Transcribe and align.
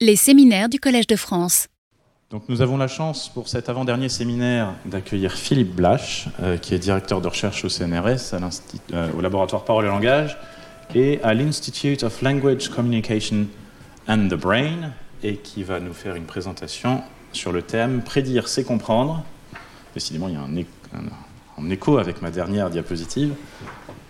Les 0.00 0.14
séminaires 0.14 0.68
du 0.68 0.78
Collège 0.78 1.08
de 1.08 1.16
France. 1.16 1.66
Donc 2.30 2.44
nous 2.48 2.62
avons 2.62 2.76
la 2.76 2.86
chance 2.86 3.28
pour 3.28 3.48
cet 3.48 3.68
avant-dernier 3.68 4.08
séminaire 4.08 4.74
d'accueillir 4.84 5.32
Philippe 5.32 5.74
Blache, 5.74 6.28
euh, 6.40 6.56
qui 6.56 6.76
est 6.76 6.78
directeur 6.78 7.20
de 7.20 7.26
recherche 7.26 7.64
au 7.64 7.68
CNRS, 7.68 8.32
euh, 8.92 9.10
au 9.18 9.20
laboratoire 9.20 9.64
Parole 9.64 9.86
et 9.86 9.88
Langage, 9.88 10.38
et 10.94 11.18
à 11.24 11.34
l'Institute 11.34 12.04
of 12.04 12.22
Language 12.22 12.68
Communication 12.68 13.48
and 14.06 14.28
the 14.28 14.34
Brain, 14.34 14.92
et 15.24 15.38
qui 15.38 15.64
va 15.64 15.80
nous 15.80 15.94
faire 15.94 16.14
une 16.14 16.26
présentation 16.26 17.02
sur 17.32 17.50
le 17.50 17.62
thème 17.62 18.02
Prédire, 18.02 18.46
c'est 18.46 18.62
comprendre. 18.62 19.24
Décidément, 19.94 20.28
il 20.28 20.34
y 20.34 20.36
a 20.36 20.42
un, 20.42 21.70
écho 21.70 21.98
avec 21.98 22.22
ma 22.22 22.30
dernière 22.30 22.70
diapositive. 22.70 23.34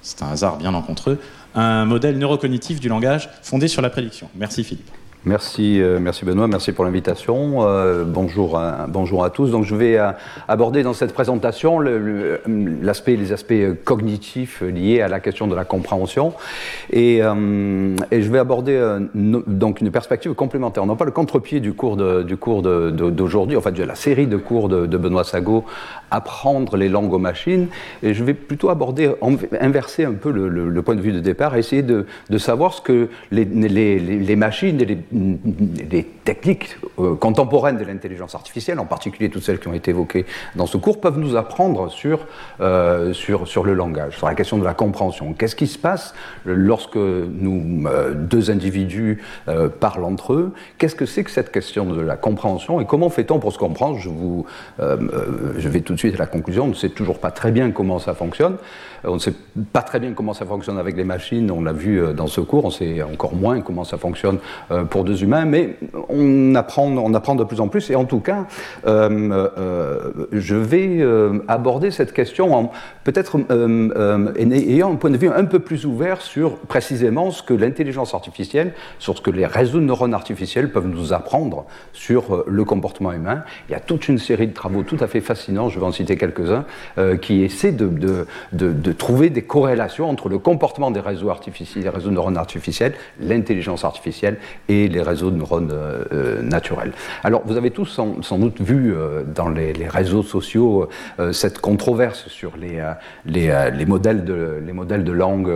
C'est 0.02 0.20
un 0.20 0.29
hasard 0.29 0.59
bien 0.59 0.70
rencontreux. 0.70 1.18
Un 1.55 1.86
modèle 1.86 2.18
neurocognitif 2.18 2.79
du 2.79 2.91
langage 2.91 3.30
fondé 3.43 3.68
sur 3.68 3.80
la 3.80 3.89
prédiction. 3.89 4.29
Merci 4.34 4.64
Philippe. 4.64 4.91
Merci, 5.24 5.82
euh, 5.82 5.98
merci 6.00 6.24
Benoît, 6.24 6.46
merci 6.46 6.70
pour 6.70 6.84
l'invitation. 6.84 7.66
Euh, 7.66 8.04
bonjour, 8.06 8.56
à, 8.56 8.86
bonjour 8.88 9.24
à 9.24 9.30
tous. 9.30 9.50
Donc 9.50 9.64
je 9.64 9.74
vais 9.74 9.98
euh, 9.98 10.12
aborder 10.46 10.84
dans 10.84 10.92
cette 10.92 11.12
présentation 11.12 11.80
l'aspect, 11.80 13.16
les 13.16 13.32
aspects 13.32 13.52
cognitifs 13.84 14.60
liés 14.62 15.00
à 15.00 15.09
la 15.09 15.18
question 15.18 15.48
de 15.48 15.56
la 15.56 15.64
compréhension, 15.64 16.34
et, 16.92 17.20
je 17.20 18.30
vais 18.30 18.38
aborder 18.38 18.98
donc 19.14 19.80
une 19.80 19.90
perspective 19.90 20.34
complémentaire, 20.34 20.86
non 20.86 20.96
pas 20.96 21.04
le 21.04 21.10
contre-pied 21.10 21.60
du 21.60 21.73
cours 21.73 21.96
du 21.96 22.37
cours 22.37 22.62
d'aujourd'hui, 22.62 23.54
de, 23.54 23.59
en 23.59 23.62
fait 23.62 23.73
de 23.73 23.82
la 23.82 23.95
série 23.95 24.26
de 24.26 24.37
cours 24.37 24.68
de, 24.68 24.96
Benoît 24.96 25.24
Sago, 25.24 25.64
apprendre 26.10 26.76
les 26.76 26.88
langues 26.88 27.12
aux 27.12 27.18
machines, 27.18 27.68
et 28.02 28.14
je 28.14 28.23
vais 28.23 28.34
plutôt 28.34 28.70
aborder, 28.70 29.10
inverser 29.60 30.04
un 30.04 30.12
peu 30.12 30.30
le, 30.30 30.82
point 30.82 30.95
de 30.95 31.00
vue 31.00 31.12
de 31.12 31.20
départ, 31.20 31.56
essayer 31.56 31.82
de, 31.82 32.06
savoir 32.38 32.73
ce 32.73 32.80
que 32.80 33.09
les 33.30 34.37
machines 34.37 34.80
et 34.80 34.84
les 34.84 34.98
les 35.12 36.04
techniques 36.04 36.76
euh, 36.98 37.14
contemporaines 37.14 37.78
de 37.78 37.84
l'intelligence 37.84 38.34
artificielle, 38.34 38.78
en 38.78 38.84
particulier 38.84 39.30
toutes 39.30 39.42
celles 39.42 39.58
qui 39.58 39.68
ont 39.68 39.74
été 39.74 39.90
évoquées 39.90 40.26
dans 40.56 40.66
ce 40.66 40.76
cours, 40.76 41.00
peuvent 41.00 41.18
nous 41.18 41.37
apprendre 41.37 41.90
sur, 41.90 42.26
euh, 42.60 43.12
sur, 43.12 43.48
sur 43.48 43.65
le 43.65 43.74
langage, 43.74 44.16
sur 44.16 44.26
la 44.26 44.34
question 44.34 44.59
de 44.59 44.65
la 44.65 44.74
compréhension. 44.74 45.32
Qu'est-ce 45.32 45.56
qui 45.56 45.66
se 45.66 45.78
passe 45.78 46.15
lorsque 46.45 46.96
nous, 46.96 47.87
euh, 47.87 48.15
deux 48.15 48.50
individus 48.50 49.23
parlent 49.80 50.04
entre 50.04 50.34
eux? 50.34 50.52
Qu'est-ce 50.78 50.95
que 50.95 51.06
c'est 51.06 51.24
que 51.24 51.30
cette 51.30 51.50
question 51.50 51.87
de 51.87 52.00
la 52.00 52.16
compréhension 52.16 52.80
et 52.80 52.87
comment 52.87 53.10
fait-on 53.10 53.38
pour 53.38 53.52
se 53.52 53.59
comprendre? 53.59 53.98
Je, 53.98 54.09
vous, 54.09 54.46
je 54.78 55.68
vais 55.68 55.80
tout 55.80 55.95
de 55.95 55.98
suite 55.98 56.15
à 56.15 56.18
la 56.18 56.26
conclusion, 56.26 56.65
on 56.65 56.68
ne 56.68 56.74
sait 56.74 56.88
toujours 56.88 57.18
pas 57.18 57.30
très 57.30 57.50
bien 57.50 57.70
comment 57.70 57.98
ça 57.98 58.15
fonctionne. 58.15 58.56
On 59.04 59.15
ne 59.15 59.18
sait 59.18 59.35
pas 59.73 59.82
très 59.82 60.01
bien 60.01 60.13
comment 60.13 60.35
ça 60.35 60.45
fonctionne 60.45 60.79
avec 60.79 60.96
les 60.96 61.04
machines, 61.04 61.51
on 61.51 61.63
l'a 61.63 61.73
vu 61.73 62.02
dans 62.15 62.27
ce 62.27 62.41
cours, 62.41 62.65
on 62.65 62.71
sait 62.71 63.02
encore 63.02 63.35
moins 63.35 63.60
comment 63.60 63.85
ça 63.85 63.99
fonctionne 63.99 64.38
pour 64.91 65.05
deux 65.05 65.22
humains, 65.22 65.44
mais 65.44 65.77
on 66.09 66.55
apprend, 66.55 66.88
on 66.88 67.15
apprend 67.15 67.34
de 67.34 67.44
plus 67.44 67.60
en 67.60 67.69
plus. 67.69 67.91
Et 67.91 67.97
en 67.97 68.05
tout 68.05 68.21
cas, 68.21 68.47
euh, 68.87 69.49
euh, 69.59 70.10
je 70.32 70.56
vais 70.56 70.99
euh, 71.00 71.41
aborder 71.49 71.91
cette 71.91 72.12
question 72.12 72.55
en 72.55 72.72
peut-être 73.05 73.38
ayant 74.50 74.93
un 74.93 74.97
point 74.97 75.10
de 75.10 75.16
vue 75.16 75.31
un 75.31 75.44
peu 75.44 75.59
plus 75.59 75.87
ouvert 75.87 76.21
sur 76.21 76.56
précisément 76.59 77.31
ce 77.31 77.43
que 77.43 77.55
l'intelligence 77.55 78.15
artificielle, 78.15 78.72
sur 78.99 79.16
ce 79.16 79.22
que 79.22 79.31
les 79.31 79.47
réseaux 79.47 79.78
de 79.78 79.84
neurones 79.84 80.15
artificiels 80.15 80.71
peuvent 80.71 80.88
nous 80.88 81.12
apprendre 81.12 81.65
sur 81.93 82.44
le 82.47 82.65
comportement 82.65 83.12
humain. 83.12 83.43
Il 83.69 83.72
y 83.72 83.75
a 83.75 83.81
toute 83.81 84.09
une 84.09 84.19
série 84.19 84.49
de 84.49 84.53
travaux 84.55 84.83
tout 84.83 84.99
à 85.00 85.06
fait 85.06 85.21
fascinants, 85.21 85.69
je 85.69 85.78
vais 85.78 85.87
en 85.87 85.93
citer 85.93 86.16
quelques-uns, 86.16 86.65
qui 87.21 87.43
essaient 87.43 87.72
de, 87.72 88.27
trouver 88.92 89.31
des 89.31 89.42
corrélations 89.42 90.08
entre 90.08 90.28
le 90.28 90.38
comportement 90.38 90.91
des 90.91 91.00
réseaux 91.00 91.31
artificiels, 91.31 91.84
des 91.84 91.91
réseaux 91.91 92.10
de 92.10 92.14
neurones 92.14 92.36
artificiels, 92.36 92.94
l'intelligence 93.20 93.84
artificielle 93.84 94.36
et 94.69 94.88
les 94.88 95.03
réseaux 95.03 95.31
de 95.31 95.36
neurones 95.36 95.72
euh, 95.72 96.04
euh, 96.12 96.42
naturels. 96.42 96.92
Alors, 97.25 97.42
vous 97.44 97.56
avez 97.56 97.70
tous 97.70 97.86
sans, 97.86 98.38
doute 98.38 98.60
vu 98.60 98.92
euh, 98.94 99.22
dans 99.34 99.48
les, 99.48 99.72
réseaux 99.88 100.22
sociaux 100.22 100.88
cette 101.32 101.60
controverse 101.60 102.28
sur 102.28 102.53
les, 102.56 102.82
les, 103.25 103.87
modèles, 103.87 104.25
de, 104.25 104.60
les 104.65 104.72
modèles 104.72 105.03
de 105.03 105.12
langue, 105.12 105.50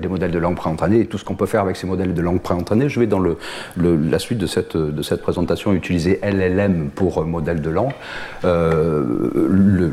les 0.00 0.08
modèles 0.08 0.30
de 0.30 0.38
langue 0.38 0.58
et 0.92 1.06
tout 1.06 1.18
ce 1.18 1.24
qu'on 1.24 1.34
peut 1.34 1.46
faire 1.46 1.62
avec 1.62 1.76
ces 1.76 1.86
modèles 1.86 2.14
de 2.14 2.20
langue 2.20 2.40
préentraînés. 2.40 2.88
Je 2.88 3.00
vais 3.00 3.06
dans 3.06 3.20
la 3.20 4.18
suite 4.18 4.38
de 4.38 4.46
cette, 4.46 4.76
de 4.76 5.02
cette 5.02 5.22
présentation 5.22 5.72
utiliser 5.72 6.20
LLM 6.22 6.90
pour 6.90 7.24
modèle 7.24 7.62
de 7.62 7.70
langue, 7.70 7.92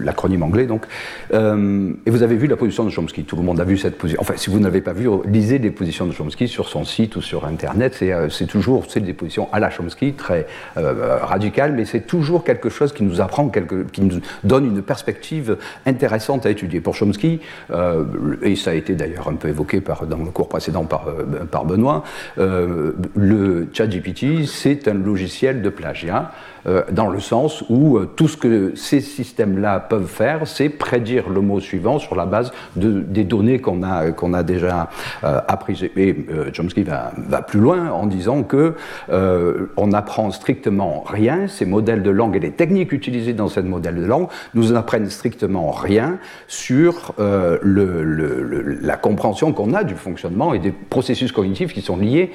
l'acronyme 0.03 0.43
anglais 0.43 0.65
donc. 0.65 0.85
et 1.31 2.09
vous 2.09 2.23
avez 2.23 2.35
vu 2.35 2.47
la 2.47 2.57
position 2.57 2.76
de 2.85 2.89
Chomsky. 2.89 3.23
Tout 3.23 3.35
le 3.35 3.43
monde 3.43 3.59
a 3.59 3.63
vu 3.63 3.77
cette 3.77 3.97
position. 3.97 4.21
Enfin, 4.21 4.33
si 4.37 4.49
vous 4.49 4.59
n'avez 4.59 4.81
pas 4.81 4.93
vu, 4.93 5.09
lisez 5.25 5.57
les 5.59 5.71
positions 5.71 6.05
de 6.05 6.11
Chomsky 6.11 6.47
sur 6.47 6.69
son 6.69 6.85
site 6.85 7.15
ou 7.15 7.21
sur 7.21 7.45
Internet. 7.45 8.03
C'est 8.29 8.47
toujours 8.47 8.85
c'est 8.87 8.99
des 8.99 9.13
positions 9.13 9.47
à 9.51 9.59
la 9.59 9.69
Chomsky, 9.69 10.13
très 10.13 10.47
euh, 10.77 11.17
radicales, 11.21 11.73
mais 11.73 11.85
c'est 11.85 12.01
toujours 12.01 12.43
quelque 12.43 12.69
chose 12.69 12.93
qui 12.93 13.03
nous 13.03 13.21
apprend, 13.21 13.49
quelque, 13.49 13.83
qui 13.83 14.01
nous 14.01 14.19
donne 14.43 14.65
une 14.65 14.81
perspective 14.81 15.57
intéressante 15.85 16.45
à 16.45 16.49
étudier. 16.49 16.81
Pour 16.81 16.95
Chomsky, 16.95 17.39
euh, 17.71 18.05
et 18.41 18.55
ça 18.55 18.71
a 18.71 18.73
été 18.73 18.95
d'ailleurs 18.95 19.27
un 19.27 19.35
peu 19.35 19.49
évoqué 19.49 19.81
dans 20.09 20.17
le 20.17 20.31
cours 20.31 20.49
précédent 20.49 20.85
par, 20.85 21.07
euh, 21.07 21.65
Benoît, 21.67 22.03
le 22.37 23.67
ChatGPT, 23.73 24.45
c'est 24.45 24.87
un 24.87 24.93
logiciel 24.93 25.61
de 25.61 25.69
plagiat. 25.69 26.31
Euh, 26.65 26.83
dans 26.91 27.07
le 27.07 27.19
sens 27.19 27.63
où 27.69 27.97
euh, 27.97 28.09
tout 28.15 28.27
ce 28.27 28.37
que 28.37 28.73
ces 28.75 29.01
systèmes-là 29.01 29.79
peuvent 29.79 30.07
faire, 30.07 30.47
c'est 30.47 30.69
prédire 30.69 31.29
le 31.29 31.41
mot 31.41 31.59
suivant 31.59 31.99
sur 31.99 32.15
la 32.15 32.25
base 32.25 32.51
de, 32.75 33.01
des 33.01 33.23
données 33.23 33.59
qu'on 33.59 33.83
a, 33.83 34.11
qu'on 34.11 34.33
a 34.33 34.43
déjà 34.43 34.89
euh, 35.23 35.39
apprises. 35.47 35.83
Et 35.95 36.15
Chomsky 36.53 36.83
va, 36.83 37.11
plus 37.47 37.59
loin 37.59 37.91
en 37.91 38.05
disant 38.05 38.43
que 38.43 38.75
on 39.09 39.87
n'apprend 39.87 40.31
strictement 40.31 41.03
rien, 41.05 41.47
ces 41.47 41.65
modèles 41.65 42.03
de 42.03 42.09
langue 42.09 42.35
et 42.35 42.39
les 42.39 42.51
techniques 42.51 42.91
utilisées 42.91 43.33
dans 43.33 43.47
ces 43.47 43.61
modèles 43.61 43.95
de 43.95 44.05
langue 44.05 44.27
nous 44.53 44.73
apprennent 44.73 45.09
strictement 45.09 45.71
rien 45.71 46.17
sur 46.47 47.13
la 47.17 48.97
compréhension 48.97 49.53
qu'on 49.53 49.73
a 49.73 49.83
du 49.83 49.95
fonctionnement 49.95 50.53
et 50.53 50.59
des 50.59 50.71
processus 50.71 51.31
cognitifs 51.31 51.73
qui 51.73 51.81
sont 51.81 51.97
liés 51.97 52.31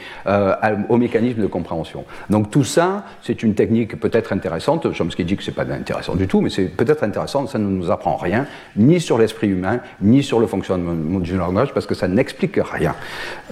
au 0.88 0.96
mécanisme 0.96 1.42
de 1.42 1.46
compréhension. 1.46 2.04
Donc 2.30 2.50
tout 2.50 2.64
ça, 2.64 3.04
c'est 3.22 3.42
une 3.42 3.54
technique 3.54 3.98
peut-être 4.00 4.21
intéressante. 4.30 4.92
Chomsky 4.92 5.24
dit 5.24 5.36
que 5.36 5.42
c'est 5.42 5.50
pas 5.50 5.62
intéressant 5.62 6.14
du 6.14 6.28
tout, 6.28 6.40
mais 6.40 6.50
c'est 6.50 6.66
peut-être 6.66 7.02
intéressant. 7.02 7.48
Ça 7.48 7.58
ne 7.58 7.66
nous 7.66 7.90
apprend 7.90 8.16
rien, 8.16 8.46
ni 8.76 9.00
sur 9.00 9.18
l'esprit 9.18 9.48
humain, 9.48 9.80
ni 10.00 10.22
sur 10.22 10.38
le 10.38 10.46
fonctionnement 10.46 11.18
du 11.18 11.36
langage, 11.36 11.72
parce 11.74 11.86
que 11.86 11.94
ça 11.94 12.08
n'explique 12.08 12.60
rien. 12.62 12.94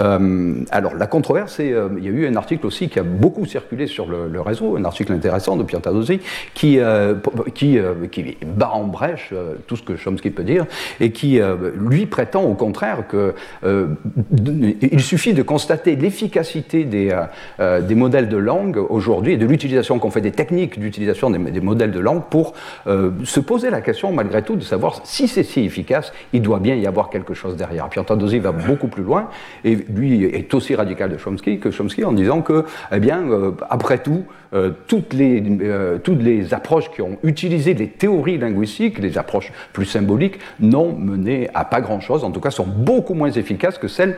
Euh, 0.01 0.63
alors, 0.71 0.95
la 0.95 1.07
controverse, 1.07 1.59
euh, 1.61 1.89
il 1.99 2.05
y 2.05 2.09
a 2.09 2.11
eu 2.11 2.27
un 2.27 2.37
article 2.37 2.67
aussi 2.67 2.89
qui 2.89 2.99
a 2.99 3.03
beaucoup 3.03 3.47
circulé 3.47 3.87
sur 3.87 4.07
le, 4.07 4.41
réseau, 4.41 4.77
un 4.77 4.85
article 4.85 5.13
intéressant 5.13 5.57
de 5.57 5.65
Pierre 5.65 5.81
Tadozzi, 5.81 6.21
qui, 6.55 6.79
euh, 6.79 7.15
qui, 7.55 7.79
bat 8.47 8.71
en 8.73 8.85
brèche 8.85 9.33
tout 9.67 9.77
ce 9.77 9.83
que 9.83 9.97
Chomsky 9.97 10.31
peut 10.31 10.45
dire, 10.45 10.67
et 11.01 11.11
qui, 11.11 11.41
lui, 11.75 12.07
prétend 12.07 12.43
au 12.43 12.55
contraire 12.55 13.05
que 13.09 13.35
il 13.63 15.01
suffit 15.01 15.35
de 15.35 15.43
constater 15.43 15.97
l'efficacité 15.97 16.85
des, 16.85 17.17
des 17.59 17.95
modèles 17.95 18.29
de 18.29 18.37
langue 18.37 18.79
aujourd'hui 18.89 19.35
et 19.35 19.37
de 19.37 19.47
l'utilisation 19.47 19.99
qu'on 19.99 20.11
fait 20.11 20.21
des 20.21 20.31
d'utilisation 20.51 21.31
des, 21.31 21.61
modèles 21.61 21.93
de 21.93 22.01
langue 22.01 22.25
pour 22.31 22.55
euh, 22.87 23.11
se 23.25 23.41
poser 23.41 23.71
la 23.71 23.81
question, 23.81 24.13
malgré 24.13 24.43
tout, 24.43 24.57
de 24.57 24.63
savoir 24.63 25.01
si 25.05 25.29
c'est 25.29 25.43
si 25.43 25.61
efficace, 25.61 26.13
il 26.33 26.43
doit 26.43 26.61
bien 26.61 26.75
y 26.75 26.87
avoir 26.87 27.11
quelque 27.11 27.35
chose 27.35 27.57
derrière. 27.57 27.89
Pierre 27.89 28.05
Tandozzi 28.05 28.39
va 28.39 28.53
beaucoup 28.53 28.89
plus 28.89 29.03
loin, 29.03 29.29
et 29.65 29.77
lui 29.77 30.25
est 30.25 30.53
aussi 30.55 30.75
radical 30.75 31.11
de 31.11 31.17
Chomsky 31.17 31.59
que 31.59 31.71
Chomsky 31.71 32.05
en 32.05 32.13
disant 32.13 32.43
que, 32.43 32.65
eh 32.93 33.01
bien, 33.01 33.23
euh, 33.31 33.53
après 33.69 33.99
tout, 33.99 34.25
euh, 34.55 34.71
toutes, 34.87 35.13
les, 35.13 35.43
toutes 36.03 36.23
les 36.23 36.55
approches 36.55 36.91
qui 36.91 37.03
ont 37.03 37.19
utilisé 37.23 37.75
les 37.75 37.89
théories 37.89 38.39
linguistiques, 38.39 38.99
les 38.99 39.19
approches 39.19 39.53
plus 39.73 39.87
symboliques, 39.87 40.39
n'ont 40.61 40.93
mené 40.93 41.49
à 41.55 41.65
pas 41.65 41.81
grand-chose, 41.81 42.25
en 42.25 42.31
tout 42.31 42.41
cas 42.41 42.51
sont 42.51 42.67
beaucoup 42.67 43.15
moins 43.15 43.31
efficaces 43.31 43.79
que 43.79 43.89
celles 43.89 44.17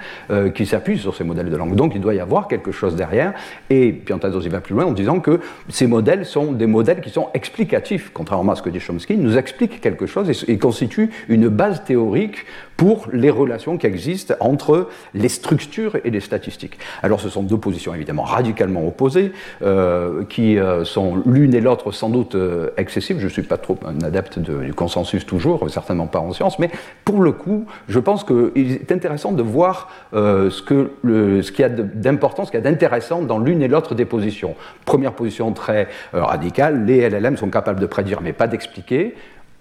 qui 0.55 0.67
s'appuient 0.67 0.99
sur 0.99 1.15
ces 1.15 1.25
modèles 1.25 1.51
de 1.51 1.57
langue. 1.57 1.75
Donc 1.75 1.95
il 1.95 2.01
doit 2.01 2.15
y 2.15 2.21
avoir 2.21 2.49
quelque 2.49 2.73
chose 2.73 2.97
derrière, 2.97 3.35
et 3.71 3.93
Pierre 3.93 4.19
Tandozzi 4.21 4.49
va 4.49 4.61
plus 4.61 4.75
loin 4.75 4.85
en 4.85 4.93
disant 4.93 5.21
que 5.21 5.41
ces 5.69 5.87
modèles 5.87 6.25
sont 6.25 6.53
des 6.53 6.67
modèles 6.67 7.01
qui 7.01 7.11
sont 7.11 7.29
explicatifs, 7.35 8.11
contrairement 8.13 8.53
à 8.53 8.57
ce 8.57 8.63
que 8.63 8.71
dit 8.71 8.81
Chomsky, 8.81 9.17
nous 9.17 9.37
expliquent 9.37 9.81
quelque 9.81 10.07
chose 10.07 10.31
et, 10.49 10.59
constituent 10.59 11.11
une 11.29 11.49
base 11.49 11.85
théorique 11.85 12.45
pour 12.77 13.09
les 13.13 13.31
relations 13.31 13.79
qui 13.79 13.87
existent 13.87 14.35
entre 14.41 14.89
les 15.15 15.29
structures 15.29 15.97
et 16.05 16.11
les 16.11 16.21
statistiques. 16.21 16.79
Alors 17.03 17.21
ce 17.21 17.29
sont 17.29 17.43
deux 17.43 17.57
positions 17.57 17.95
évidemment 17.95 18.23
radicalement 18.23 18.87
opposées, 18.87 19.33
euh, 19.63 20.22
qui 20.29 20.59
euh, 20.59 20.85
sont 20.85 21.23
l'une 21.27 21.55
et 21.55 21.61
l'autre 21.61 21.93
sans 21.93 22.09
doute 22.09 22.35
euh, 22.35 22.71
excessives. 22.77 23.19
Je 23.19 23.25
ne 23.25 23.31
suis 23.31 23.43
pas 23.43 23.57
trop 23.57 23.79
un 23.85 24.05
adepte 24.05 24.39
du 24.39 24.75
consensus 24.75 25.27
toujours, 25.27 25.69
certainement 25.71 26.07
pas 26.07 26.19
en 26.21 26.33
science, 26.33 26.59
mais 26.59 26.71
pour 27.05 27.21
le 27.23 27.33
coup, 27.33 27.67
je 27.89 27.99
pense 27.99 28.25
qu'il 28.25 28.73
est 28.73 28.93
intéressant 28.93 29.33
de 29.33 29.43
voir 29.43 29.89
ce 30.13 30.63
qu'il 30.63 30.89
ce 31.03 31.63
y 31.63 31.65
a 31.65 31.69
d'important, 31.69 32.45
ce 32.45 32.51
qu'il 32.51 32.61
y 32.61 32.63
a 32.67 32.71
d'intéressant 32.71 33.23
dans 33.23 33.39
l'une 33.39 33.63
et 33.63 33.69
l'autre 33.69 33.95
des 33.95 34.05
positions. 34.05 34.55
Première 34.85 35.13
position 35.13 35.53
très 35.53 35.89
radicale, 36.13 36.85
les 36.85 37.09
LLM 37.09 37.37
sont 37.37 37.51
capables 37.51 37.81
de 37.81 37.87
prédire 37.87 38.21
mais 38.23 38.33
pas 38.33 38.47
d'expliquer 38.47 39.15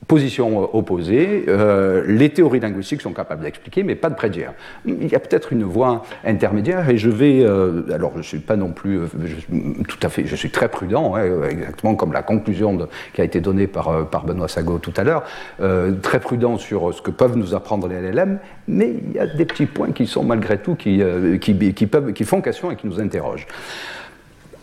positions 0.07 0.75
opposées. 0.75 1.45
Euh, 1.47 2.03
les 2.07 2.29
théories 2.29 2.59
linguistiques 2.59 3.01
sont 3.01 3.13
capables 3.13 3.43
d'expliquer, 3.43 3.83
mais 3.83 3.95
pas 3.95 4.09
de 4.09 4.15
prédire. 4.15 4.53
Il 4.85 5.07
y 5.07 5.15
a 5.15 5.19
peut-être 5.19 5.53
une 5.53 5.63
voie 5.63 6.03
intermédiaire, 6.25 6.89
et 6.89 6.97
je 6.97 7.09
vais. 7.09 7.43
Euh, 7.43 7.83
alors, 7.93 8.13
je 8.17 8.21
suis 8.21 8.39
pas 8.39 8.55
non 8.55 8.71
plus 8.71 8.99
euh, 8.99 9.07
tout 9.87 9.99
à 10.01 10.09
fait. 10.09 10.25
Je 10.25 10.35
suis 10.35 10.49
très 10.49 10.69
prudent, 10.69 11.15
hein, 11.15 11.23
exactement 11.49 11.95
comme 11.95 12.13
la 12.13 12.23
conclusion 12.23 12.73
de, 12.73 12.87
qui 13.13 13.21
a 13.21 13.23
été 13.23 13.39
donnée 13.39 13.67
par, 13.67 14.07
par 14.09 14.25
Benoît 14.25 14.47
Sago 14.47 14.79
tout 14.79 14.93
à 14.97 15.03
l'heure. 15.03 15.23
très 16.01 16.19
prudent 16.19 16.57
sur 16.57 16.93
ce 16.93 17.01
que 17.01 17.11
peuvent 17.11 17.37
nous 17.37 17.53
apprendre 17.53 17.87
les 17.87 18.01
LLM, 18.01 18.39
mais 18.67 18.93
il 19.07 19.13
y 19.13 19.19
a 19.19 19.27
des 19.27 19.45
petits 19.45 19.65
points 19.65 19.91
qui 19.91 20.07
sont 20.07 20.23
malgré 20.23 20.57
tout 20.57 20.75
qui, 20.75 21.01
qui, 21.39 21.73
qui, 21.73 21.87
peuvent, 21.87 22.13
qui 22.13 22.23
font 22.23 22.41
question 22.41 22.71
et 22.71 22.75
qui 22.75 22.87
nous 22.87 22.99
interrogent. 22.99 23.47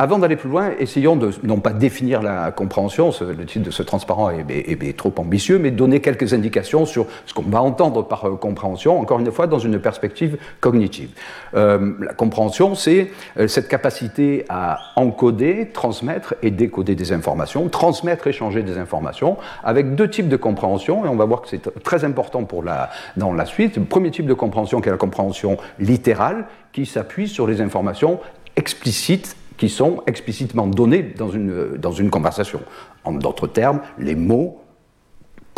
Avant 0.01 0.21
d'aller 0.21 0.37
plus 0.37 0.49
loin, 0.49 0.71
essayons 0.79 1.17
de 1.17 1.33
non 1.43 1.59
pas 1.59 1.73
définir 1.73 2.23
la 2.23 2.53
compréhension, 2.53 3.11
le 3.21 3.45
titre 3.45 3.65
de 3.65 3.73
ce 3.73 3.83
transparent 3.83 4.31
est, 4.31 4.97
trop 4.97 5.13
ambitieux, 5.17 5.59
mais 5.59 5.73
donner 5.73 5.99
quelques 5.99 6.35
indications 6.35 6.87
sur 6.87 7.07
ce 7.27 7.35
qu'on 7.35 7.43
va 7.43 7.61
entendre 7.61 8.03
par 8.07 8.25
euh, 8.25 8.37
compréhension, 8.37 9.01
encore 9.01 9.19
une 9.19 9.33
fois 9.33 9.49
dans 9.49 9.59
une 9.59 9.81
perspective 9.81 10.39
cognitive. 10.61 11.11
Euh, 11.57 11.95
la 11.99 12.15
compréhension, 12.15 12.77
c'est 12.77 13.11
euh, 13.39 13.49
cette 13.49 13.67
capacité 13.67 14.45
à 14.49 14.79
encoder, 14.95 15.71
transmettre 15.73 16.37
et 16.43 16.53
décoder 16.53 16.95
des 16.95 17.11
informations, 17.11 17.69
transmettre, 17.69 18.29
échanger 18.29 18.63
des 18.63 18.79
informations, 18.79 19.37
avec 19.65 19.97
deux 19.97 20.09
types 20.09 20.29
de 20.29 20.37
compréhension, 20.37 21.07
et 21.07 21.09
on 21.09 21.17
va 21.17 21.25
voir 21.25 21.43
que 21.43 21.49
c'est 21.49 21.83
très 21.83 22.05
important 22.05 22.45
pour 22.45 22.63
la, 22.63 22.91
dans 23.17 23.33
la 23.33 23.47
suite. 23.47 23.77
Le 23.77 23.83
premier 23.83 24.13
type 24.13 24.27
de 24.27 24.35
compréhension 24.35 24.81
qui 24.81 24.91
est 24.91 24.93
la 24.93 24.97
compréhension 24.97 25.57
littérale, 25.81 26.45
qui 26.73 26.87
s'appuie 26.87 27.27
sur 27.27 27.49
les 27.49 27.61
informations 27.61 28.21
explicites 28.55 29.37
qui 29.59 29.69
sont 29.69 30.03
explicitement 30.07 30.67
donnés 30.67 31.03
dans 31.03 31.31
une, 31.31 31.77
dans 31.77 31.93
une 31.93 32.11
conversation. 32.11 32.61
En 33.05 33.13
d'autres 33.13 33.47
termes, 33.47 33.81
les 33.99 34.15
mots 34.15 34.58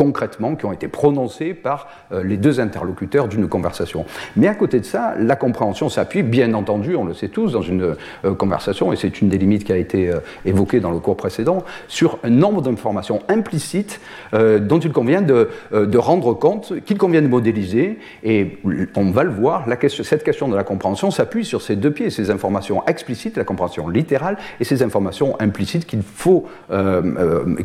concrètement 0.01 0.57
qui 0.57 0.65
ont 0.65 0.73
été 0.73 0.89
prononcés 0.89 1.53
par 1.53 1.87
euh, 2.11 2.25
les 2.25 2.39
deux 2.39 2.59
interlocuteurs 2.59 3.29
d'une 3.29 3.49
conversation. 3.49 4.07
Mais 4.35 4.49
à 4.49 4.55
côté 4.55 4.81
de 4.81 4.87
ça, 4.87 5.15
la 5.19 5.37
compréhension 5.37 5.91
s'appuie, 5.91 6.23
bien 6.23 6.55
entendu, 6.55 6.97
on 6.97 7.05
le 7.05 7.13
sait 7.13 7.29
tous, 7.29 7.53
dans 7.53 7.61
une 7.61 7.97
euh, 8.25 8.35
conversation, 8.35 8.95
et 8.95 8.97
c'est 8.97 9.21
une 9.21 9.29
des 9.29 9.37
limites 9.37 9.65
qui 9.65 9.73
a 9.73 9.77
été 9.77 10.09
euh, 10.09 10.21
évoquée 10.47 10.81
dans 10.81 10.91
le 10.91 11.01
cours 11.01 11.19
précédent, 11.19 11.65
sur 11.87 12.19
un 12.25 12.31
nombre 12.31 12.63
d'informations 12.63 13.21
implicites 13.29 14.01
dont 14.33 14.79
il 14.79 14.93
convient 14.93 15.23
de, 15.23 15.49
rendre 15.97 16.35
compte, 16.35 16.73
qu'il 16.85 16.97
convient 16.97 17.21
de 17.21 17.27
modéliser, 17.27 17.99
et 18.23 18.59
on 18.95 19.11
va 19.11 19.25
le 19.25 19.31
voir, 19.31 19.67
cette 19.89 20.23
question 20.23 20.49
de 20.49 20.57
la 20.57 20.63
compréhension 20.63 21.11
s'appuie 21.11 21.45
sur 21.45 21.63
ces 21.63 21.77
deux 21.77 21.91
pieds, 21.91 22.11
ces 22.11 22.31
informations 22.31 22.87
explicites, 22.87 23.37
la 23.37 23.45
compréhension 23.45 23.89
littérale, 23.89 24.39
et 24.61 24.65
ces 24.65 24.83
informations 24.83 25.37
implicites 25.41 25.87
qu'il 25.87 26.03
faut, 26.03 26.47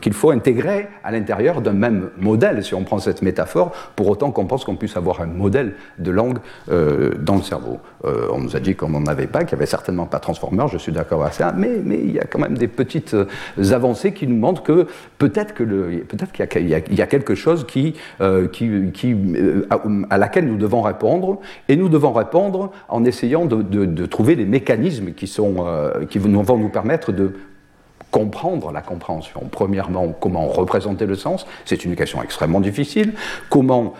qu'il 0.02 0.14
faut 0.14 0.32
intégrer 0.32 0.88
à 1.04 1.12
l'intérieur 1.12 1.62
d'un 1.62 1.74
même 1.74 2.10
modèle, 2.26 2.64
si 2.64 2.74
on 2.74 2.84
prend 2.84 3.00
cette 3.00 3.22
métaphore, 3.22 3.72
pour 3.96 4.10
autant 4.10 4.32
qu'on 4.32 4.46
pense 4.46 4.66
qu'on 4.66 4.76
puisse 4.76 4.98
avoir 4.98 5.22
un 5.22 5.28
modèle 5.28 5.76
de 6.00 6.12
langue 6.12 6.40
euh, 6.72 7.12
dans 7.20 7.36
le 7.36 7.42
cerveau. 7.42 7.80
Euh, 8.06 8.28
on 8.34 8.40
nous 8.40 8.56
a 8.56 8.60
dit 8.60 8.76
qu'on 8.76 8.90
n'en 8.90 9.06
avait 9.06 9.28
pas, 9.28 9.40
qu'il 9.40 9.56
n'y 9.56 9.60
avait 9.62 9.66
certainement 9.78 10.06
pas 10.06 10.20
Transformer, 10.20 10.66
je 10.72 10.78
suis 10.78 10.92
d'accord 10.92 11.22
avec 11.22 11.36
ça, 11.36 11.54
mais, 11.56 11.82
il 11.86 12.12
y 12.12 12.20
a 12.20 12.26
quand 12.26 12.40
même 12.40 12.58
des 12.58 12.68
petites 12.68 13.14
euh, 13.14 13.72
avancées 13.72 14.12
qui 14.14 14.28
nous 14.28 14.36
montrent 14.36 14.64
que 14.64 14.88
peut-être 15.18 15.54
qu'il 15.54 16.68
y, 16.68 17.02
a 17.02 17.08
quelque 17.08 17.36
chose 17.36 17.66
à, 20.10 20.18
laquelle 20.18 20.48
nous 20.48 20.58
devons 20.58 20.82
répondre, 20.82 21.40
et 21.70 21.76
nous 21.76 21.90
devons 21.90 22.14
répondre 22.14 22.72
en 22.90 23.06
essayant 23.06 23.46
de, 23.46 24.06
trouver 24.06 24.36
les 24.36 24.46
mécanismes 24.46 25.12
qui 25.14 25.28
vont 25.38 26.58
nous 26.58 26.70
permettre 26.70 27.12
de 27.12 27.34
comprendre 28.16 28.72
la 28.72 28.82
compréhension. 28.82 29.42
Premièrement, 29.52 30.16
comment 30.18 30.48
représenter 30.48 31.06
le 31.06 31.16
sens 31.16 31.46
C'est 31.66 31.84
une 31.84 31.98
question 31.98 32.24
extrêmement 32.24 32.62
difficile. 32.62 33.12
Comment 33.50 33.94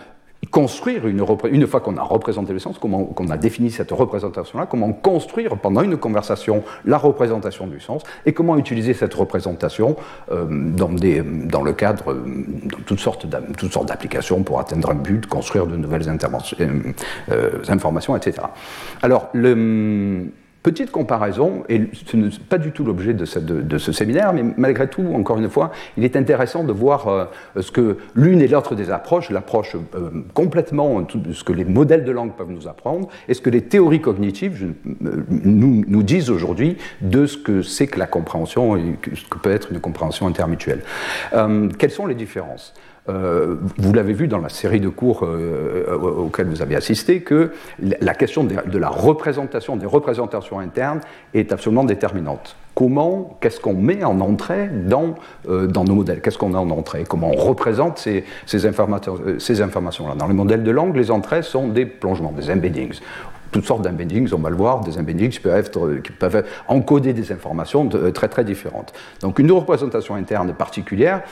construire 0.50 1.06
une, 1.06 1.22
une 1.50 1.66
fois 1.66 1.80
qu'on 1.80 1.98
a 1.98 2.02
représenté 2.02 2.54
le 2.54 2.58
sens, 2.58 2.78
comment 2.78 3.04
qu'on 3.04 3.28
a 3.28 3.36
défini 3.36 3.70
cette 3.70 3.90
représentation-là, 3.90 4.64
comment 4.64 4.90
construire 4.94 5.58
pendant 5.58 5.82
une 5.82 5.98
conversation 5.98 6.62
la 6.86 6.96
représentation 6.96 7.66
du 7.66 7.78
sens 7.78 8.04
et 8.24 8.32
comment 8.32 8.56
utiliser 8.56 8.94
cette 8.94 9.12
représentation 9.12 9.96
euh, 10.32 10.46
dans, 10.48 10.88
dans 10.88 11.62
le 11.62 11.72
cadre 11.74 12.14
de 12.14 12.76
toutes 12.86 13.00
sortes 13.00 13.26
d'applications 13.26 14.42
pour 14.44 14.60
atteindre 14.60 14.92
un 14.92 14.94
but, 14.94 15.26
construire 15.26 15.66
de 15.66 15.76
nouvelles 15.76 16.08
euh, 16.08 16.92
euh, 17.32 17.50
informations, 17.68 18.16
etc. 18.16 18.46
Alors, 19.02 19.28
le 19.34 20.30
Petite 20.66 20.90
comparaison, 20.90 21.62
et 21.68 21.82
ce 21.92 22.16
n'est 22.16 22.28
pas 22.48 22.58
du 22.58 22.72
tout 22.72 22.82
l'objet 22.82 23.14
de, 23.14 23.24
ce 23.78 23.92
séminaire, 23.92 24.32
mais 24.32 24.42
malgré 24.56 24.88
tout, 24.88 25.06
encore 25.14 25.38
une 25.38 25.48
fois, 25.48 25.70
il 25.96 26.02
est 26.02 26.16
intéressant 26.16 26.64
de 26.64 26.72
voir 26.72 27.06
euh, 27.06 27.26
ce 27.60 27.70
que 27.70 27.98
l'une 28.16 28.40
et 28.40 28.48
l'autre 28.48 28.74
des 28.74 28.90
approches, 28.90 29.30
l'approche 29.30 29.76
euh, 29.76 30.10
complètement, 30.34 31.04
tout, 31.04 31.22
ce 31.32 31.44
que 31.44 31.52
les 31.52 31.64
modèles 31.64 32.02
de 32.02 32.10
langue 32.10 32.32
peuvent 32.32 32.50
nous 32.50 32.66
apprendre, 32.66 33.06
et 33.28 33.34
ce 33.34 33.40
que 33.40 33.48
les 33.48 33.62
théories 33.62 34.00
cognitives 34.00 34.74
euh, 35.04 35.24
nous, 35.28 36.02
disent 36.02 36.30
aujourd'hui 36.30 36.78
de 37.00 37.26
ce 37.26 37.36
que 37.36 37.62
c'est 37.62 37.86
que 37.86 38.00
la 38.00 38.08
compréhension 38.08 38.76
et 38.76 38.96
ce 39.14 39.24
que 39.28 39.38
peut 39.38 39.52
être 39.52 39.70
une 39.70 39.78
compréhension 39.78 40.26
intermutuelle. 40.26 40.82
quelles 41.78 41.92
sont 41.92 42.08
les 42.08 42.16
différences? 42.16 42.74
Euh, 43.08 43.56
vous 43.78 43.92
l'avez 43.92 44.12
vu 44.12 44.28
dans 44.28 44.38
la 44.38 44.48
série 44.48 44.80
de 44.80 44.88
cours 44.88 45.24
euh, 45.24 45.86
euh, 45.88 45.96
auxquels 45.96 46.48
vous 46.48 46.62
avez 46.62 46.76
assisté, 46.76 47.20
que 47.20 47.52
la 47.78 48.14
question 48.14 48.44
de, 48.44 48.78
la 48.78 48.88
représentation, 48.88 49.76
des 49.76 49.86
représentations 49.86 50.58
internes 50.58 51.00
est 51.34 51.52
absolument 51.52 51.84
déterminante. 51.84 52.56
Comment, 52.74 53.38
qu'est-ce 53.40 53.58
qu'on 53.58 53.72
met 53.72 54.04
en 54.04 54.20
entrée 54.20 54.68
dans, 54.68 55.14
dans 55.46 55.84
nos 55.84 55.94
modèles? 55.94 56.20
Qu'est-ce 56.20 56.36
qu'on 56.36 56.52
a 56.52 56.58
en 56.58 56.68
entrée? 56.68 57.04
Comment 57.08 57.30
on 57.30 57.36
représente 57.36 57.96
ces, 57.98 58.24
ces, 58.44 58.58
ces 59.38 59.62
informations-là? 59.62 60.14
Dans 60.14 60.28
les 60.28 60.34
modèles 60.34 60.62
de 60.62 60.70
langue, 60.70 60.94
les 60.94 61.10
entrées 61.10 61.42
sont 61.42 61.68
des 61.68 61.86
plongements, 61.86 62.32
des 62.32 62.50
embeddings 62.50 63.00
toutes 63.50 63.66
sortes 63.66 63.82
d'embeddings, 63.82 64.32
on 64.32 64.38
va 64.38 64.50
le 64.50 64.56
voir, 64.56 64.80
des 64.80 64.98
embeddings 64.98 65.30
qui 65.30 65.40
peuvent, 65.40 65.58
être, 65.58 66.00
qui 66.02 66.12
peuvent 66.12 66.44
encoder 66.68 67.12
des 67.12 67.32
informations 67.32 67.88
très 68.12 68.28
très 68.28 68.44
différentes. 68.44 68.92
Donc 69.20 69.38
une 69.38 69.50
représentation 69.52 70.14
interne 70.14 70.52
particulière, 70.54 71.22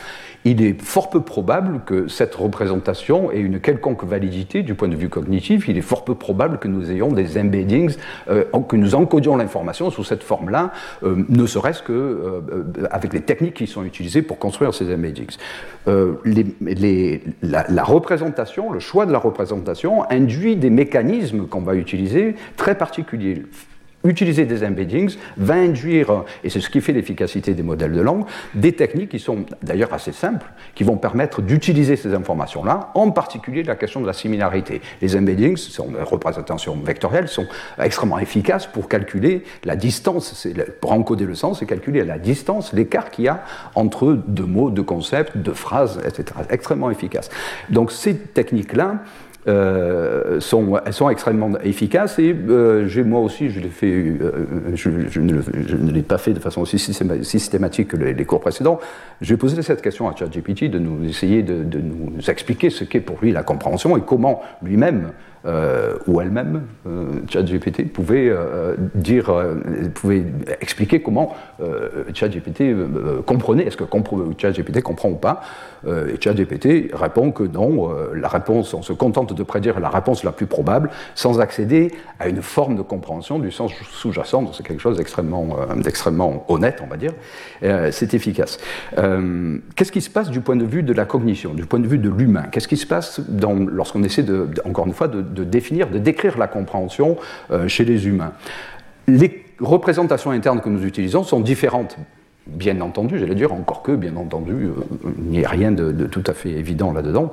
il 0.44 0.62
est 0.62 0.81
fort 0.81 1.08
peu 1.08 1.22
probable 1.22 1.81
que 1.87 2.06
cette 2.08 2.34
représentation 2.34 3.32
ait 3.32 3.40
une 3.40 3.61
quelconque 3.61 4.05
validité 4.05 4.62
du 4.62 4.75
point 4.75 4.88
de 4.88 4.96
vue 4.96 5.08
cognitif. 5.08 5.69
Il 5.69 5.78
est 5.78 5.82
fort 5.82 6.05
peu 6.05 6.14
probable 6.14 6.58
que 6.58 6.69
nous 6.69 6.90
ayons 6.90 7.08
des 7.12 7.38
embeddings, 7.38 7.96
euh, 8.28 8.44
que 8.69 8.76
nous 8.76 8.94
encodions 8.94 9.37
l'information 9.37 9.90
sous 9.90 10.05
cette 10.05 10.22
forme-là, 10.22 10.72
euh, 11.02 11.25
ne 11.28 11.46
serait-ce 11.46 11.82
que 11.82 11.93
euh, 11.93 12.62
avec 12.90 13.12
les 13.14 13.22
techniques 13.22 13.55
qui 13.55 13.67
sont 13.67 13.84
utilisées 13.84 14.20
pour 14.20 14.38
construire 14.38 14.75
ces 14.75 14.93
embeddings. 14.93 15.37
La, 15.87 17.84
représentation, 17.84 18.72
le 18.72 18.81
choix 18.81 19.06
de 19.06 19.12
la 19.12 19.19
représentation 19.19 20.10
induit 20.10 20.56
des 20.56 20.70
mécanismes 20.70 21.46
qu'on 21.46 21.60
va 21.60 21.75
utiliser 21.75 22.04
très 22.56 22.77
particuliers 22.77 23.43
utiliser 24.05 24.45
des 24.45 24.65
embeddings 24.65 25.17
va 25.37 25.55
induire, 25.55 26.25
et 26.45 26.51
c'est 26.51 26.61
ce 26.61 26.71
qui 26.71 26.81
fait 26.81 26.93
l'efficacité 26.93 27.55
des 27.55 27.62
modèles 27.62 27.93
de 27.93 28.01
langue, 28.01 28.25
des 28.55 28.73
techniques 28.73 29.11
qui 29.11 29.19
sont 29.19 29.46
d'ailleurs 29.63 29.93
assez 29.93 30.13
simples, 30.13 30.46
qui 30.75 30.84
vont 30.84 30.96
permettre 30.96 31.43
d'utiliser 31.43 31.96
ces 31.96 32.15
informations-là, 32.15 32.91
en 32.94 33.11
particulier 33.11 33.63
la 33.63 33.77
question 33.77 34.01
de 34.01 34.06
la 34.06 34.13
similarité. 34.13 34.82
Les 35.01 35.17
embeddings, 35.17 35.56
sont 35.56 35.91
des 35.91 36.03
représentations 36.03 36.77
vectorielles, 36.77 37.29
sont 37.29 37.46
extrêmement 37.79 38.19
efficaces 38.19 38.67
pour 38.67 38.89
calculer 38.89 39.43
la 39.65 39.77
distance, 39.77 40.46
pour 40.81 40.93
encoder 40.93 41.25
le 41.25 41.34
sens 41.34 41.63
et 41.63 41.67
calculer 41.67 42.05
la 42.05 42.19
distance, 42.19 42.73
l'écart 42.73 43.11
qu'il 43.11 43.25
y 43.25 43.29
a 43.29 43.43
entre 43.75 44.13
deux 44.13 44.44
mots, 44.44 44.70
deux 44.70 44.82
concepts, 44.82 45.37
deux 45.37 45.55
phrases, 45.55 46.01
etc. 46.06 46.25
Extrêmement 46.51 46.91
efficaces. 46.91 47.31
Donc 47.70 47.91
ces 47.91 48.17
techniques-là, 48.17 48.99
euh, 49.46 50.41
elles 50.86 50.93
sont 50.93 51.10
extrêmement 51.10 51.51
efficaces 51.63 52.19
et 52.19 52.34
euh, 52.48 53.05
moi 53.05 53.20
aussi, 53.20 53.51
je, 53.51 53.60
fait, 53.69 53.91
euh, 53.91 54.46
je, 54.74 55.20
ne, 55.20 55.91
l'ai 55.93 56.03
pas 56.03 56.19
fait 56.19 56.32
de 56.32 56.41
façon 56.41 56.63
aussi 56.63 56.79
systématique 56.79 57.89
que 57.89 57.96
les, 57.96 58.24
cours 58.24 58.41
précédents. 58.41 58.81
J'ai 59.20 59.36
posé 59.36 59.60
cette 59.63 59.82
question 59.82 60.08
à 60.08 60.17
ChatGPT 60.17 60.70
de 60.70 60.79
nous 60.79 61.05
essayer 61.06 61.43
de 61.43 61.81
nous 61.81 62.19
expliquer 62.29 62.70
ce 62.70 62.84
qu'est 62.84 63.01
pour 63.01 63.19
lui 63.20 63.32
la 63.32 63.43
compréhension 63.43 63.96
et 63.96 64.01
comment 64.01 64.41
lui-même 64.63 65.13
euh, 65.46 65.96
ou 66.06 66.22
elle-même, 66.22 66.63
euh, 66.86 67.20
ChatGPT, 67.29 67.93
pouvait 67.93 68.31
euh, 68.31 68.77
dire, 68.94 69.31
pouvait 69.94 70.24
expliquer 70.63 71.03
comment 71.03 71.34
ChatGPT 72.15 72.74
comprenait, 73.27 73.65
est-ce 73.65 73.77
que 73.77 73.84
ChatGPT 74.39 74.82
comprend 74.82 75.10
ou 75.10 75.17
pas? 75.17 75.43
et 75.86 76.19
ChatGPT 76.19 76.94
répond 76.94 77.31
que 77.31 77.43
non, 77.43 77.91
la 78.15 78.29
réponse, 78.29 78.72
on 78.72 78.81
se 78.81 78.94
contente 78.94 79.34
de 79.34 79.43
prédire 79.43 79.81
la 79.81 79.91
réponse 79.91 80.24
la 80.24 80.32
plus 80.32 80.46
probable 80.46 80.89
sans 81.15 81.41
accéder 81.41 81.91
à 82.19 82.29
une 82.29 82.41
forme 82.41 82.77
de 82.77 82.82
compréhension 82.82 83.39
du 83.39 83.51
sens 83.51 83.72
sous-jacent. 83.91 84.51
C'est 84.55 84.65
quelque 84.65 84.81
chose 84.81 84.96
d'extrêmement 84.96 86.44
honnête, 86.48 86.81
on 86.82 86.86
va 86.86 86.96
dire. 86.96 87.13
C'est 87.91 88.15
efficace. 88.15 88.58
Qu'est-ce 89.77 89.93
qui 89.93 90.01
se 90.01 90.10
passe 90.10 90.31
du 90.31 90.41
point 90.41 90.56
de 90.56 90.65
vue 90.65 90.82
de 90.82 90.94
la 90.94 91.05
cognition, 91.05 91.53
du 91.53 91.67
point 91.67 91.81
de 91.81 91.86
vue 91.86 91.98
de 91.98 92.08
l'humain? 92.08 92.44
Qu'est-ce 92.51 92.69
qui 92.69 92.79
se 92.79 92.86
passe 92.86 93.20
lorsqu'on 93.70 94.03
essaie, 94.05 94.22
de, 94.22 94.48
encore 94.65 94.86
une 94.86 94.94
fois, 94.94 95.08
de, 95.08 95.33
de 95.34 95.44
définir, 95.44 95.88
de 95.88 95.98
décrire 95.98 96.38
la 96.38 96.46
compréhension 96.46 97.17
euh, 97.50 97.69
chez 97.69 97.84
les 97.84 98.06
humains. 98.06 98.32
Les 99.06 99.44
représentations 99.60 100.31
internes 100.31 100.60
que 100.60 100.69
nous 100.69 100.84
utilisons 100.84 101.22
sont 101.22 101.41
différentes 101.41 101.96
bien 102.46 102.81
entendu, 102.81 103.19
j'allais 103.19 103.34
dire, 103.34 103.53
encore 103.53 103.82
que, 103.82 103.93
bien 103.93 104.17
entendu, 104.17 104.53
euh, 104.53 104.74
il 105.19 105.31
n'y 105.31 105.44
a 105.44 105.48
rien 105.48 105.72
de, 105.72 105.93
tout 106.06 106.22
à 106.27 106.34
fait 106.34 106.51
évident 106.51 106.93
là-dedans. 106.93 107.31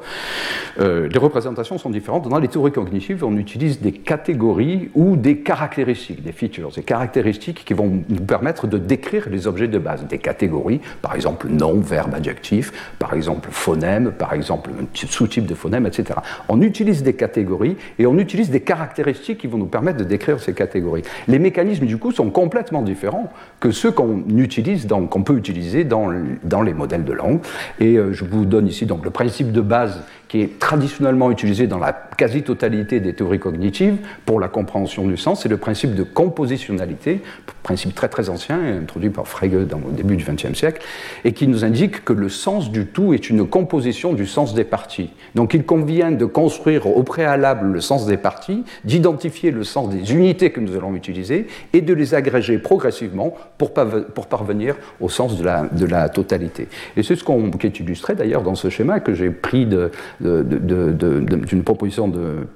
Euh, 0.80 1.10
les 1.10 1.20
représentations 1.20 1.78
sont 1.78 1.90
différentes. 1.90 2.30
Dans 2.30 2.40
les 2.40 2.48
théories 2.48 2.72
cognitives, 2.72 3.24
on 3.24 3.36
utilise 3.38 3.82
des 3.82 3.92
catégories 3.92 4.90
ou 4.96 5.18
des 5.18 5.40
caractéristiques, 5.40 6.24
des 6.24 6.32
features, 6.32 6.72
des 6.72 6.84
caractéristiques 6.84 7.66
qui 7.66 7.74
vont 7.74 8.04
nous 8.08 8.22
permettre 8.22 8.68
de 8.68 8.78
décrire 8.78 9.28
les 9.30 9.48
objets 9.48 9.68
de 9.68 9.80
base. 9.80 10.06
Des 10.08 10.18
catégories, 10.18 10.80
par 11.02 11.16
exemple 11.16 11.48
nom, 11.50 11.80
verbe, 11.80 12.16
adjectif, 12.16 12.72
par 12.98 13.14
exemple 13.14 13.50
phonème, 13.52 14.12
par 14.12 14.34
exemple 14.34 14.70
sous-type 14.94 15.46
de 15.46 15.56
phonème, 15.56 15.86
etc. 15.86 16.20
On 16.48 16.62
utilise 16.62 17.04
des 17.04 17.14
catégories 17.14 17.76
et 18.00 18.06
on 18.06 18.18
utilise 18.18 18.50
des 18.50 18.62
caractéristiques 18.62 19.40
qui 19.40 19.48
vont 19.48 19.58
nous 19.58 19.66
permettre 19.66 19.98
de 19.98 20.04
décrire 20.04 20.40
ces 20.40 20.54
catégories. 20.54 21.04
Les 21.28 21.40
mécanismes, 21.40 21.86
du 21.86 21.98
coup, 21.98 22.12
sont 22.12 22.30
complètement 22.30 22.82
différents 22.82 23.32
que 23.60 23.72
ceux 23.72 23.92
qu'on 23.92 24.24
utilise 24.38 24.88
dans 24.88 25.01
qu'on 25.08 25.24
peut 25.24 25.38
utiliser 25.38 25.84
dans, 25.84 26.12
dans, 26.44 26.62
les 26.62 26.74
modèles 26.74 27.04
de 27.04 27.14
langue. 27.14 27.40
Et 27.80 27.98
euh, 27.98 28.14
je 28.14 28.26
vous 28.26 28.46
donne 28.46 28.68
ici 28.68 28.86
donc 28.86 29.04
le 29.04 29.12
principe 29.12 29.52
de 29.52 29.62
base 29.62 30.04
qui 30.32 30.40
est 30.40 30.60
traditionnellement 30.60 31.30
utilisé 31.30 31.68
dans 31.68 31.78
la 31.78 31.92
quasi-totalité 31.92 33.02
des 33.02 33.14
théories 33.14 33.38
cognitives 33.38 33.98
pour 34.26 34.40
la 34.40 34.48
compréhension 34.48 35.06
du 35.06 35.18
sens, 35.18 35.44
c'est 35.44 35.50
le 35.50 35.58
principe 35.58 35.94
de 35.94 36.04
compositionnalité, 36.04 37.20
principe 37.64 37.94
très 37.94 38.08
très 38.08 38.30
ancien, 38.30 38.58
introduit 38.82 39.10
par 39.10 39.28
Frege 39.28 39.68
dans, 39.68 39.80
au 39.80 39.92
début 39.92 40.16
du 40.16 40.24
XXe 40.24 40.58
siècle, 40.58 40.82
et 41.26 41.34
qui 41.34 41.48
nous 41.48 41.66
indique 41.66 42.06
que 42.06 42.14
le 42.14 42.30
sens 42.30 42.72
du 42.72 42.86
tout 42.86 43.14
est 43.14 43.30
une 43.30 43.46
composition 43.46 44.14
du 44.14 44.26
sens 44.26 44.54
des 44.54 44.64
parties. 44.64 45.10
Donc 45.36 45.54
il 45.54 45.66
convient 45.66 46.12
de 46.12 46.24
construire 46.24 46.88
au 46.88 47.04
préalable 47.04 47.68
le 47.68 47.82
sens 47.82 48.06
des 48.06 48.16
parties, 48.16 48.64
d'identifier 48.86 49.52
le 49.52 49.66
sens 49.66 49.90
des 49.90 50.14
unités 50.14 50.52
que 50.52 50.62
nous 50.62 50.78
allons 50.78 50.96
utiliser 50.96 51.48
et 51.74 51.82
de 51.82 51.94
les 51.94 52.14
agréger 52.16 52.58
progressivement 52.58 53.36
pour, 53.58 53.74
pour 53.74 54.28
parvenir 54.28 54.78
au 55.02 55.10
sens 55.10 55.38
de 55.38 55.44
la, 55.44 55.64
de 55.64 55.86
la 55.86 56.08
totalité. 56.08 56.70
Et 56.96 57.04
c'est 57.04 57.18
ce 57.18 57.26
qu'on, 57.26 57.52
qui 57.52 57.68
est 57.68 57.80
illustré 57.82 58.16
d'ailleurs 58.16 58.44
dans 58.44 58.56
ce 58.56 58.70
schéma 58.70 59.02
que 59.02 59.14
j'ai 59.14 59.30
pris 59.30 59.66
de, 59.66 59.92
d'une 60.22 61.64
proposition 61.64 62.08
de 62.08 62.48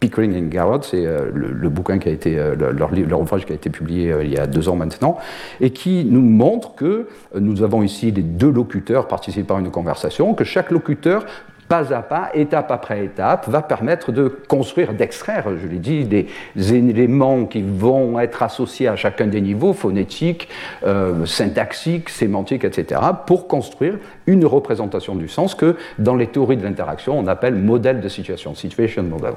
Pickering 0.00 0.34
et 0.34 0.42
Garrod, 0.42 0.84
c'est 0.84 1.06
euh, 1.06 1.30
le, 1.32 1.68
bouquin 1.68 1.98
qui 1.98 2.08
a 2.08 2.12
été, 2.12 2.38
euh, 2.38 2.54
leur, 2.54 2.92
leur, 2.94 3.20
ouvrage 3.20 3.44
qui 3.44 3.52
a 3.52 3.54
été 3.54 3.70
publié 3.70 4.12
euh, 4.12 4.24
il 4.24 4.32
y 4.32 4.38
a 4.38 4.46
deux 4.46 4.68
ans 4.68 4.76
maintenant, 4.76 5.18
et 5.60 5.70
qui 5.70 6.04
nous 6.04 6.20
montre 6.20 6.74
que 6.74 7.08
nous 7.38 7.62
avons 7.62 7.82
ici 7.82 8.10
les 8.10 8.22
deux 8.22 8.50
locuteurs 8.50 9.08
participant 9.08 9.56
à 9.56 9.60
une 9.60 9.70
conversation, 9.70 10.34
que 10.34 10.44
chaque 10.44 10.70
locuteur 10.70 11.26
pas 11.74 11.92
à 11.92 12.02
pas, 12.02 12.30
étape 12.34 12.70
après 12.70 13.04
étape, 13.04 13.48
va 13.48 13.60
permettre 13.60 14.12
de 14.12 14.28
construire, 14.28 14.94
d'extraire, 14.94 15.46
je 15.60 15.66
l'ai 15.66 15.78
dit, 15.78 16.04
des 16.04 16.28
éléments 16.56 17.46
qui 17.46 17.62
vont 17.62 18.20
être 18.20 18.42
associés 18.44 18.86
à 18.86 18.94
chacun 18.94 19.26
des 19.26 19.40
niveaux, 19.40 19.72
phonétiques, 19.72 20.48
euh, 20.86 21.26
syntaxiques, 21.26 22.10
sémantiques, 22.10 22.64
etc., 22.64 23.00
pour 23.26 23.48
construire 23.48 23.98
une 24.26 24.46
représentation 24.46 25.16
du 25.16 25.28
sens 25.28 25.56
que 25.56 25.76
dans 25.98 26.14
les 26.14 26.28
théories 26.28 26.56
de 26.56 26.62
l'interaction, 26.62 27.18
on 27.18 27.26
appelle 27.26 27.56
modèle 27.56 28.00
de 28.00 28.08
situation, 28.08 28.54
situation 28.54 29.02
model. 29.02 29.34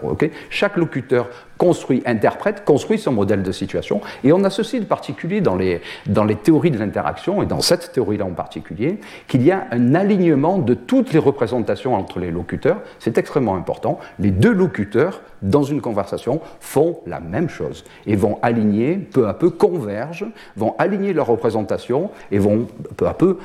Chaque 0.50 0.78
locuteur 0.78 1.30
construit, 1.58 2.04
interprète, 2.06 2.64
construit 2.66 3.00
son 3.00 3.14
modèle 3.14 3.42
de 3.42 3.52
situation, 3.52 4.00
et 4.24 4.32
on 4.32 4.44
a 4.44 4.52
ceci 4.52 4.80
de 4.80 4.86
particulier 4.86 5.42
dans 5.42 5.56
les, 5.56 5.82
dans 6.06 6.24
les 6.24 6.36
théories 6.36 6.72
de 6.72 6.78
l'interaction, 6.78 7.42
et 7.42 7.48
dans 7.48 7.62
cette 7.62 7.92
théorie-là 7.94 8.26
en 8.26 8.32
particulier, 8.32 9.00
qu'il 9.28 9.42
y 9.42 9.52
a 9.52 9.66
un 9.72 9.96
alignement 9.96 10.60
de 10.60 10.76
toutes 10.76 11.14
les 11.14 11.20
représentations 11.20 11.96
entre 11.96 12.20
les 12.20 12.27
locuteurs, 12.32 12.82
c'est 13.00 13.18
extrêmement 13.18 13.56
important. 13.56 14.00
Les 14.20 14.32
deux 14.32 14.54
locuteurs, 14.54 15.22
dans 15.42 15.64
une 15.64 15.82
conversation, 15.82 16.42
font 16.60 17.00
la 17.06 17.20
même 17.20 17.50
chose 17.50 17.84
et 18.06 18.16
vont 18.16 18.40
aligner, 18.42 18.96
peu 18.98 19.28
à 19.28 19.34
peu, 19.34 19.50
convergent, 19.50 20.28
vont 20.56 20.76
aligner 20.78 21.14
leurs 21.14 21.28
représentations 21.28 22.12
et 22.32 22.40
vont 22.40 22.68
peu 22.96 23.08
à 23.08 23.14
peu 23.14 23.38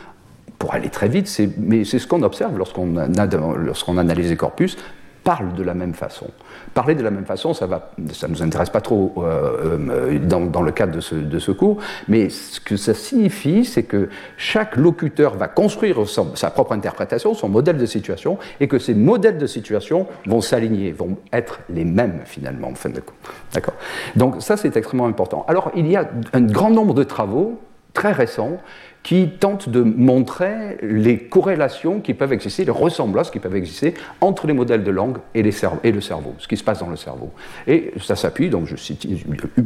pour 0.59 0.75
aller 0.75 0.91
très 0.91 1.09
vite, 1.09 1.41
mais 1.59 1.85
c'est 1.85 1.99
ce 1.99 2.07
qu'on 2.07 2.23
observe 2.23 2.57
lorsqu'on 2.57 3.99
analyse 3.99 4.31
les 4.31 4.37
corpus, 4.37 4.79
parlent 5.25 5.55
de 5.55 5.62
la 5.62 5.75
même 5.75 5.95
façon. 5.95 6.26
Parler 6.75 6.95
de 6.95 7.02
la 7.02 7.11
même 7.11 7.25
façon, 7.25 7.55
ça 7.55 7.67
ne 7.67 8.29
nous 8.29 8.43
intéresse 8.43 8.71
pas 8.71 8.81
trop 8.81 9.14
euh, 9.19 9.79
euh, 9.91 10.19
dans, 10.19 10.62
le 10.62 10.73
cadre 10.73 10.93
de 10.93 11.00
ce, 11.00 11.14
de 11.14 11.38
ce, 11.38 11.52
cours, 11.52 11.79
mais 12.09 12.29
ce 12.29 12.61
que 12.61 12.76
ça 12.76 12.95
signifie, 12.95 13.64
c'est 13.64 13.83
que 13.83 14.09
chaque 14.37 14.76
locuteur 14.76 15.37
va 15.37 15.49
construire 15.49 15.99
sa 16.09 16.50
propre 16.50 16.73
interprétation, 16.73 17.35
son 17.35 17.49
modèle 17.49 17.76
de 17.76 17.87
situation, 17.87 18.38
et 18.61 18.69
que 18.69 18.79
ces 18.79 18.95
modèles 18.95 19.38
de 19.38 19.47
situation 19.47 20.07
vont 20.26 20.41
s'aligner, 20.41 20.93
vont 20.93 21.17
être 21.33 21.61
les 21.69 21.85
mêmes 21.85 22.21
finalement, 22.25 22.69
en 22.69 22.75
fin 22.75 22.91
de 22.91 23.00
compte. 23.00 23.14
D'accord? 23.52 23.75
Donc 24.17 24.43
ça, 24.43 24.57
c'est 24.57 24.76
extrêmement 24.76 25.07
important. 25.07 25.45
Alors, 25.49 25.71
il 25.75 25.87
y 25.87 25.97
a 25.97 26.09
un 26.33 26.43
grand 26.43 26.71
nombre 26.71 26.95
de 26.95 27.05
travaux 27.05 27.61
très 27.93 28.12
récents 28.12 28.59
qui 29.03 29.29
tente 29.29 29.69
de 29.69 29.83
montrer 29.83 30.79
les 30.83 31.19
corrélations 31.19 32.01
qui 32.01 32.15
peuvent 32.15 32.33
exister, 32.33 32.65
les 32.65 32.71
ressemblances 32.71 33.31
qui 33.31 33.41
peuvent 33.41 33.57
exister 33.57 33.95
entre 34.21 34.47
les 34.47 34.53
modèles 34.53 34.85
de 34.85 34.91
langue 34.91 35.19
et, 35.35 35.43
le 35.43 35.51
cerveau, 35.51 36.35
ce 36.39 36.47
qui 36.47 36.57
se 36.57 36.63
passe 36.63 36.79
dans 36.79 36.89
le 36.89 36.97
cerveau. 36.97 37.31
Et 37.67 37.93
ça 38.01 38.15
s'appuie, 38.15 38.49
donc 38.49 38.69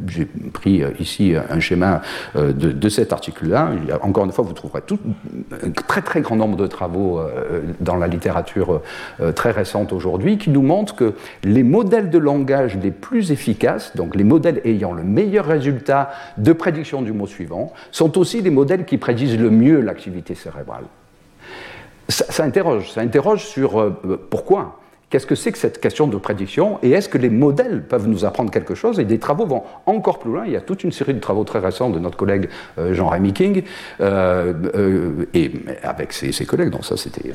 j'ai 0.09 0.25
pris 0.53 0.83
euh, 0.83 0.91
ici 0.99 1.35
un 1.51 1.61
schéma 1.61 2.01
euh, 2.37 2.53
de, 2.53 2.89
cet 2.89 3.13
article-là. 3.13 3.73
Encore 4.01 4.25
une 4.25 4.33
fois, 4.33 4.45
vous 4.45 4.55
trouverez 4.55 4.81
tout, 4.87 4.99
un 5.63 5.71
très 5.71 6.01
très 6.01 6.21
grand 6.23 6.37
nombre 6.37 6.57
de 6.57 6.67
travaux 6.67 7.19
euh, 7.19 7.63
dans 7.81 7.97
la 7.97 8.07
littérature 8.07 8.81
très 9.35 9.51
récente 9.51 9.93
aujourd'hui 9.93 10.39
qui 10.39 10.51
nous 10.51 10.63
montrent 10.63 10.95
que 10.95 11.15
les 11.45 11.63
modèles 11.63 12.11
de 12.11 12.19
langage 12.19 12.79
les 12.83 12.91
plus 12.91 13.33
efficaces, 13.33 13.95
donc 13.97 14.15
les 14.15 14.25
modèles 14.25 14.61
ayant 14.65 14.93
le 14.93 15.03
meilleur 15.03 15.47
résultat 15.47 16.11
de 16.39 16.53
prédiction 16.53 17.03
du 17.03 17.13
mot 17.13 17.27
suivant, 17.27 17.73
sont 17.91 18.19
aussi 18.19 18.41
les 18.41 18.51
modèles 18.51 18.85
qui 18.85 18.99
prédisent 18.99 19.26
le 19.35 19.51
mieux 19.51 19.81
l'activité 19.81 20.35
cérébrale. 20.35 20.85
Ça, 22.09 22.45
interroge, 22.45 22.93
ça 22.93 23.01
interroge 23.01 23.45
sur 23.45 23.81
euh, 23.81 24.27
pourquoi 24.31 24.79
Qu'est-ce 25.09 25.27
que 25.27 25.37
c'est 25.37 25.53
que 25.53 25.59
cette 25.59 25.81
question 25.81 26.09
de 26.09 26.17
prédiction 26.17 26.81
Et 26.83 26.91
est-ce 26.91 27.09
que 27.09 27.17
les 27.17 27.31
modèles 27.31 27.85
peuvent 27.85 28.09
nous 28.09 28.25
apprendre 28.25 28.51
quelque 28.51 28.75
chose 28.75 28.99
Et 28.99 29.05
des 29.05 29.21
travaux 29.21 29.47
vont 29.47 29.63
encore 29.87 30.19
plus 30.19 30.33
loin. 30.33 30.45
Il 30.47 30.53
y 30.53 30.57
a 30.57 30.61
toute 30.61 30.83
une 30.83 30.91
série 30.91 31.15
de 31.15 31.21
travaux 31.21 31.45
très 31.45 31.61
récents 31.61 31.91
de 31.91 32.01
notre 32.01 32.17
collègue 32.17 32.49
euh, 32.77 32.93
Jean-Rémy 32.93 33.33
King, 33.33 33.63
euh, 34.01 35.25
et 35.33 35.53
avec 35.85 36.13
ses, 36.13 36.45
collègues, 36.45 36.71
donc 36.71 36.85
ça 36.85 36.97
c'était. 36.97 37.31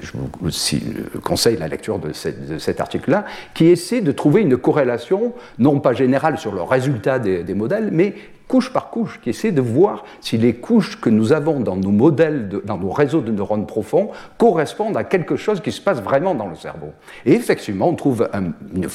je 0.00 0.12
vous 0.12 1.20
conseille 1.22 1.58
la 1.58 1.68
lecture 1.68 1.98
de, 1.98 2.12
cet 2.12 2.80
article-là, 2.80 3.26
qui 3.52 3.66
essaie 3.66 4.00
de 4.00 4.12
trouver 4.12 4.40
une 4.40 4.56
corrélation, 4.56 5.34
non 5.58 5.78
pas 5.78 5.92
générale 5.92 6.38
sur 6.38 6.54
le 6.54 6.62
résultat 6.62 7.18
des, 7.18 7.42
des 7.42 7.54
modèles, 7.54 7.90
mais 7.92 8.14
couche 8.50 8.72
par 8.72 8.90
couche, 8.90 9.20
qui 9.22 9.30
essaie 9.30 9.52
de 9.52 9.60
voir 9.60 10.04
si 10.20 10.36
les 10.36 10.54
couches 10.54 11.00
que 11.00 11.08
nous 11.08 11.32
avons 11.32 11.60
dans 11.60 11.76
nos 11.76 11.92
modèles, 11.92 12.48
dans 12.64 12.78
nos 12.78 12.90
réseaux 12.90 13.20
de 13.20 13.30
neurones 13.30 13.64
profonds, 13.64 14.10
correspondent 14.38 14.96
à 14.96 15.04
quelque 15.04 15.36
chose 15.36 15.60
qui 15.60 15.70
se 15.70 15.80
passe 15.80 16.02
vraiment 16.02 16.34
dans 16.34 16.48
le 16.48 16.56
cerveau. 16.56 16.88
Et 17.24 17.32
effectivement, 17.32 17.88
on 17.88 17.94
trouve 17.94 18.28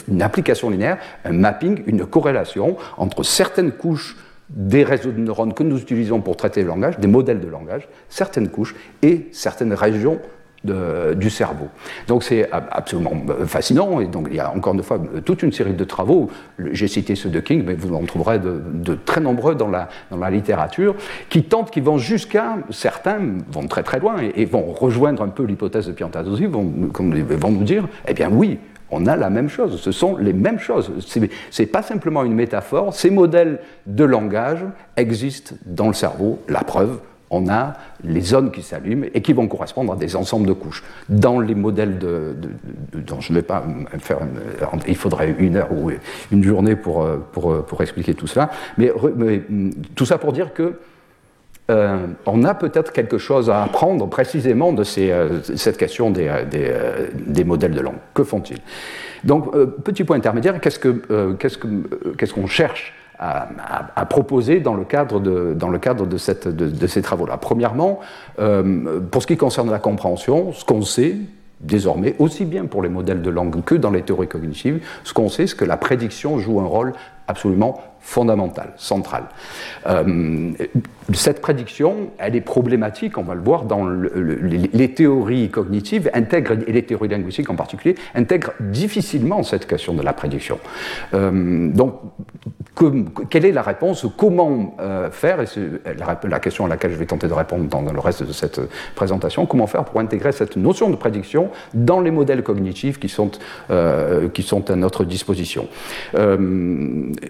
une, 0.09 0.21
application 0.21 0.69
linéaire, 0.69 0.97
un 1.24 1.31
mapping, 1.31 1.83
une 1.88 2.05
corrélation 2.05 2.75
entre 2.97 3.24
certaines 3.24 3.71
couches 3.71 4.17
des 4.50 4.83
réseaux 4.83 5.13
de 5.13 5.21
neurones 5.21 5.53
que 5.53 5.63
nous 5.63 5.79
utilisons 5.79 6.19
pour 6.19 6.35
traiter 6.35 6.62
le 6.62 6.67
langage, 6.67 7.00
des 7.00 7.07
modèles 7.07 7.39
de 7.39 7.47
langage, 7.47 7.88
certaines 8.09 8.50
couches 8.50 8.75
et 9.03 9.29
certaines 9.31 9.74
régions 9.74 10.19
du 11.15 11.29
cerveau. 11.29 11.67
Donc 12.07 12.24
c'est 12.24 12.50
absolument 12.51 13.13
fascinant, 13.45 14.00
et 14.00 14.07
donc 14.07 14.27
il 14.29 14.38
y 14.38 14.39
a 14.39 14.51
encore 14.51 14.74
une 14.74 14.84
fois 14.84 15.00
toute 15.24 15.43
une 15.43 15.51
série 15.51 15.74
de 15.74 15.84
travaux, 15.84 16.29
j'ai 16.72 16.88
cité 16.88 17.15
ceux 17.15 17.29
de 17.29 17.39
King, 17.39 17.63
mais 17.65 17.75
vous 17.75 17.93
en 17.95 18.03
trouverez 18.03 18.39
de, 18.39 18.95
très 19.05 19.22
nombreux 19.22 19.55
dans 19.55 19.69
la, 19.69 19.89
dans 20.12 20.17
la 20.17 20.29
littérature, 20.29 20.95
qui 21.29 21.43
tentent, 21.43 21.72
qui 21.72 21.81
vont 21.81 21.98
jusqu'à, 21.98 22.57
certains 22.69 23.19
vont 23.51 23.67
très 23.67 23.84
très 23.84 24.00
loin, 24.00 24.15
et, 24.36 24.45
vont 24.45 24.72
rejoindre 24.72 25.24
un 25.24 25.29
peu 25.29 25.43
l'hypothèse 25.43 25.88
de 25.88 25.91
Piantadosi, 25.91 26.45
vont, 26.45 26.72
vont 26.93 27.51
nous 27.51 27.63
dire, 27.63 27.88
eh 28.07 28.13
bien 28.13 28.29
oui, 28.31 28.60
on 28.91 29.07
a 29.07 29.15
la 29.15 29.29
même 29.29 29.50
chose, 29.50 29.79
ce 29.81 29.91
sont 29.91 30.15
les 30.17 30.34
mêmes 30.34 30.60
choses. 30.60 30.91
Ce 31.00 31.19
n'est 31.19 31.67
pas 31.67 31.81
simplement 31.81 32.24
une 32.24 32.34
métaphore, 32.34 32.93
ces 32.93 33.10
modèles 33.10 33.60
de 33.88 34.03
langage 34.03 34.63
existent 34.95 35.55
dans 35.65 35.88
le 35.88 35.93
cerveau, 35.93 36.39
la 36.48 36.63
preuve, 36.63 37.00
on 37.29 37.50
a 37.50 37.74
les 38.03 38.22
zones 38.22 38.51
qui 38.51 38.62
s'allument 38.62 39.05
et 39.13 39.22
qui 39.22 39.34
vont 39.34 39.48
correspondre 39.48 39.94
à 39.94 39.96
des 39.96 40.15
ensembles 40.15 40.48
de 40.48 40.53
couches. 40.53 40.84
Dans 41.10 41.39
les 41.39 41.55
modèles 41.55 41.98
de, 41.98 42.36
je 43.20 43.32
ne 43.32 43.38
vais 43.38 43.44
pas 43.44 43.63
faire, 44.00 44.20
il 44.88 44.96
faudrait 44.96 45.36
une 45.39 45.58
heure 45.58 45.72
ou 45.72 45.91
une 46.32 46.44
journée 46.44 46.75
pour, 46.75 47.08
pour, 47.32 47.65
pour 47.65 47.82
expliquer 47.82 48.13
tout 48.13 48.27
cela, 48.27 48.50
mais, 48.77 48.91
tout 49.96 50.05
ça 50.05 50.17
pour 50.17 50.34
dire 50.34 50.53
que 50.53 50.79
euh, 51.72 52.08
on 52.27 52.44
a 52.44 52.53
peut-être 52.53 52.91
quelque 52.91 53.17
chose 53.17 53.50
à 53.50 53.63
apprendre 53.63 54.08
précisément 54.08 54.72
de 54.72 54.84
euh, 55.00 55.39
cette 55.55 55.77
question 55.77 56.12
des, 56.12 56.27
euh, 56.29 57.44
modèles 57.44 57.72
de 57.72 57.82
langue. 57.82 57.98
Que 58.13 58.24
font-ils? 58.24 58.60
Donc, 59.24 59.51
petit 59.84 60.03
point 60.03 60.17
intermédiaire, 60.17 60.60
qu'est-ce 60.62 62.34
qu'on 62.34 62.48
cherche 62.48 62.94
à, 63.19 64.05
proposer 64.05 64.60
dans 64.60 64.74
le 64.74 64.84
cadre 64.84 65.19
de, 65.19 65.53
dans 65.53 65.69
le 65.69 65.79
cadre 65.79 66.05
de, 66.05 66.17
ces 66.17 67.01
travaux-là. 67.01 67.38
Premièrement, 67.38 68.00
euh, 68.39 69.00
pour 69.12 69.22
ce 69.22 69.27
qui 69.27 69.38
concerne 69.38 69.72
la 69.72 69.79
compréhension, 69.79 70.51
ce 70.53 70.65
qu'on 70.65 70.81
sait, 70.81 71.15
désormais, 71.62 72.15
aussi 72.19 72.45
bien 72.45 72.65
pour 72.65 72.81
les 72.81 72.89
modèles 72.89 73.22
de 73.22 73.29
langue 73.29 73.63
que 73.63 73.75
dans 73.75 73.91
les 73.91 74.01
théories 74.01 74.27
cognitives, 74.27 74.86
ce 75.03 75.13
qu'on 75.13 75.29
sait, 75.29 75.48
c'est 75.48 75.57
que 75.57 75.65
la 75.65 75.77
prédiction 75.77 76.38
joue 76.39 76.60
un 76.60 76.65
rôle 76.65 76.93
absolument 77.27 77.82
fondamentale, 78.05 78.72
centrale. 78.77 79.24
Euh, 79.88 80.51
cette 81.12 81.41
prédiction, 81.41 82.12
elle 82.20 82.36
est 82.36 82.41
problématique, 82.41 83.17
on 83.17 83.24
va 83.24 83.34
le 83.34 83.41
voir, 83.41 83.63
dans 83.63 83.88
les, 83.88 84.94
théories 84.94 85.50
cognitives 85.50 86.10
intègrent, 86.13 86.58
et 86.67 86.72
les 86.72 86.84
théories 86.84 87.10
linguistiques 87.10 87.50
en 87.50 87.55
particulier, 87.55 87.96
intègrent 88.13 88.53
difficilement 88.60 89.41
cette 89.41 89.65
question 89.65 89.96
de 89.96 90.03
la 90.03 90.13
prédiction. 90.13 90.60
Euh, 91.15 91.72
donc, 91.72 92.00
quelle 93.29 93.46
est 93.46 93.51
la 93.51 93.63
réponse 93.63 94.05
Comment 94.17 94.75
euh, 94.79 95.10
faire 95.10 95.41
Et 95.41 95.48
c'est 95.48 95.62
la, 95.98 96.39
question 96.39 96.65
à 96.65 96.67
laquelle 96.67 96.91
je 96.91 96.98
vais 96.98 97.05
tenter 97.05 97.27
de 97.27 97.34
répondre 97.34 97.65
dans, 97.65 97.82
le 97.82 98.00
reste 98.00 98.24
de 98.24 98.34
cette 98.34 98.60
présentation. 98.96 99.48
Comment 99.48 99.65
faire 99.65 99.86
pour 99.86 100.00
intégrer 100.00 100.32
cette 100.32 100.58
notion 100.58 100.89
de 100.89 100.96
prédiction 100.96 101.50
dans 101.74 102.01
les 102.01 102.12
modèles 102.12 102.44
cognitifs 102.44 103.00
qui 103.00 103.10
sont, 103.10 103.32
qui 104.34 104.44
sont 104.44 104.70
à 104.70 104.75
notre 104.75 105.05
disposition 105.05 105.70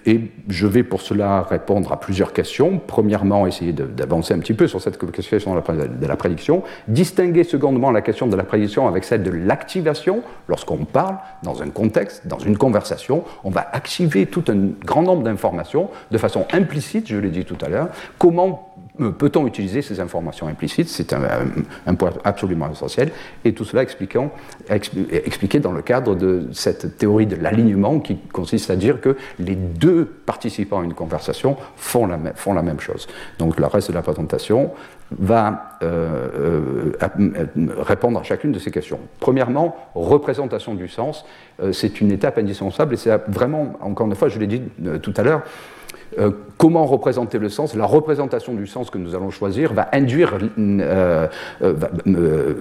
Et 0.06 0.22
je 0.48 0.68
vais 0.68 0.84
pour 0.84 1.02
cela 1.02 1.42
répondre 1.42 1.92
à 1.92 2.00
plusieurs 2.00 2.34
questions. 2.34 2.80
Premièrement, 2.86 3.48
essayer 3.48 3.74
d'avancer 3.74 4.34
un 4.34 4.40
petit 4.40 4.54
peu 4.54 4.68
sur 4.68 4.82
cette 4.82 4.98
question 5.12 5.56
de 5.56 6.08
la 6.08 6.16
prédiction. 6.16 6.64
Distinguer 6.88 7.44
secondement 7.44 7.92
la 7.92 8.02
question 8.02 8.28
de 8.28 8.36
la 8.36 8.44
prédiction 8.44 8.88
avec 8.88 9.04
celle 9.04 9.24
de 9.24 9.32
l'activation. 9.32 10.22
Lorsqu'on 10.48 10.86
parle 10.86 11.18
dans 11.44 11.62
un 11.62 11.70
contexte, 11.70 12.28
dans 12.28 12.40
une 12.40 12.58
conversation, 12.58 13.24
on 13.44 13.50
va 13.50 13.68
activer 13.72 14.26
tout 14.26 14.44
un 14.48 14.70
grand 14.86 15.04
nombre 15.04 15.24
d'informations 15.24 15.90
de 16.12 16.18
façon 16.18 16.46
implicite, 16.52 17.08
je 17.08 17.18
l'ai 17.18 17.30
dit 17.30 17.46
tout 17.46 17.58
à 17.66 17.70
l'heure. 17.70 17.90
Comment 18.18 18.75
peut-on 19.18 19.48
utiliser 19.48 19.82
ces 19.82 20.00
informations 20.00 20.48
implicites? 20.48 20.90
C'est 20.90 21.14
un, 21.14 21.96
point 21.96 22.12
absolument 22.24 22.70
essentiel. 22.72 23.12
Et 23.44 23.54
tout 23.54 23.66
cela 23.66 23.84
expliqué 23.84 25.60
dans 25.60 25.72
le 25.72 25.82
cadre 25.82 26.16
de 26.16 26.48
cette 26.52 26.98
théorie 26.98 27.28
de 27.28 27.36
l'alignement 27.36 28.00
qui 28.00 28.18
consiste 28.18 28.70
à 28.70 28.76
dire 28.76 29.02
que 29.02 29.18
les 29.40 29.56
deux 29.56 30.06
participants 30.06 30.82
à 30.82 30.84
une 30.84 30.94
conversation 30.94 31.58
font 31.76 32.08
la, 32.08 32.18
font 32.36 32.54
la 32.54 32.62
même 32.62 32.80
chose. 32.80 33.08
Donc 33.40 33.60
le 33.60 33.66
reste 33.66 33.90
de 33.90 33.96
la 33.96 34.02
présentation 34.02 34.72
va 35.12 35.78
euh, 35.84 36.92
euh, 36.98 37.68
répondre 37.78 38.20
à 38.20 38.24
chacune 38.24 38.52
de 38.52 38.60
ces 38.60 38.72
questions. 38.72 39.00
Premièrement, 39.20 39.76
représentation 39.94 40.74
du 40.74 40.88
sens, 40.88 41.26
c'est 41.72 42.02
une 42.02 42.12
étape 42.12 42.38
indispensable 42.38 42.96
et 42.96 42.98
c'est 42.98 43.16
vraiment, 43.28 43.74
encore 43.82 44.08
une 44.08 44.16
fois, 44.16 44.30
je 44.30 44.40
l'ai 44.40 44.48
dit 44.48 44.62
tout 45.02 45.14
à 45.16 45.24
l'heure, 45.24 45.44
euh, 46.18 46.32
comment 46.58 46.86
représenter 46.86 47.40
le 47.40 47.50
sens? 47.50 47.76
La 47.76 47.86
représentation 47.86 48.54
du 48.54 48.68
sens 48.68 48.90
que 48.90 48.98
nous 48.98 49.16
allons 49.16 49.32
choisir 49.32 49.74
va 49.74 49.90
induire 49.92 50.38
euh, 50.58 51.28
euh, 51.62 52.54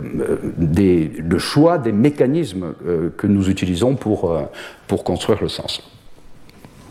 le 0.56 1.38
choix 1.38 1.78
des 1.78 1.92
mécanismes 1.92 2.74
que 3.16 3.26
nous 3.26 3.48
utilisons 3.48 3.94
pour, 3.94 4.36
pour 4.88 5.04
construire 5.04 5.40
le 5.42 5.48
sens. 5.48 5.82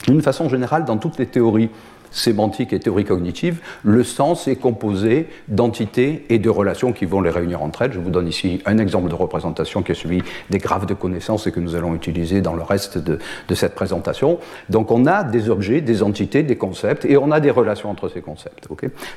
D'une 0.08 0.22
façon 0.22 0.50
générale, 0.50 0.86
dans 0.86 0.98
toutes 0.98 1.18
les 1.18 1.28
théories 1.28 1.70
sémantique 2.14 2.72
et 2.72 2.80
théorie 2.80 3.04
cognitive, 3.04 3.60
le 3.84 4.04
sens 4.04 4.48
est 4.48 4.56
composé 4.56 5.28
d'entités 5.48 6.26
et 6.30 6.40
de 6.40 6.50
relations 6.50 6.94
qui 6.94 7.06
vont 7.06 7.22
les 7.22 7.30
réunir 7.30 7.62
entre 7.62 7.82
elles. 7.82 7.92
Je 7.92 8.00
vous 8.00 8.12
donne 8.12 8.28
ici 8.28 8.62
un 8.66 8.78
exemple 8.78 9.10
de 9.10 9.16
représentation 9.16 9.82
qui 9.82 9.92
est 9.92 9.96
celui 9.96 10.24
des 10.50 10.60
graphes 10.60 10.86
de 10.86 10.94
connaissances 10.94 11.48
et 11.48 11.52
que 11.52 11.60
nous 11.60 11.76
allons 11.76 11.96
utiliser 11.96 12.42
dans 12.42 12.54
le 12.54 12.62
reste 12.62 12.98
de, 12.98 13.20
cette 13.54 13.76
présentation. 13.76 14.40
Donc 14.70 14.92
on 14.92 15.06
a 15.06 15.24
des 15.24 15.50
objets, 15.50 15.82
des 15.82 16.02
entités, 16.02 16.44
des 16.44 16.56
concepts 16.56 17.06
et 17.06 17.18
on 17.18 17.32
a 17.32 17.40
des 17.40 17.52
relations 17.52 17.90
entre 17.90 18.10
ces 18.10 18.22
concepts. 18.22 18.68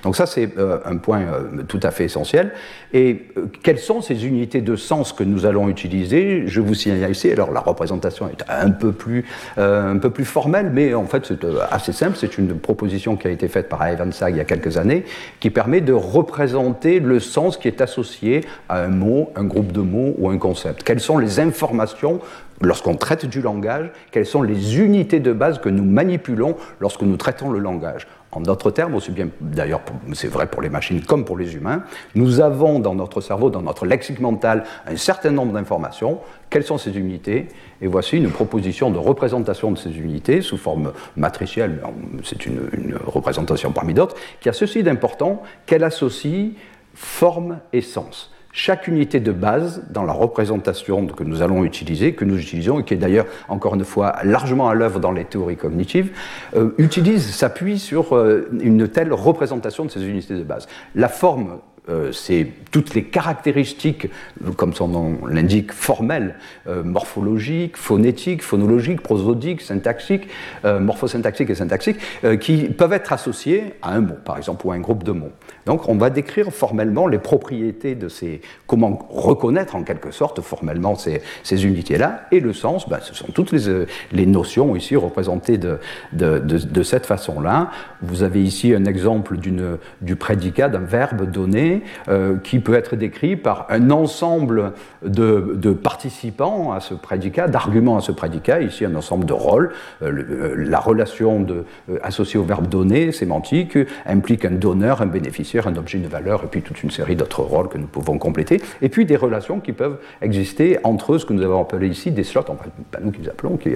Donc 0.03 0.17
ça 0.17 0.27
c'est 0.27 0.59
euh, 0.59 0.79
un 0.85 0.97
point 0.97 1.21
euh, 1.21 1.63
tout 1.69 1.81
à 1.83 1.91
fait 1.91 2.05
essentiel. 2.05 2.53
Et 2.93 3.27
euh, 3.37 3.47
quelles 3.63 3.79
sont 3.79 4.01
ces 4.01 4.27
unités 4.27 4.61
de 4.61 4.77
sens 4.77 5.13
que 5.13 5.25
nous 5.25 5.47
allons 5.47 5.69
utiliser? 5.69 6.47
Je 6.47 6.61
vous 6.61 6.75
signale 6.75 7.11
ici, 7.11 7.31
alors 7.31 7.51
la 7.51 7.61
représentation 7.61 8.29
est 8.29 8.45
un 8.49 8.71
peu 8.71 8.93
plus, 8.93 9.25
un 9.57 9.99
peu 9.99 10.11
plus 10.11 10.25
formelle, 10.25 10.71
mais 10.73 10.95
en 10.95 11.07
fait 11.07 11.27
c'est 11.27 11.45
assez 11.71 11.93
simple, 11.93 12.17
c'est 12.17 12.39
une 12.39 12.59
proposition 12.59 12.86
qui 12.87 13.27
a 13.27 13.31
été 13.31 13.49
faite 13.49 13.69
par 13.69 13.89
Ivan 13.89 14.11
Sag 14.13 14.35
il 14.35 14.39
y 14.39 14.41
a 14.41 14.45
quelques 14.45 14.77
années, 14.77 15.05
qui 15.41 15.51
permet 15.51 15.81
de 15.81 15.93
représenter 15.93 17.01
le 17.01 17.21
sens 17.21 17.57
qui 17.57 17.69
est 17.69 17.81
associé 17.81 18.43
à 18.69 18.83
un 18.83 18.89
mot, 18.89 19.31
un 19.37 19.45
groupe 19.45 19.73
de 19.73 19.81
mots 19.81 20.15
ou 20.19 20.31
un 20.31 20.39
concept. 20.39 20.83
Quelles 20.83 21.01
sont 21.01 21.19
les 21.19 21.41
informations 21.41 22.21
lorsqu'on 22.61 22.95
traite 22.95 23.27
du 23.27 23.43
langage, 23.43 23.91
quelles 24.11 24.27
sont 24.27 24.43
les 24.43 24.79
unités 24.79 25.21
de 25.21 25.33
base 25.33 25.59
que 25.59 25.69
nous 25.69 25.85
manipulons 25.85 26.57
lorsque 26.81 27.03
nous 27.03 27.17
traitons 27.17 27.51
le 27.51 27.59
langage? 27.59 28.07
En 28.37 28.41
d'autres 28.41 28.71
termes, 28.71 28.95
aussi 28.95 29.13
bien 29.13 29.29
d'ailleurs 29.41 29.81
c'est 30.13 30.29
vrai 30.29 30.47
pour 30.47 30.61
les 30.61 30.69
machines 30.69 31.01
comme 31.01 31.25
pour 31.25 31.39
les 31.39 31.55
humains, 31.55 31.85
nous 32.15 32.41
avons 32.41 32.81
dans 32.81 32.95
notre 32.95 33.23
cerveau, 33.23 33.49
dans 33.49 33.63
notre 33.63 33.87
lexique 33.87 34.21
mental, 34.21 34.65
un 34.87 34.97
certain 34.97 35.31
nombre 35.31 35.55
d'informations. 35.55 36.21
Quelles 36.51 36.63
sont 36.63 36.77
ces 36.77 36.99
unités? 36.99 37.49
Et 37.81 37.87
voici 37.87 38.19
une 38.19 38.31
proposition 38.31 38.91
de 38.91 38.99
représentation 38.99 39.71
de 39.73 39.79
ces 39.79 39.97
unités 39.97 40.43
sous 40.43 40.59
forme 40.59 40.93
matricielle, 41.17 41.81
c'est 42.25 42.45
une, 42.45 42.69
une 42.75 42.99
représentation 43.07 43.73
parmi 43.73 43.95
d'autres, 43.95 44.17
qui 44.41 44.51
a 44.51 44.53
ceci 44.53 44.83
d'important 44.83 45.43
qu'elle 45.65 45.83
associe 45.83 46.51
forme 46.93 47.61
et 47.73 47.81
sens 47.81 48.36
chaque 48.57 48.89
unité 48.89 49.21
de 49.21 49.33
base 49.33 49.83
dans 49.91 50.03
la 50.03 50.15
représentation 50.15 51.07
que 51.07 51.23
nous 51.25 51.43
allons 51.43 51.63
utiliser, 51.63 52.15
que 52.15 52.25
nous 52.25 52.41
utilisons, 52.41 52.81
et 52.81 52.85
qui 52.85 52.95
est 52.95 52.97
d'ailleurs, 52.97 53.27
encore 53.49 53.75
une 53.75 53.85
fois, 53.85 54.17
largement 54.25 54.71
à 54.71 54.75
l'œuvre 54.75 54.99
dans 54.99 55.13
les 55.13 55.27
théories 55.27 55.59
cognitives, 55.59 56.11
euh, 56.57 56.71
utilise, 56.79 57.35
s'appuie 57.35 57.79
sur 57.79 58.17
euh, 58.17 58.49
une 58.63 58.89
telle 58.89 59.13
représentation 59.13 59.85
de 59.85 59.91
ces 59.91 60.03
unités 60.07 60.35
de 60.35 60.43
base. 60.43 60.69
La 60.95 61.09
forme 61.09 61.59
euh, 61.89 62.11
c'est 62.11 62.49
toutes 62.73 62.95
les 62.95 63.05
caractéristiques, 63.05 64.09
comme 64.57 64.73
son 64.73 64.89
nom 64.89 65.19
l'indique, 65.27 65.73
formelles, 65.73 66.35
morphologiques, 66.67 67.77
phonétiques, 67.77 68.43
phonologiques, 68.43 69.03
prosodiques, 69.03 69.61
syntaxiques, 69.61 70.27
euh, 70.65 70.81
morphosyntaxiques 70.81 71.51
et 71.51 71.55
syntaxiques, 71.55 71.99
qui 72.41 72.65
peuvent 72.65 72.93
être 72.93 73.13
associées 73.13 73.75
à 73.83 73.93
un 73.93 74.01
mot, 74.01 74.17
par 74.25 74.37
exemple, 74.37 74.67
ou 74.67 74.73
à 74.73 74.75
un 74.75 74.81
groupe 74.81 75.05
de 75.05 75.13
mots. 75.13 75.31
Donc 75.67 75.89
on 75.89 75.97
va 75.97 76.11
décrire 76.11 76.51
formellement 76.53 77.07
les 77.07 77.19
propriétés 77.19 77.95
de 77.95 78.09
ces, 78.09 78.41
comment 78.67 79.07
reconnaître 79.11 79.77
en 79.77 79.83
quelque 79.83 80.11
sorte 80.11 80.41
formellement 80.41 80.95
ces, 80.95 81.21
unités-là, 81.67 82.23
et 82.31 82.41
le 82.41 82.53
sens, 82.53 82.89
ben, 82.89 82.99
ce 83.01 83.15
sont 83.15 83.33
toutes 83.33 83.53
les, 83.53 83.87
les, 84.13 84.27
notions 84.27 84.77
ici 84.77 84.97
représentées 84.97 85.59
de, 85.59 85.79
de, 86.13 86.39
de 86.39 86.83
cette 86.83 87.07
façon-là. 87.07 87.71
Vous 88.03 88.23
avez 88.23 88.43
ici 88.43 88.75
un 88.75 88.85
exemple 88.85 89.37
du 89.37 90.17
prédicat 90.17 90.69
d'un 90.69 90.79
verbe 90.79 91.31
donné 91.31 91.83
euh, 92.09 92.37
qui 92.43 92.61
peut 92.61 92.75
être 92.75 92.97
décrit 92.97 93.37
par 93.37 93.67
un 93.69 93.91
ensemble 93.91 94.73
de, 95.03 95.73
participants 95.73 96.73
à 96.73 96.81
ce 96.81 96.95
prédicat, 96.95 97.49
d'arguments 97.49 97.97
à 97.97 98.01
ce 98.01 98.13
prédicat, 98.13 98.61
ici 98.61 98.85
un 98.85 98.95
ensemble 98.95 99.27
de 99.27 99.33
rôles. 99.33 99.73
Euh, 100.03 100.13
euh, 100.13 100.55
la 100.57 100.79
relation 100.79 101.41
de, 101.41 101.65
associée 102.03 102.39
au 102.39 102.45
verbe 102.45 102.69
donner, 102.69 103.13
sémantique, 103.13 103.79
implique 104.07 104.45
un 104.45 104.51
donneur, 104.51 105.03
un 105.03 105.07
bénéficiaire, 105.07 105.56
un 105.65 105.77
objet 105.77 105.99
de 105.99 106.09
valeur, 106.09 106.45
et 106.45 106.47
puis 106.49 106.63
toute 106.63 106.83
une 106.83 106.91
série 106.91 107.17
d'autres 107.17 107.43
rôles 107.43 107.69
que 107.69 107.79
nous 107.79 107.87
pouvons 107.87 108.19
compléter, 108.19 108.61
et 108.83 108.89
puis 108.89 109.07
des 109.07 109.17
relations 109.17 109.61
qui 109.61 109.73
peuvent 109.73 109.99
exister 110.21 110.79
entre 110.85 111.19
ce 111.19 111.25
que 111.25 111.33
nous 111.33 111.43
avons 111.43 111.61
appelé 111.61 111.89
ici 111.89 112.11
des 112.11 112.25
slots, 112.25 112.45
enfin 112.49 112.65
pas 112.91 112.99
nous 113.01 113.13
qui 113.13 113.23
les 113.23 113.29
appelons, 113.29 113.57
qui, 113.57 113.71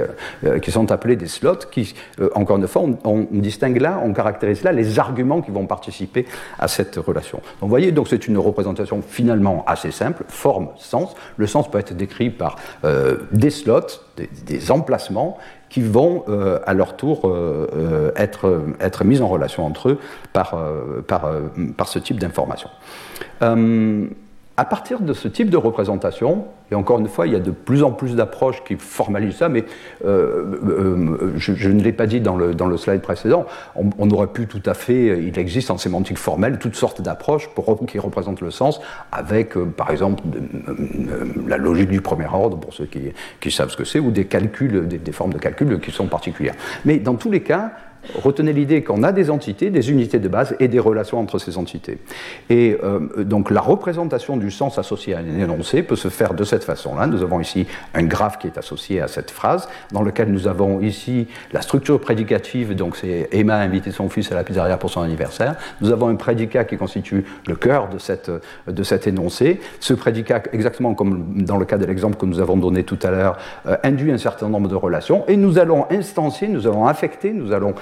qui 0.63 0.71
sont 0.71 0.91
appelés 0.93 1.17
des 1.17 1.27
slots, 1.27 1.67
qui, 1.71 1.95
encore 2.35 2.57
une 2.57 2.67
fois, 2.67 2.83
on, 3.05 3.27
distingue 3.31 3.81
là, 3.81 4.01
on 4.05 4.13
caractérise 4.13 4.63
là 4.63 4.73
les 4.73 4.99
arguments 4.99 5.41
qui 5.41 5.51
vont 5.51 5.67
participer 5.67 6.27
à 6.59 6.69
cette 6.69 6.97
relation. 6.97 7.39
Donc 7.39 7.63
vous 7.63 7.69
voyez, 7.69 7.95
c'est 8.11 8.27
une 8.27 8.39
représentation 8.39 9.03
finalement 9.03 9.65
assez 9.67 9.91
simple, 9.91 10.25
forme, 10.29 10.69
sens. 10.77 11.15
Le 11.37 11.47
sens 11.47 11.71
peut 11.71 11.79
être 11.79 11.95
décrit 11.95 12.31
par 12.31 12.57
euh, 12.85 13.19
des 13.33 13.51
slots, 13.51 13.81
des, 14.17 14.71
emplacements 14.71 15.39
qui 15.71 15.81
vont 15.81 16.25
euh, 16.29 16.59
à 16.67 16.75
leur 16.75 16.97
tour 16.97 17.23
euh, 17.25 18.11
être, 18.17 18.63
être 18.81 19.05
mis 19.05 19.23
en 19.23 19.29
relation 19.29 19.65
entre 19.65 19.91
eux 19.91 19.99
par, 20.33 20.57
par, 21.07 21.31
par 21.77 21.89
ce 21.89 21.99
type 21.99 22.21
d'information 22.21 22.69
à 24.57 24.65
partir 24.65 25.01
de 25.01 25.13
ce 25.15 25.27
type 25.27 25.49
de 25.49 25.57
représentation, 25.57 26.45
et 26.71 26.75
encore 26.75 26.99
une 26.99 27.09
fois, 27.09 27.27
il 27.27 27.33
y 27.33 27.37
a 27.37 27.41
de 27.41 27.51
plus 27.51 27.83
en 27.83 27.93
plus 27.93 28.15
d'approches 28.15 28.63
qui 28.63 28.77
formalisent 28.77 29.37
ça, 29.37 29.49
mais 29.49 29.65
euh, 30.05 30.45
euh, 30.69 31.33
je, 31.37 31.69
ne 31.69 31.83
l'ai 31.83 31.93
pas 31.93 32.07
dit 32.07 32.21
dans 32.21 32.37
le, 32.37 32.55
dans 32.55 32.67
le 32.67 32.77
slide 32.77 33.01
précédent, 33.01 33.47
on, 33.75 34.11
aurait 34.11 34.27
pu 34.27 34.47
tout 34.47 34.63
à 34.67 34.75
fait, 34.75 35.19
il 35.19 35.39
existe 35.39 35.71
en 35.71 35.79
sémantique 35.79 36.19
formelle 36.19 36.59
toutes 36.59 36.77
sortes 36.77 37.01
d'approches 37.01 37.49
qui 37.89 37.99
représentent 37.99 38.43
le 38.43 38.51
sens, 38.51 38.81
avec 39.13 39.57
euh, 39.57 39.65
par 39.65 39.91
exemple 39.91 40.23
la 41.47 41.57
logique 41.57 41.91
du 41.91 42.03
premier 42.03 42.27
ordre, 42.31 42.59
pour 42.59 42.75
ceux 42.75 42.87
qui, 42.87 43.13
qui 43.41 43.51
savent 43.51 43.71
ce 43.71 43.77
que 43.77 43.85
c'est, 43.85 43.99
ou 43.99 44.11
des 44.11 44.27
calculs, 44.27 44.87
des, 44.87 44.99
des, 44.99 45.13
formes 45.13 45.33
de 45.33 45.39
calcul 45.39 45.81
qui 45.81 45.91
sont 45.91 46.07
particulières. 46.07 46.55
Mais 46.85 46.99
dans 46.99 47.15
tous 47.15 47.31
les 47.31 47.41
cas, 47.41 47.73
retenez 48.23 48.53
l'idée 48.53 48.83
qu'on 48.83 49.03
a 49.03 49.13
des 49.13 49.31
entités, 49.31 49.71
des 49.71 49.91
unités 49.91 50.19
de 50.19 50.29
base 50.29 50.57
et 50.61 50.69
des 50.69 50.79
relations 50.79 51.19
entre 51.19 51.39
ces 51.39 51.59
entités. 51.59 51.99
Et 52.49 52.77
euh, 52.83 53.25
donc 53.25 53.51
la 53.51 53.61
représentation 53.61 54.37
du 54.37 54.51
sens 54.51 54.79
associé 54.79 55.15
à 55.15 55.19
un 55.19 55.39
énoncé 55.39 55.83
peut 55.83 55.97
se 55.97 56.09
faire 56.09 56.35
de 56.35 56.45
cette 56.45 56.65
façon-là. 56.65 57.07
Nous 57.07 57.23
avons 57.23 57.41
ici 57.41 57.67
un 57.95 58.05
graphe 58.05 58.39
qui 58.39 58.47
est 58.47 58.59
associé 58.59 59.01
à 59.01 59.09
cette 59.09 59.31
phrase, 59.31 59.69
dans 59.93 60.03
lequel 60.03 60.31
nous 60.31 60.49
avons 60.49 60.81
ici 60.81 61.27
la 61.53 61.63
structure 61.63 62.01
prédicative, 62.01 62.75
donc 62.75 62.97
c'est 62.97 63.29
Emma 63.33 63.57
a 63.57 63.61
invité 63.61 63.91
son 63.91 64.09
fils 64.09 64.31
à 64.33 64.35
la 64.35 64.45
pizzeria 64.45 64.77
pour 64.77 64.91
son 64.91 65.03
anniversaire. 65.03 65.57
Nous 65.81 65.91
avons 65.91 66.09
un 66.09 66.17
prédicat 66.17 66.65
qui 66.65 66.77
constitue 66.77 67.25
le 67.47 67.57
cœur 67.57 67.89
de, 67.89 67.99
cette, 67.99 68.31
de 68.67 68.83
cet 68.83 69.07
énoncé. 69.07 69.61
Ce 69.81 69.95
prédicat, 69.95 70.43
exactement 70.53 70.95
comme 70.95 71.45
dans 71.45 71.57
le 71.57 71.65
cas 71.65 71.79
de 71.79 71.85
l'exemple 71.85 72.17
que 72.17 72.27
nous 72.27 72.41
avons 72.41 72.57
donné 72.57 72.85
tout 72.85 72.99
à 73.03 73.11
l'heure, 73.11 73.39
euh, 73.67 73.77
induit 73.83 74.13
un 74.13 74.19
certain 74.19 74.49
nombre 74.49 74.69
de 74.69 74.75
relations 74.75 75.25
et 75.29 75.37
nous 75.37 75.59
allons 75.59 75.87
instancier, 75.91 76.49
nous 76.49 76.67
allons 76.67 76.87
affecter, 76.87 77.33
nous 77.33 77.53
allons 77.53 77.75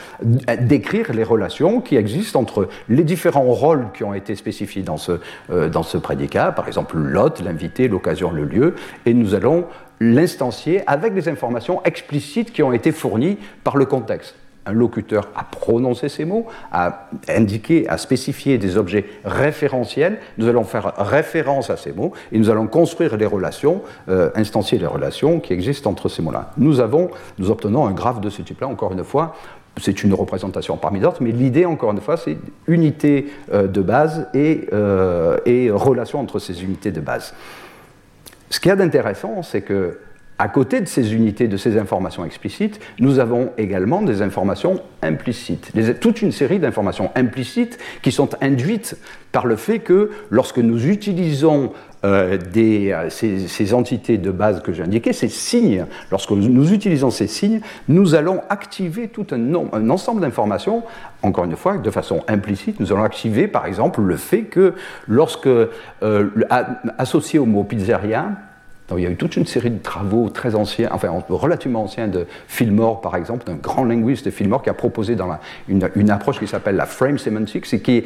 décrire 0.60 1.12
les 1.12 1.22
relations 1.22 1.80
qui 1.80 1.96
existent 1.96 2.40
entre 2.40 2.68
les 2.88 3.04
différents 3.04 3.52
rôles 3.52 3.86
qui 3.94 4.04
ont 4.04 4.14
été 4.14 4.34
spécifiés 4.34 4.82
dans 4.82 4.96
ce, 4.96 5.20
euh, 5.50 5.68
dans 5.68 5.82
ce 5.82 5.98
prédicat, 5.98 6.52
par 6.52 6.66
exemple 6.68 6.96
l'hôte, 6.96 7.40
l'invité, 7.40 7.88
l'occasion, 7.88 8.30
le 8.30 8.44
lieu, 8.44 8.74
et 9.06 9.14
nous 9.14 9.34
allons 9.34 9.66
l'instancier 10.00 10.82
avec 10.86 11.14
des 11.14 11.28
informations 11.28 11.82
explicites 11.84 12.52
qui 12.52 12.62
ont 12.62 12.72
été 12.72 12.92
fournies 12.92 13.38
par 13.64 13.76
le 13.76 13.84
contexte 13.86 14.36
un 14.68 14.72
locuteur 14.72 15.28
a 15.34 15.44
prononcé 15.44 16.08
ces 16.08 16.24
mots, 16.24 16.46
a 16.70 17.08
indiqué, 17.28 17.88
a 17.88 17.96
spécifié 17.96 18.58
des 18.58 18.76
objets 18.76 19.06
référentiels. 19.24 20.18
Nous 20.36 20.46
allons 20.46 20.64
faire 20.64 20.92
référence 20.98 21.70
à 21.70 21.76
ces 21.76 21.92
mots 21.92 22.12
et 22.32 22.38
nous 22.38 22.50
allons 22.50 22.66
construire 22.66 23.16
les 23.16 23.26
relations, 23.26 23.82
euh, 24.08 24.30
instancier 24.34 24.78
les 24.78 24.86
relations 24.86 25.40
qui 25.40 25.54
existent 25.54 25.90
entre 25.90 26.08
ces 26.08 26.22
mots-là. 26.22 26.50
Nous 26.58 26.80
avons, 26.80 27.10
nous 27.38 27.50
obtenons 27.50 27.86
un 27.86 27.92
graphe 27.92 28.20
de 28.20 28.28
ce 28.28 28.42
type-là, 28.42 28.68
encore 28.68 28.92
une 28.92 29.04
fois, 29.04 29.34
c'est 29.78 30.02
une 30.02 30.14
représentation 30.14 30.76
parmi 30.76 31.00
d'autres, 31.00 31.22
mais 31.22 31.32
l'idée, 31.32 31.64
encore 31.64 31.92
une 31.92 32.00
fois, 32.00 32.16
c'est 32.16 32.38
unité 32.66 33.28
euh, 33.52 33.66
de 33.66 33.80
base 33.80 34.28
et, 34.34 34.68
euh, 34.72 35.38
et, 35.46 35.70
relation 35.70 36.20
entre 36.20 36.38
ces 36.38 36.62
unités 36.62 36.90
de 36.90 37.00
base. 37.00 37.34
Ce 38.50 38.60
qu'il 38.60 38.68
y 38.68 38.72
a 38.72 38.76
d'intéressant, 38.76 39.42
c'est 39.42 39.62
que 39.62 39.98
à 40.38 40.48
côté 40.48 40.80
de 40.80 40.86
ces 40.86 41.14
unités, 41.14 41.48
de 41.48 41.56
ces 41.56 41.76
informations 41.78 42.24
explicites, 42.24 42.78
nous 43.00 43.18
avons 43.18 43.50
également 43.58 44.02
des 44.02 44.22
informations 44.22 44.80
implicites, 45.02 45.72
toute 46.00 46.22
une 46.22 46.30
série 46.30 46.60
d'informations 46.60 47.10
implicites 47.16 47.78
qui 48.02 48.12
sont 48.12 48.30
induites 48.40 48.96
par 49.32 49.46
le 49.46 49.56
fait 49.56 49.80
que 49.80 50.10
lorsque 50.30 50.58
nous 50.58 50.86
utilisons 50.86 51.72
euh, 52.04 52.38
des, 52.38 52.96
ces, 53.10 53.74
entités 53.74 54.18
de 54.18 54.30
base 54.30 54.62
que 54.62 54.72
j'ai 54.72 54.82
indiquées, 54.82 55.12
ces 55.12 55.28
signes, 55.28 55.86
lorsque 56.10 56.30
nous 56.30 56.72
utilisons 56.72 57.10
ces 57.10 57.26
signes, 57.26 57.60
nous 57.88 58.14
allons 58.14 58.40
activer 58.48 59.08
tout 59.08 59.26
un, 59.32 59.54
un 59.72 59.90
ensemble 59.90 60.20
d'informations, 60.20 60.84
encore 61.22 61.44
une 61.44 61.56
fois, 61.56 61.78
de 61.78 61.90
façon 61.90 62.22
implicite, 62.28 62.80
nous 62.80 62.92
allons 62.92 63.04
activer 63.04 63.48
par 63.48 63.66
exemple 63.66 64.00
le 64.00 64.16
fait 64.16 64.42
que 64.42 64.74
lorsque, 65.06 65.46
euh, 65.46 65.68
associé 66.98 67.38
au 67.38 67.46
mot 67.46 67.64
pizzeria, 67.64 68.30
il 68.96 69.04
y 69.04 69.06
a 69.06 69.10
eu 69.10 69.16
toute 69.16 69.36
une 69.36 69.44
série 69.44 69.70
de 69.70 69.78
travaux 69.78 70.30
très 70.30 70.54
anciens, 70.54 70.88
enfin 70.92 71.10
relativement 71.28 71.82
anciens 71.82 72.08
de 72.08 72.26
Fillmore, 72.46 73.00
par 73.00 73.16
exemple, 73.16 73.44
d'un 73.44 73.56
grand 73.56 73.84
linguiste 73.84 74.24
de 74.24 74.30
Fillmore 74.30 74.62
qui 74.62 74.70
a 74.70 74.74
proposé 74.74 75.14
dans 75.14 75.28
une, 75.68 76.10
approche 76.10 76.38
qui 76.38 76.46
s'appelle 76.46 76.76
la 76.76 76.86
frame 76.86 77.18
semantics 77.18 77.72
et 77.74 77.80
qui 77.80 78.04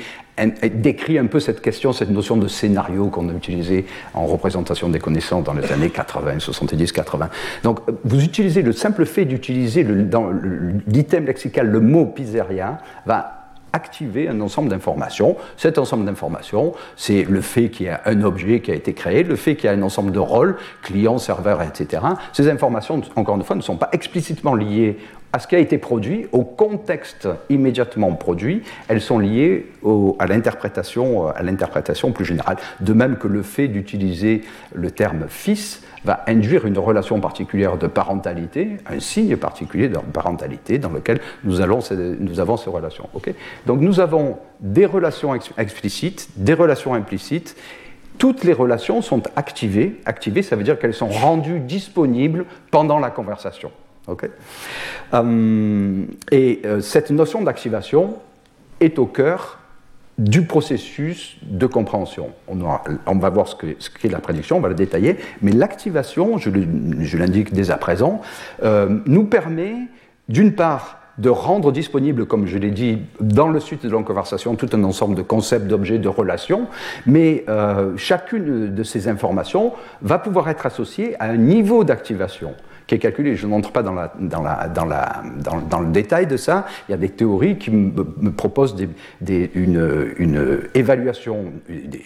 décrit 0.75 1.19
un 1.19 1.27
peu 1.27 1.39
cette 1.39 1.61
question, 1.61 1.93
cette 1.93 2.11
notion 2.11 2.37
de 2.37 2.49
scénario 2.49 3.07
qu'on 3.09 3.29
a 3.29 3.33
utilisé 3.33 3.87
en 4.15 4.27
représentation 4.27 4.89
des 4.89 4.99
connaissances 4.99 5.45
dans 5.45 5.55
les 5.55 5.71
années 5.71 5.91
80, 5.91 6.41
70, 6.41 6.91
80. 6.91 7.29
Donc, 7.63 7.79
vous 8.05 8.25
utilisez 8.25 8.63
le 8.63 8.73
simple 8.73 9.07
fait 9.07 9.25
d'utiliser 9.25 9.85
dans 9.85 10.31
l'item 10.89 11.27
lexical 11.27 11.69
le 11.69 11.81
mot 11.81 12.07
pizzeria 12.07 12.79
va 13.07 13.42
activer 13.73 14.29
un 14.29 14.41
ensemble 14.41 14.69
d'informations. 14.69 15.37
Cet 15.57 15.79
ensemble 15.79 16.05
d'informations, 16.05 16.73
c'est 16.97 17.25
le 17.25 17.41
fait 17.41 17.71
qu'il 17.71 17.87
y 17.87 17.89
a 17.89 18.01
un 18.07 18.23
objet 18.23 18.61
qui 18.61 18.71
a 18.71 18.75
été 18.75 18.93
créé, 18.93 19.23
le 19.23 19.37
fait 19.37 19.57
qu'il 19.57 19.67
y 19.67 19.69
a 19.69 19.73
un 19.73 19.83
ensemble 19.83 20.13
de 20.13 20.19
rôles, 20.19 20.57
client, 20.83 21.19
serveur, 21.19 21.63
etc. 21.63 22.03
Ces 22.33 22.49
informations, 22.49 23.01
encore 23.17 23.37
une 23.37 23.45
fois, 23.45 23.57
ne 23.57 23.63
sont 23.63 23.77
pas 23.77 23.89
explicitement 23.93 24.55
liées 24.55 24.99
à 25.33 25.39
ce 25.39 25.47
qui 25.47 25.57
a 25.57 25.59
été 25.59 25.79
produit, 25.79 26.27
au 26.33 26.43
contexte 26.43 27.27
immédiatement 27.49 28.13
produit, 28.13 28.63
elles 28.89 29.01
sont 29.01 29.19
liées 29.19 29.67
à 30.19 30.27
l'interprétation, 30.27 31.29
à 31.29 31.43
l'interprétation 31.43 32.13
plus 32.13 32.27
générale. 32.27 32.57
De 32.81 32.93
même 32.93 33.17
que 33.17 33.29
le 33.29 33.43
fait 33.43 33.69
d'utiliser 33.69 34.43
le 34.75 34.91
terme 34.91 35.25
fils 35.29 35.83
va 36.05 36.25
induire 36.27 36.67
une 36.67 36.79
relation 36.79 37.21
particulière 37.21 37.77
de 37.77 37.87
parentalité, 37.87 38.79
un 38.87 39.01
signe 39.01 39.37
particulier 39.37 39.89
de 39.89 39.99
parentalité 39.99 40.79
dans 40.79 40.91
lequel 40.91 41.21
nous, 41.45 41.61
avons 41.61 41.81
ces 41.81 42.71
relations. 42.71 43.09
Donc 43.67 43.81
nous 43.81 44.01
avons 44.01 44.39
des 44.61 44.87
relations 44.87 45.35
explicites, 45.59 46.29
des 46.37 46.55
relations 46.55 46.95
implicites. 46.95 47.57
Toutes 48.19 48.45
les 48.45 48.53
relations 48.53 49.01
sont 49.01 49.23
activées. 49.37 50.01
Activées, 50.05 50.43
ça 50.43 50.57
veut 50.57 50.65
dire 50.65 50.79
qu'elles 50.79 50.95
sont 50.95 51.09
rendues 51.09 51.61
disponibles 51.61 52.45
pendant 52.71 52.99
la 52.99 53.11
conversation. 53.11 53.71
Euh, 55.15 56.05
et 56.31 56.61
euh, 56.65 56.81
cette 56.81 57.11
notion 57.11 57.43
d'activation 57.43 58.17
est 58.81 58.99
au 58.99 59.07
cœur 59.07 59.62
du 60.19 60.43
processus 60.43 61.37
de 61.43 61.67
compréhension. 61.67 62.31
On, 62.49 63.19
va 63.19 63.31
voir 63.31 63.49
ce 63.49 63.57
qu'est 63.57 64.09
la 64.09 64.19
prédiction, 64.19 64.59
on 64.59 64.61
va 64.61 64.69
le 64.69 64.75
détailler, 64.75 65.17
mais 65.41 65.53
l'activation, 65.53 66.39
je 66.39 67.17
l'indique 67.17 67.53
dès 67.53 67.71
à 67.71 67.79
présent, 67.79 68.21
euh, 68.63 68.99
nous 69.07 69.25
permet 69.25 69.75
d'une 70.29 70.53
part 70.55 70.99
de 71.19 71.29
rendre 71.29 71.73
disponible, 71.73 72.27
comme 72.27 72.47
je 72.47 72.59
l'ai 72.59 72.71
dit, 72.71 72.99
dans 73.21 73.49
le 73.49 73.61
suite 73.61 73.85
de 73.85 73.95
la 73.95 74.03
conversation, 74.03 74.55
tout 74.55 74.69
un 74.73 74.83
ensemble 74.85 75.15
de 75.15 75.23
concepts, 75.23 75.67
d'objets, 75.67 75.99
de 75.99 76.09
relations, 76.09 76.69
mais 77.07 77.45
euh, 77.49 77.97
chacune 77.97 78.75
de 78.75 78.83
ces 78.83 79.09
informations 79.09 79.73
va 80.01 80.19
pouvoir 80.19 80.49
être 80.49 80.65
associée 80.67 81.17
à 81.21 81.27
un 81.27 81.37
niveau 81.37 81.85
d'activation 81.85 82.55
calculé. 82.99 83.37
Je 83.37 83.47
n'entre 83.47 83.73
pas 83.73 83.83
dans, 83.83 83.95
dans, 84.19 84.43
la, 84.43 84.69
dans, 84.69 85.81
le 85.81 85.91
détail 85.91 86.27
de 86.27 86.37
ça. 86.37 86.67
Il 86.89 86.93
y 86.93 86.95
a 86.95 86.99
des 86.99 87.09
théories 87.09 87.59
qui 87.59 87.71
me, 87.71 88.31
proposent 88.31 88.77
des, 89.21 89.51
une, 89.55 90.61
évaluation 90.75 91.53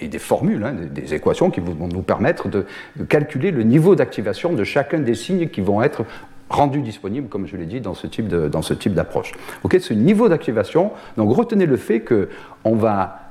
et 0.00 0.08
des, 0.08 0.18
formules, 0.18 0.64
hein, 0.64 0.74
des, 0.90 1.14
équations 1.14 1.50
qui 1.50 1.60
vont 1.60 1.88
nous 1.88 2.02
permettre 2.02 2.48
de, 2.48 2.66
calculer 3.08 3.50
le 3.50 3.62
niveau 3.62 3.94
d'activation 3.94 4.52
de 4.52 4.64
chacun 4.64 4.98
des 4.98 5.14
signes 5.14 5.48
qui 5.48 5.60
vont 5.60 5.82
être 5.82 6.04
rendus 6.48 6.80
disponibles, 6.80 7.28
comme 7.28 7.46
je 7.46 7.56
l'ai 7.56 7.66
dit, 7.66 7.80
dans 7.80 7.94
ce 7.94 8.06
type 8.06 8.28
dans 8.28 8.62
ce 8.62 8.74
type 8.74 8.94
d'approche. 8.94 9.32
Ok, 9.64 9.76
ce 9.80 9.94
niveau 9.94 10.28
d'activation, 10.28 10.92
donc 11.16 11.34
retenez 11.34 11.66
le 11.66 11.76
fait 11.76 12.00
que 12.00 12.28
on 12.64 12.76
va 12.76 13.26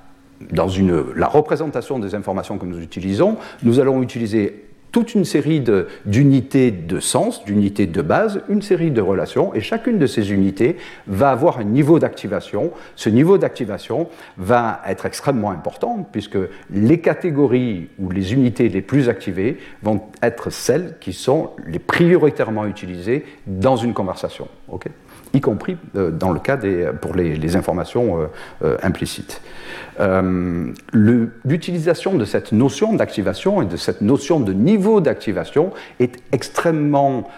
dans 0.51 0.67
la 1.15 1.27
représentation 1.27 1.99
des 1.99 2.13
informations 2.13 2.57
que 2.57 2.65
nous 2.65 2.81
utilisons, 2.81 3.37
nous 3.63 3.79
allons 3.79 4.01
utiliser 4.01 4.65
toute 4.95 5.13
une 5.13 5.25
série 5.25 5.61
d'unités 6.05 6.71
de, 6.71 7.01
sens, 7.01 7.43
d'unités 7.43 7.85
de 7.85 8.01
base, 8.01 8.39
une 8.47 8.61
série 8.61 8.91
de 8.91 9.01
relations, 9.01 9.53
et 9.53 9.59
chacune 9.59 9.99
de 9.99 10.07
ces 10.07 10.31
unités 10.31 10.77
va 11.05 11.31
avoir 11.31 11.59
un 11.59 11.65
niveau 11.65 11.99
d'activation. 11.99 12.71
Ce 12.95 13.09
niveau 13.09 13.37
d'activation 13.37 14.07
va 14.37 14.79
être 14.87 15.05
extrêmement 15.05 15.51
important, 15.51 16.07
puisque 16.13 16.37
les 16.71 17.01
catégories 17.01 17.89
ou 17.99 18.09
les 18.09 18.31
unités 18.31 18.69
les 18.69 18.81
plus 18.81 19.09
activées 19.09 19.57
vont 19.83 19.99
être 20.23 20.49
celles 20.49 20.95
qui 21.01 21.11
sont 21.11 21.49
les 21.67 21.79
prioritairement 21.79 22.65
utilisées 22.65 23.25
dans 23.47 23.75
une 23.75 23.93
conversation. 23.93 24.47
Y 25.35 25.41
compris 25.41 25.77
euh, 25.95 26.11
dans 26.11 26.31
le 26.31 26.39
cas 26.39 26.57
des, 26.57 26.89
pour 27.01 27.13
les, 27.15 27.55
informations 27.55 28.19
euh, 28.19 28.25
euh, 28.63 28.77
implicites. 28.81 29.41
L'utilisation 30.93 32.15
de 32.15 32.25
cette 32.25 32.51
notion 32.51 32.93
d'activation 32.93 33.61
et 33.61 33.65
de 33.65 33.77
cette 33.77 34.01
notion 34.01 34.39
de 34.39 34.51
niveau 34.53 34.99
d'activation 35.01 35.71
est 35.99 36.17
extrêmement 36.31 37.29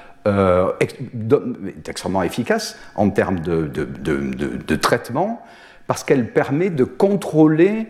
efficace 2.24 2.78
en 2.96 3.10
termes 3.10 3.40
de, 3.40 3.68
de 3.68 4.76
traitement 4.76 5.42
parce 5.86 6.04
qu'elle 6.04 6.32
permet 6.32 6.70
de 6.70 6.84
contrôler 6.84 7.88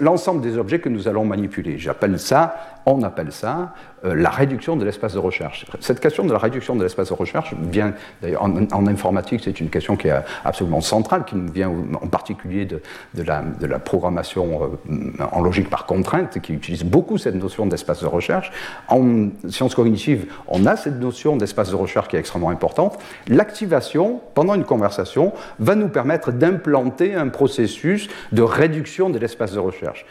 l'ensemble 0.00 0.40
des 0.40 0.58
objets 0.58 0.78
que 0.78 0.88
nous 0.88 1.08
allons 1.08 1.24
manipuler. 1.24 1.78
J'appelle 1.78 2.18
ça, 2.18 2.56
on 2.86 3.02
appelle 3.02 3.32
ça 3.32 3.74
euh, 4.04 4.14
la 4.14 4.30
réduction 4.30 4.76
de 4.76 4.84
l'espace 4.84 5.14
de 5.14 5.18
recherche. 5.18 5.66
Cette 5.80 6.00
question 6.00 6.24
de 6.24 6.32
la 6.32 6.38
réduction 6.38 6.76
de 6.76 6.82
l'espace 6.82 7.08
de 7.08 7.14
recherche 7.14 7.54
vient, 7.70 7.94
d'ailleurs, 8.20 8.42
en, 8.42 8.86
informatique, 8.86 9.40
c'est 9.42 9.60
une 9.60 9.70
question 9.70 9.96
qui 9.96 10.08
est 10.08 10.22
absolument 10.44 10.80
centrale, 10.80 11.24
qui 11.24 11.36
nous 11.36 11.50
vient 11.50 11.70
en 11.70 12.06
particulier 12.06 12.66
de, 12.66 12.82
de, 13.14 13.22
la, 13.22 13.42
de 13.42 13.66
la, 13.66 13.78
programmation 13.78 14.70
euh, 14.90 15.24
en 15.32 15.40
logique 15.40 15.70
par 15.70 15.86
contrainte, 15.86 16.40
qui 16.40 16.52
utilise 16.52 16.84
beaucoup 16.84 17.18
cette 17.18 17.34
notion 17.34 17.66
d'espace 17.66 18.02
de 18.02 18.06
recherche. 18.06 18.52
En 18.88 19.28
sciences 19.48 19.74
cognitives, 19.74 20.26
on 20.48 20.66
a 20.66 20.76
cette 20.76 21.00
notion 21.00 21.36
d'espace 21.36 21.70
de 21.70 21.76
recherche 21.76 22.08
qui 22.08 22.16
est 22.16 22.20
extrêmement 22.20 22.50
importante. 22.50 22.98
L'activation, 23.28 24.20
pendant 24.34 24.54
une 24.54 24.64
conversation, 24.64 25.32
va 25.58 25.74
nous 25.74 25.88
permettre 25.88 26.32
d'implanter 26.32 27.14
un 27.14 27.28
processus 27.28 28.08
de 28.32 28.42
réduction 28.42 29.10
de 29.10 29.18
l'espace 29.18 29.52
de 29.52 29.58
recherche. 29.58 30.04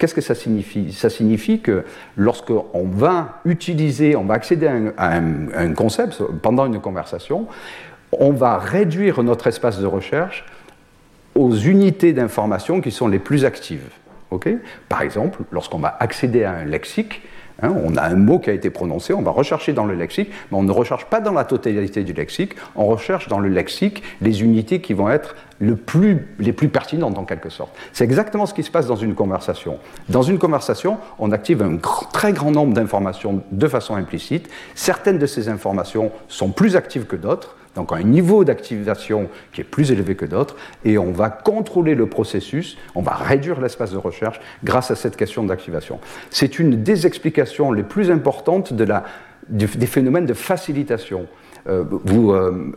Qu'est-ce 0.00 0.14
que 0.14 0.22
ça 0.22 0.34
signifie? 0.34 0.94
Ça 0.94 1.10
signifie 1.10 1.60
que 1.60 1.84
lorsqu'on 2.16 2.88
va 2.90 3.40
utiliser, 3.44 4.16
on 4.16 4.24
va 4.24 4.32
accéder 4.32 4.66
à 4.96 5.12
un, 5.14 5.74
concept 5.74 6.22
pendant 6.40 6.64
une 6.64 6.80
conversation, 6.80 7.46
on 8.10 8.30
va 8.30 8.56
réduire 8.56 9.22
notre 9.22 9.46
espace 9.46 9.78
de 9.78 9.84
recherche 9.84 10.46
aux 11.34 11.54
unités 11.54 12.14
d'information 12.14 12.80
qui 12.80 12.90
sont 12.90 13.08
les 13.08 13.18
plus 13.18 13.44
actives. 13.44 13.90
Par 14.88 15.02
exemple, 15.02 15.40
lorsqu'on 15.50 15.80
va 15.80 15.94
accéder 16.00 16.44
à 16.44 16.52
un 16.52 16.64
lexique, 16.64 17.20
hein, 17.62 17.74
on 17.84 17.96
a 17.96 18.02
un 18.02 18.16
mot 18.16 18.38
qui 18.38 18.50
a 18.50 18.52
été 18.52 18.70
prononcé, 18.70 19.12
on 19.12 19.22
va 19.22 19.30
rechercher 19.30 19.72
dans 19.72 19.84
le 19.84 19.94
lexique, 19.94 20.30
mais 20.50 20.58
on 20.58 20.62
ne 20.62 20.72
recherche 20.72 21.06
pas 21.06 21.20
dans 21.20 21.32
la 21.32 21.44
totalité 21.44 22.04
du 22.04 22.12
lexique, 22.12 22.54
on 22.76 22.86
recherche 22.86 23.28
dans 23.28 23.38
le 23.38 23.48
lexique 23.48 24.02
les 24.20 24.42
unités 24.42 24.80
qui 24.80 24.92
vont 24.92 25.10
être 25.10 25.34
les 25.60 25.74
plus 26.52 26.68
pertinentes 26.68 27.18
en 27.18 27.24
quelque 27.24 27.50
sorte. 27.50 27.74
C'est 27.92 28.04
exactement 28.04 28.46
ce 28.46 28.54
qui 28.54 28.62
se 28.62 28.70
passe 28.70 28.86
dans 28.86 28.96
une 28.96 29.14
conversation. 29.14 29.78
Dans 30.08 30.22
une 30.22 30.38
conversation, 30.38 30.98
on 31.18 31.32
active 31.32 31.62
un 31.62 31.76
très 32.12 32.32
grand 32.32 32.50
nombre 32.50 32.72
d'informations 32.72 33.42
de 33.50 33.68
façon 33.68 33.94
implicite. 33.94 34.48
Certaines 34.74 35.18
de 35.18 35.26
ces 35.26 35.48
informations 35.48 36.12
sont 36.28 36.50
plus 36.50 36.76
actives 36.76 37.04
que 37.04 37.16
d'autres 37.16 37.56
donc 37.76 37.92
un 37.92 38.02
niveau 38.02 38.44
d'activation 38.44 39.28
qui 39.52 39.60
est 39.60 39.64
plus 39.64 39.92
élevé 39.92 40.14
que 40.16 40.24
d'autres, 40.24 40.56
et 40.84 40.98
on 40.98 41.12
va 41.12 41.30
contrôler 41.30 41.94
le 41.94 42.06
processus, 42.06 42.76
on 42.94 43.02
va 43.02 43.12
réduire 43.12 43.60
l'espace 43.60 43.92
de 43.92 43.98
recherche 43.98 44.40
grâce 44.64 44.90
à 44.90 44.96
cette 44.96 45.16
question 45.16 45.44
d'activation. 45.44 46.00
C'est 46.30 46.58
une 46.58 46.82
des 46.82 47.06
explications 47.06 47.72
les 47.72 47.84
plus 47.84 48.10
importantes 48.10 48.72
des 48.72 49.86
phénomènes 49.86 50.26
de 50.26 50.34
facilitation. 50.34 51.26
Euh, 51.68 51.84
euh, 52.08 52.72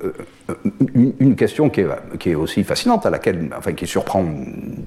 euh, 0.49 0.53
une, 0.93 1.35
question 1.35 1.69
qui 1.69 1.81
est, 1.81 2.35
aussi 2.35 2.63
fascinante, 2.63 3.05
à 3.05 3.09
laquelle, 3.09 3.49
enfin, 3.57 3.73
qui 3.73 3.87
surprend 3.87 4.25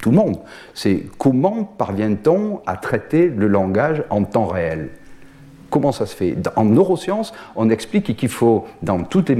tout 0.00 0.10
le 0.10 0.16
monde, 0.16 0.38
c'est 0.74 1.04
comment 1.18 1.64
parvient-on 1.64 2.60
à 2.66 2.76
traiter 2.76 3.28
le 3.28 3.46
langage 3.46 4.02
en 4.10 4.24
temps 4.24 4.46
réel? 4.46 4.90
Comment 5.70 5.92
ça 5.92 6.06
se 6.06 6.14
fait? 6.14 6.36
En 6.56 6.64
neurosciences, 6.64 7.32
on 7.56 7.70
explique 7.70 8.16
qu'il 8.16 8.28
faut, 8.28 8.66
dans 8.82 9.02
toutes 9.02 9.30
les 9.30 9.36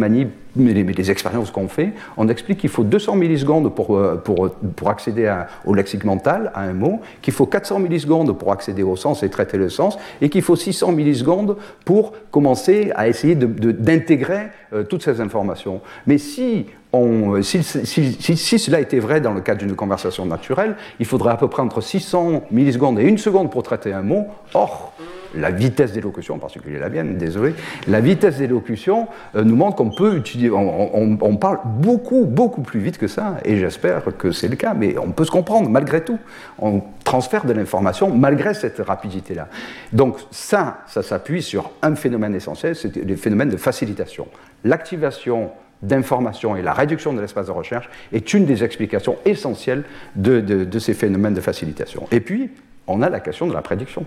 manies 0.56 0.84
les, 0.84 1.10
expériences 1.10 1.50
qu'on 1.50 1.68
fait, 1.68 1.92
on 2.16 2.28
explique 2.28 2.58
qu'il 2.58 2.70
faut 2.70 2.84
200 2.84 3.16
millisecondes 3.16 3.74
pour, 3.74 3.96
euh, 3.96 4.16
pour, 4.16 4.50
pour 4.50 4.90
accéder 4.90 5.32
au 5.64 5.74
lexique 5.74 6.04
mental, 6.04 6.50
à 6.54 6.62
un 6.62 6.72
mot, 6.72 7.00
qu'il 7.22 7.32
faut 7.32 7.46
400 7.46 7.78
millisecondes 7.78 8.36
pour 8.36 8.52
accéder 8.52 8.82
au 8.82 8.96
sens 8.96 9.22
et 9.22 9.30
traiter 9.30 9.56
le 9.56 9.68
sens, 9.68 9.98
et 10.20 10.28
qu'il 10.28 10.42
faut 10.42 10.56
600 10.56 10.92
millisecondes 10.92 11.56
pour 11.84 12.12
commencer 12.30 12.92
à 12.94 13.08
essayer 13.08 13.34
d'intégrer 13.34 14.48
euh, 14.72 14.82
toutes 14.82 15.02
ces 15.02 15.20
informations. 15.20 15.80
Mais 16.06 16.18
si 16.18 16.66
on, 16.92 17.42
si, 17.42 17.62
si, 17.62 18.36
si, 18.36 18.58
cela 18.58 18.80
était 18.80 18.98
vrai 18.98 19.20
dans 19.20 19.32
le 19.32 19.40
cadre 19.40 19.60
d'une 19.60 19.76
conversation 19.76 20.24
naturelle, 20.26 20.76
il 20.98 21.06
faudrait 21.06 21.32
à 21.32 21.36
peu 21.36 21.48
près 21.48 21.62
entre 21.62 21.80
600 21.80 22.44
millisecondes 22.50 22.98
et 22.98 23.04
une 23.04 23.18
seconde 23.18 23.50
pour 23.50 23.62
traiter 23.62 23.92
un 23.92 24.02
mot. 24.02 24.26
Or, 24.54 24.92
la 25.34 25.50
vitesse 25.50 25.92
d'élocution, 25.92 26.34
en 26.34 26.38
particulier 26.38 26.78
la 26.78 26.88
mienne, 26.88 27.16
désolé, 27.16 27.54
la 27.88 28.00
vitesse 28.00 28.38
d'élocution 28.38 29.08
euh, 29.34 29.44
nous 29.44 29.56
montre 29.56 29.76
qu'on 29.76 29.90
peut 29.90 30.16
utiliser, 30.16 30.50
on, 30.50 31.36
parle 31.36 31.58
beaucoup, 31.64 32.24
beaucoup 32.24 32.62
plus 32.62 32.80
vite 32.80 32.98
que 32.98 33.08
ça, 33.08 33.36
et 33.44 33.56
j'espère 33.58 34.02
que 34.16 34.32
c'est 34.32 34.48
le 34.48 34.56
cas, 34.56 34.74
mais 34.74 34.96
on 34.98 35.10
peut 35.10 35.24
se 35.24 35.30
comprendre 35.30 35.68
malgré 35.68 36.02
tout. 36.02 36.18
On 36.58 36.82
transfère 37.04 37.44
de 37.44 37.52
l'information 37.52 38.10
malgré 38.14 38.54
cette 38.54 38.78
rapidité-là. 38.78 39.48
Donc 39.92 40.18
ça, 40.30 40.78
ça 40.86 41.02
s'appuie 41.02 41.42
sur 41.42 41.70
un 41.82 41.94
phénomène 41.94 42.34
essentiel, 42.34 42.74
c'est 42.74 42.96
le 42.96 43.16
phénomène 43.16 43.48
de 43.48 43.56
facilitation. 43.56 44.26
L'activation 44.64 45.50
d'information 45.82 46.56
et 46.56 46.62
la 46.62 46.72
réduction 46.72 47.12
de 47.12 47.20
l'espace 47.20 47.46
de 47.46 47.52
recherche 47.52 47.88
est 48.12 48.32
une 48.32 48.46
des 48.46 48.64
explications 48.64 49.16
essentielles 49.26 49.84
de, 50.14 50.40
de 50.40 50.78
ces 50.78 50.94
phénomènes 50.94 51.34
de 51.34 51.40
facilitation. 51.40 52.08
Et 52.10 52.20
puis, 52.20 52.50
on 52.86 53.02
a 53.02 53.10
la 53.10 53.20
question 53.20 53.46
de 53.46 53.52
la 53.52 53.62
prédiction 53.62 54.06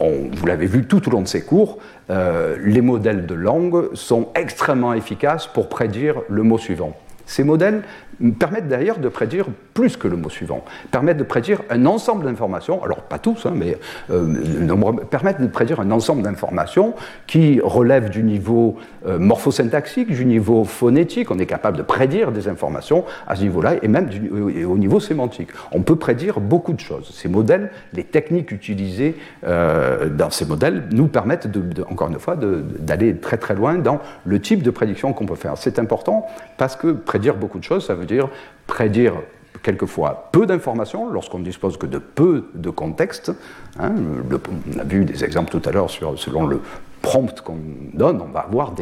vous 0.00 0.46
l'avez 0.46 0.66
vu 0.66 0.86
tout 0.86 1.08
au 1.08 1.10
long 1.10 1.22
de 1.22 1.28
ces 1.28 1.42
cours, 1.42 1.78
euh, 2.10 2.56
les 2.60 2.82
modèles 2.82 3.26
de 3.26 3.34
langue 3.34 3.94
sont 3.94 4.28
extrêmement 4.34 4.94
efficaces 4.94 5.46
pour 5.46 5.68
prédire 5.68 6.20
le 6.28 6.42
mot 6.42 6.58
suivant. 6.58 6.96
Ces 7.26 7.44
modèles 7.44 7.82
permettent 8.38 8.68
d'ailleurs 8.68 8.98
de 8.98 9.08
prédire 9.08 9.46
plus 9.74 9.96
que 9.96 10.08
le 10.08 10.16
mot 10.16 10.30
suivant, 10.30 10.64
permettent 10.90 11.18
de 11.18 11.24
prédire 11.24 11.60
un 11.68 11.84
ensemble 11.84 12.24
d'informations, 12.24 12.82
alors 12.82 13.02
pas 13.02 13.18
tous, 13.18 13.44
hein, 13.44 13.52
mais 13.54 13.76
euh, 14.10 14.92
permettent 15.10 15.40
de 15.40 15.46
prédire 15.46 15.80
un 15.80 15.90
ensemble 15.90 16.22
d'informations 16.22 16.94
qui 17.26 17.60
relèvent 17.62 18.08
du 18.08 18.22
niveau 18.22 18.76
euh, 19.06 19.18
morphosyntaxique, 19.18 20.10
du 20.10 20.24
niveau 20.24 20.64
phonétique, 20.64 21.30
on 21.30 21.38
est 21.38 21.46
capable 21.46 21.76
de 21.76 21.82
prédire 21.82 22.32
des 22.32 22.48
informations 22.48 23.04
à 23.26 23.36
ce 23.36 23.42
niveau-là, 23.42 23.74
et 23.82 23.88
même 23.88 24.08
au 24.66 24.78
niveau 24.78 24.98
sémantique. 24.98 25.48
On 25.72 25.82
peut 25.82 25.96
prédire 25.96 26.40
beaucoup 26.40 26.72
de 26.72 26.80
choses. 26.80 27.10
Ces 27.14 27.28
modèles, 27.28 27.70
les 27.92 28.04
techniques 28.04 28.50
utilisées 28.52 29.16
euh, 29.46 30.08
dans 30.08 30.30
ces 30.30 30.46
modèles 30.46 30.84
nous 30.90 31.08
permettent, 31.08 31.48
encore 31.90 32.08
une 32.08 32.18
fois, 32.18 32.36
d'aller 32.36 33.16
très 33.16 33.36
très 33.36 33.54
loin 33.54 33.74
dans 33.74 34.00
le 34.24 34.40
type 34.40 34.62
de 34.62 34.70
prédiction 34.70 35.12
qu'on 35.12 35.26
peut 35.26 35.34
faire. 35.34 35.54
C'est 35.56 35.78
important 35.78 36.26
parce 36.56 36.76
que 36.76 36.92
prédire 37.16 37.36
beaucoup 37.36 37.58
de 37.58 37.64
choses, 37.64 37.86
ça 37.86 37.94
veut 37.94 38.04
dire 38.04 38.28
prédire 38.66 39.14
quelquefois 39.62 40.28
peu 40.32 40.44
d'informations 40.44 41.08
lorsqu'on 41.08 41.38
ne 41.38 41.44
dispose 41.44 41.78
que 41.78 41.86
de 41.86 41.96
peu 41.96 42.44
de 42.52 42.68
contexte. 42.68 43.32
Hein, 43.78 43.94
on 44.76 44.78
a 44.78 44.84
vu 44.84 45.06
des 45.06 45.24
exemples 45.24 45.50
tout 45.50 45.66
à 45.66 45.72
l'heure 45.72 45.88
selon 45.90 46.46
le 46.46 46.60
prompt 47.00 47.40
qu'on 47.40 47.56
donne, 47.94 48.20
on 48.20 48.30
va 48.30 48.40
avoir 48.40 48.74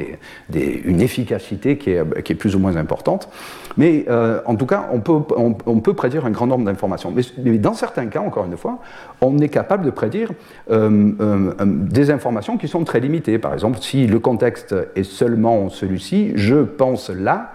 une 0.53 1.01
efficacité 1.01 1.79
qui 1.79 1.91
est, 1.91 2.35
plus 2.35 2.57
ou 2.57 2.59
moins 2.59 2.75
importante. 2.75 3.29
Mais 3.77 4.05
euh, 4.09 4.41
en 4.47 4.57
tout 4.57 4.67
cas, 4.67 4.89
on 4.93 5.01
peut, 5.01 5.95
prédire 5.95 6.27
un 6.27 6.31
grand 6.31 6.49
nombre 6.49 6.65
d'informations. 6.65 7.15
Mais, 7.15 7.59
dans 7.59 7.75
certains 7.75 8.07
cas, 8.07 8.21
encore 8.21 8.47
une 8.47 8.57
fois, 8.57 8.79
on 9.21 9.39
est 9.39 9.49
capable 9.49 9.85
de 9.85 9.91
prédire 9.91 10.31
euh, 10.71 11.13
euh, 11.21 11.53
des 11.67 12.11
informations 12.11 12.57
qui 12.57 12.67
sont 12.67 12.83
très 12.83 12.99
limitées. 12.99 13.39
Par 13.39 13.55
exemple, 13.55 13.79
si 13.81 14.09
le 14.09 14.19
contexte 14.19 14.75
est 14.97 15.05
seulement 15.05 15.69
celui-ci, 15.69 16.33
je 16.35 16.57
pense 16.65 17.11
là, 17.11 17.53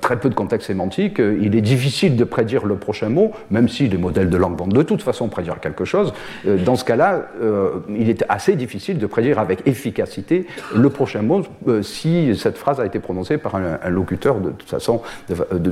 très 0.00 0.18
peu 0.18 0.28
de 0.28 0.34
contexte 0.34 0.68
sémantique, 0.68 1.20
euh, 1.20 1.38
il 1.40 1.54
est 1.56 1.60
difficile 1.60 2.16
de 2.16 2.24
prédire 2.24 2.66
le 2.66 2.76
prochain 2.76 3.08
mot, 3.08 3.32
même 3.50 3.68
si 3.68 3.88
les 3.88 3.98
modèles 3.98 4.30
de 4.30 4.36
langue 4.36 4.58
vont 4.58 4.66
de 4.66 4.82
toute 4.82 5.02
façon 5.02 5.28
prédire 5.28 5.60
quelque 5.60 5.84
chose. 5.84 6.12
Euh, 6.46 6.56
dans 6.58 6.76
ce 6.76 6.84
cas-là, 6.84 7.28
euh, 7.42 7.80
il 7.90 8.08
est 8.08 8.24
assez 8.28 8.56
difficile 8.56 8.98
de 8.98 9.06
prédire 9.06 9.38
avec 9.38 9.66
efficacité 9.66 10.46
le 10.74 10.90
prochain 10.90 11.22
mot 11.22 11.42
si 11.82 12.36
cette 12.36 12.56
phrase 12.56 12.80
a 12.80 12.86
été 12.86 12.98
prononcée 12.98 13.38
par 13.38 13.54
un, 13.54 13.78
locuteur 13.88 14.40
de 14.40 14.50
toute 14.50 14.68
façon 14.68 15.02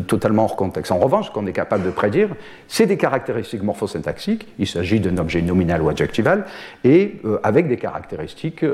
totalement 0.07 0.45
hors 0.45 0.57
contexte. 0.57 0.93
En 0.93 0.99
revanche, 0.99 1.27
ce 1.27 1.31
qu'on 1.31 1.47
est 1.47 1.53
capable 1.53 1.85
de 1.85 1.91
prédire, 1.91 2.29
c'est 2.69 2.87
des 2.87 2.97
caractéristiques 2.97 3.63
morphosyntaxiques. 3.63 4.47
Il 4.59 4.67
s'agit 4.67 5.01
d'un 5.01 5.17
objet 5.19 5.43
nominal 5.43 5.83
ou 5.83 5.89
adjectival, 5.89 6.45
et 6.85 7.17
avec 7.43 7.69
des 7.69 7.77
caractéristiques 7.77 8.65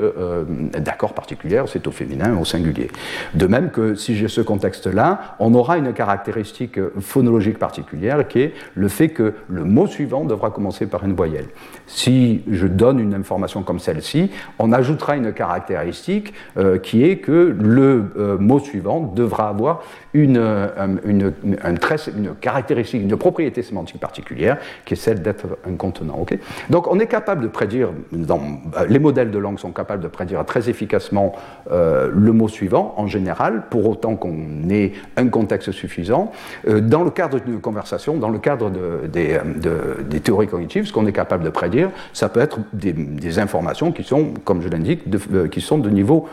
d'accord 0.77 1.13
particulières, 1.13 1.65
c'est 1.67 1.85
au 1.87 1.91
féminin, 1.91 2.37
au 2.39 2.45
singulier. 2.45 2.89
De 3.33 3.47
même 3.47 3.69
que 3.71 3.95
si 3.95 4.15
j'ai 4.15 4.27
ce 4.27 4.41
contexte-là, 4.41 5.12
on 5.39 5.53
aura 5.53 5.77
une 5.77 5.93
caractéristique 5.93 6.79
phonologique 6.99 7.59
particulière 7.59 8.27
qui 8.27 8.41
est 8.41 8.53
le 8.75 8.87
fait 8.87 9.09
que 9.09 9.33
le 9.47 9.63
mot 9.63 9.87
suivant 9.87 10.25
devra 10.25 10.51
commencer 10.51 10.85
par 10.87 11.03
une 11.03 11.13
voyelle. 11.13 11.47
Si 11.87 12.43
je 12.49 12.67
donne 12.67 12.99
une 12.99 13.13
information 13.13 13.63
comme 13.63 13.79
celle-ci, 13.79 14.31
on 14.59 14.71
ajoutera 14.71 15.15
une 15.15 15.33
caractéristique 15.33 16.33
euh, 16.57 16.77
qui 16.77 17.03
est 17.03 17.17
que 17.17 17.55
le 17.59 18.11
euh, 18.17 18.37
mot 18.37 18.59
suivant 18.59 19.01
devra 19.01 19.49
avoir 19.49 19.81
une, 20.13 20.37
euh, 20.37 20.67
une, 21.05 21.33
une, 21.43 22.35
caractéristique, 22.39 23.01
une 23.01 23.17
propriété 23.17 23.61
sémantique 23.61 23.99
particulière 23.99 24.57
qui 24.85 24.93
est 24.93 24.97
celle 24.97 25.21
d'être 25.21 25.57
un 25.67 25.75
contenant. 25.75 26.25
Donc 26.69 26.87
on 26.87 26.99
est 26.99 27.07
capable 27.07 27.43
de 27.43 27.47
prédire, 27.47 27.89
dans, 28.11 28.41
les 28.87 28.99
modèles 28.99 29.31
de 29.31 29.37
langue 29.37 29.59
sont 29.59 29.71
capables 29.71 30.03
de 30.03 30.07
prédire 30.07 30.45
très 30.45 30.69
efficacement 30.69 31.33
le 31.69 32.31
mot 32.31 32.47
suivant 32.47 32.93
en 32.97 33.07
général, 33.07 33.63
pour 33.69 33.87
autant 33.87 34.15
qu'on 34.15 34.69
ait 34.69 34.93
un 35.17 35.27
contexte 35.27 35.71
suffisant. 35.71 36.31
Euh, 36.67 36.81
dans 36.81 37.03
le 37.03 37.09
cadre 37.09 37.39
d'une 37.39 37.59
conversation, 37.59 38.17
dans 38.17 38.29
le 38.29 38.39
cadre 38.39 38.71
des, 39.07 40.19
théories 40.19 40.47
cognitives, 40.47 40.85
ce 40.85 40.93
qu'on 40.93 41.05
est 41.05 41.13
capable 41.13 41.43
de 41.43 41.49
prédire, 41.49 41.89
ça 42.13 42.29
peut 42.29 42.39
être 42.39 42.59
des, 42.73 43.39
informations 43.39 43.91
qui 43.91 44.03
sont, 44.03 44.33
comme 44.45 44.61
je 44.61 44.69
l'indique, 44.69 45.03
euh, 45.33 45.47
qui 45.47 45.61
sont 45.61 45.79
de 45.79 45.89
niveau 45.89 46.27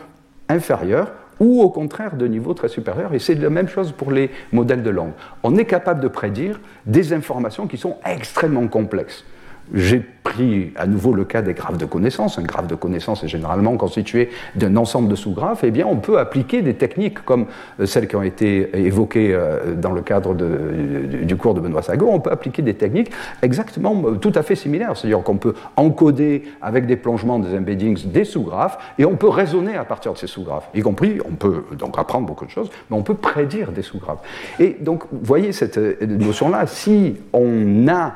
inférieur 0.48 1.12
ou 1.40 1.62
au 1.62 1.70
contraire 1.70 2.16
de 2.16 2.26
niveau 2.26 2.54
très 2.54 2.68
supérieur. 2.68 3.14
Et 3.14 3.18
c'est 3.18 3.34
la 3.34 3.50
même 3.50 3.68
chose 3.68 3.92
pour 3.92 4.12
les 4.12 4.30
modèles 4.52 4.82
de 4.82 4.90
langue. 4.90 5.12
On 5.42 5.56
est 5.56 5.64
capable 5.64 6.00
de 6.00 6.08
prédire 6.08 6.60
des 6.86 7.12
informations 7.12 7.66
qui 7.66 7.78
sont 7.78 7.96
extrêmement 8.04 8.68
complexes. 8.68 9.24
J'ai 9.72 10.02
pris 10.22 10.72
à 10.76 10.86
nouveau 10.86 11.12
le 11.12 11.24
cas 11.24 11.42
des 11.42 11.54
graphes 11.54 11.78
de 11.78 11.86
connaissances. 11.86 12.38
Un 12.38 12.42
graphe 12.42 12.66
de 12.66 12.74
connaissances 12.74 13.24
est 13.24 13.28
généralement 13.28 13.76
constitué 13.76 14.30
d'un 14.54 14.76
ensemble 14.76 15.08
de 15.08 15.14
sous-graphes. 15.14 15.64
Eh 15.64 15.70
bien, 15.70 15.86
on 15.86 15.96
peut 15.96 16.18
appliquer 16.18 16.62
des 16.62 16.74
techniques 16.74 17.24
comme 17.24 17.46
euh, 17.78 17.86
celles 17.86 18.08
qui 18.08 18.16
ont 18.16 18.22
été 18.22 18.70
évoquées 18.78 19.32
euh, 19.32 19.74
dans 19.74 19.92
le 19.92 20.02
cadre 20.02 20.34
du 20.34 21.36
cours 21.36 21.54
de 21.54 21.60
Benoît 21.60 21.82
Sago. 21.82 22.08
On 22.10 22.20
peut 22.20 22.30
appliquer 22.30 22.62
des 22.62 22.74
techniques 22.74 23.10
exactement 23.42 24.02
euh, 24.04 24.14
tout 24.16 24.32
à 24.34 24.42
fait 24.42 24.56
similaires. 24.56 24.96
C'est-à-dire 24.96 25.22
qu'on 25.22 25.36
peut 25.36 25.54
encoder 25.76 26.44
avec 26.60 26.86
des 26.86 26.96
plongements, 26.96 27.38
des 27.38 27.56
embeddings, 27.56 28.10
des 28.10 28.24
sous-graphes, 28.24 28.78
et 28.98 29.04
on 29.04 29.16
peut 29.16 29.28
raisonner 29.28 29.76
à 29.76 29.84
partir 29.84 30.12
de 30.12 30.18
ces 30.18 30.26
sous-graphes. 30.26 30.68
Y 30.74 30.82
compris, 30.82 31.18
on 31.24 31.34
peut 31.34 31.64
donc 31.78 31.98
apprendre 31.98 32.26
beaucoup 32.26 32.44
de 32.44 32.50
choses, 32.50 32.70
mais 32.90 32.96
on 32.96 33.02
peut 33.02 33.14
prédire 33.14 33.72
des 33.72 33.82
sous-graphes. 33.82 34.20
Et 34.58 34.76
donc, 34.80 35.04
vous 35.10 35.18
voyez 35.22 35.52
cette 35.52 35.78
notion-là, 36.02 36.66
si 36.66 37.16
on 37.32 37.88
a 37.88 38.14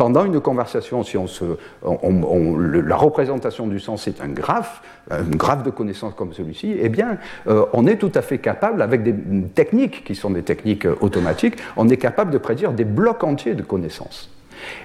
pendant 0.00 0.24
une 0.24 0.40
conversation, 0.40 1.02
si 1.02 1.18
on 1.18 1.26
se, 1.26 1.44
la 1.84 2.96
représentation 2.96 3.66
du 3.66 3.78
sens 3.78 4.08
est 4.08 4.22
un 4.22 4.28
graphe, 4.28 4.80
un 5.10 5.24
graphe 5.24 5.62
de 5.62 5.68
connaissance 5.68 6.14
comme 6.14 6.32
celui-ci, 6.32 6.74
eh 6.80 6.88
bien, 6.88 7.18
euh, 7.48 7.66
on 7.74 7.86
est 7.86 7.96
tout 7.96 8.10
à 8.14 8.22
fait 8.22 8.38
capable, 8.38 8.80
avec 8.80 9.02
des 9.02 9.14
techniques 9.54 10.02
qui 10.02 10.14
sont 10.14 10.30
des 10.30 10.42
techniques 10.42 10.86
euh, 10.86 10.96
automatiques, 11.02 11.56
on 11.76 11.86
est 11.90 11.98
capable 11.98 12.30
de 12.30 12.38
prédire 12.38 12.72
des 12.72 12.86
blocs 12.86 13.22
entiers 13.22 13.52
de 13.52 13.62
connaissances. 13.62 14.30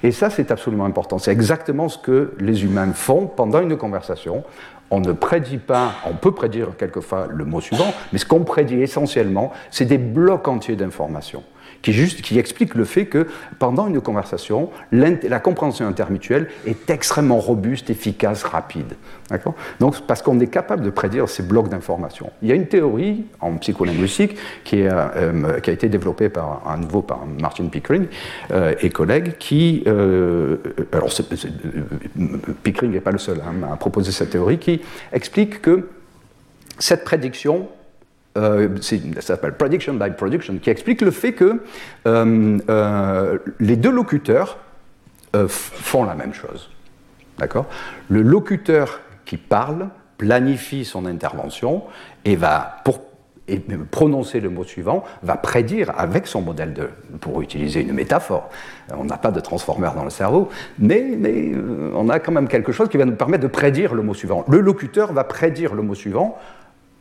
Et 0.03 0.11
ça, 0.11 0.29
c'est 0.29 0.51
absolument 0.51 0.83
important. 0.83 1.17
C'est 1.17 1.31
exactement 1.31 1.87
ce 1.87 1.97
que 1.97 2.33
les 2.39 2.65
humains 2.65 2.91
font 2.91 3.25
pendant 3.25 3.61
une 3.61 3.77
conversation. 3.77 4.43
On 4.91 4.99
ne 4.99 5.13
prédit 5.13 5.59
pas, 5.59 5.93
on 6.05 6.15
peut 6.15 6.33
prédire 6.33 6.75
quelquefois 6.77 7.27
le 7.29 7.45
mot 7.45 7.61
suivant, 7.61 7.93
mais 8.11 8.19
ce 8.19 8.25
qu'on 8.25 8.43
prédit 8.43 8.81
essentiellement, 8.81 9.53
c'est 9.71 9.85
des 9.85 9.97
blocs 9.97 10.45
entiers 10.49 10.75
d'informations 10.75 11.43
qui, 11.91 12.39
explique 12.39 12.75
le 12.75 12.85
fait 12.85 13.05
que 13.05 13.27
pendant 13.59 13.87
une 13.87 14.01
conversation, 14.01 14.69
la 14.91 15.39
compréhension 15.39 15.87
intermutuelle 15.87 16.49
est 16.65 16.89
extrêmement 16.89 17.39
robuste, 17.39 17.89
efficace, 17.89 18.43
rapide. 18.43 18.93
Donc, 19.79 20.01
parce 20.07 20.21
qu'on 20.21 20.39
est 20.39 20.47
capable 20.47 20.83
de 20.83 20.89
prédire 20.89 21.29
ces 21.29 21.43
blocs 21.43 21.69
d'informations. 21.69 22.31
Il 22.41 22.49
y 22.49 22.51
a 22.51 22.55
une 22.55 22.67
théorie 22.67 23.25
en 23.39 23.55
psycholinguistique 23.57 24.37
qui, 24.63 24.83
euh, 24.83 25.59
a 25.65 25.71
été 25.71 25.89
développée 25.89 26.29
par, 26.29 26.63
à 26.67 26.77
nouveau 26.77 27.01
par 27.01 27.25
Martin 27.25 27.67
Pickering 27.67 28.07
euh, 28.51 28.73
et 28.81 28.89
collègues 28.89 29.37
qui. 29.37 29.83
Euh, 29.87 30.57
alors, 30.91 31.09
Pickering 32.63 32.91
n'est 32.91 32.99
pas 32.99 33.11
le 33.11 33.17
seul 33.17 33.41
hein, 33.41 33.73
à 33.73 33.77
proposer 33.77 34.11
cette 34.11 34.31
théorie 34.31 34.57
qui 34.57 34.81
explique 35.11 35.61
que 35.61 35.89
cette 36.77 37.03
prédiction 37.03 37.67
euh, 38.37 38.69
ça 38.81 39.21
s'appelle 39.21 39.53
Prediction 39.53 39.93
by 39.93 40.11
Production, 40.11 40.57
qui 40.57 40.69
explique 40.69 41.01
le 41.01 41.11
fait 41.11 41.33
que 41.33 41.61
euh, 42.05 42.57
euh, 42.69 43.37
les 43.59 43.75
deux 43.77 43.91
locuteurs 43.91 44.57
font 45.49 46.05
la 46.05 46.15
même 46.15 46.33
chose. 46.33 46.69
D'accord? 47.37 47.65
Le 48.07 48.21
locuteur 48.21 49.01
qui 49.25 49.35
parle 49.35 49.89
planifie 50.17 50.85
son 50.85 51.05
intervention 51.05 51.83
et 52.23 52.37
va, 52.37 52.77
pour 52.85 53.01
prononcer 53.91 54.39
le 54.39 54.49
mot 54.49 54.63
suivant, 54.63 55.03
va 55.23 55.35
prédire 55.35 55.91
avec 55.97 56.25
son 56.25 56.39
modèle 56.39 56.73
de, 56.73 56.89
pour 57.19 57.41
utiliser 57.41 57.81
une 57.81 57.91
métaphore, 57.91 58.49
on 58.97 59.03
n'a 59.03 59.17
pas 59.17 59.31
de 59.31 59.41
transformer 59.41 59.89
dans 59.93 60.05
le 60.05 60.09
cerveau, 60.09 60.49
mais 60.79 61.17
on 61.93 62.07
a 62.07 62.19
quand 62.19 62.31
même 62.31 62.47
quelque 62.47 62.71
chose 62.71 62.87
qui 62.87 62.95
va 62.95 63.03
nous 63.03 63.15
permettre 63.15 63.43
de 63.43 63.49
prédire 63.49 63.93
le 63.93 64.03
mot 64.03 64.13
suivant. 64.13 64.45
Le 64.47 64.61
locuteur 64.61 65.11
va 65.11 65.25
prédire 65.25 65.75
le 65.75 65.81
mot 65.81 65.95
suivant 65.95 66.37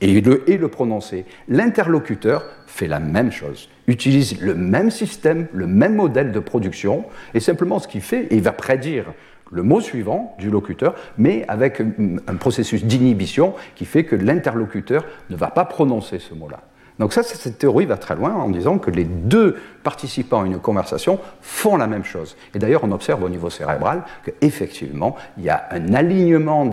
et 0.01 0.21
le, 0.21 0.49
et 0.51 0.57
le 0.57 0.69
prononcer. 0.69 1.25
L'interlocuteur 1.49 2.45
fait 2.67 2.89
la 2.89 3.01
même 3.01 3.33
chose, 3.33 3.69
utilise 3.87 4.41
le 4.41 4.55
même 4.55 4.91
système, 4.91 5.47
le 5.53 5.67
même 5.67 5.97
modèle 5.97 6.33
de 6.33 6.41
production, 6.41 7.05
et 7.35 7.41
simplement 7.41 7.79
ce 7.79 7.89
qu'il 7.89 8.03
fait, 8.03 8.29
il 8.31 8.43
va 8.43 8.53
prédire 8.53 9.13
le 9.51 9.63
mot 9.63 9.81
suivant 9.81 10.35
du 10.39 10.51
locuteur, 10.51 10.95
mais 11.17 11.45
avec 11.49 11.81
un 11.81 12.37
processus 12.37 12.85
d'inhibition 12.85 13.55
qui 13.77 13.85
fait 13.85 14.05
que 14.05 14.17
l'interlocuteur 14.17 15.05
ne 15.31 15.37
va 15.37 15.49
pas 15.49 15.65
prononcer 15.65 16.19
ce 16.19 16.35
mot-là. 16.35 16.63
Donc 17.01 17.13
ça, 17.13 17.25
cette 17.25 17.59
théorie 17.59 17.87
va 17.87 17.97
très 17.97 18.15
loin 18.15 18.33
en 18.35 18.49
disant 18.49 18.79
que 18.79 18.91
les 18.91 19.05
deux 19.05 19.57
participants 19.83 20.43
à 20.43 20.47
une 20.47 20.61
conversation 20.61 21.19
font 21.41 21.77
la 21.77 21.89
même 21.89 22.05
chose. 22.05 22.37
Et 22.55 22.59
d'ailleurs, 22.61 22.85
on 22.85 22.93
observe 22.93 23.23
au 23.25 23.29
niveau 23.29 23.51
cérébral 23.51 24.03
qu'effectivement, 24.25 25.17
il 25.37 25.45
y 25.45 25.51
a 25.51 25.67
un 25.73 25.93
alignement, 25.93 26.71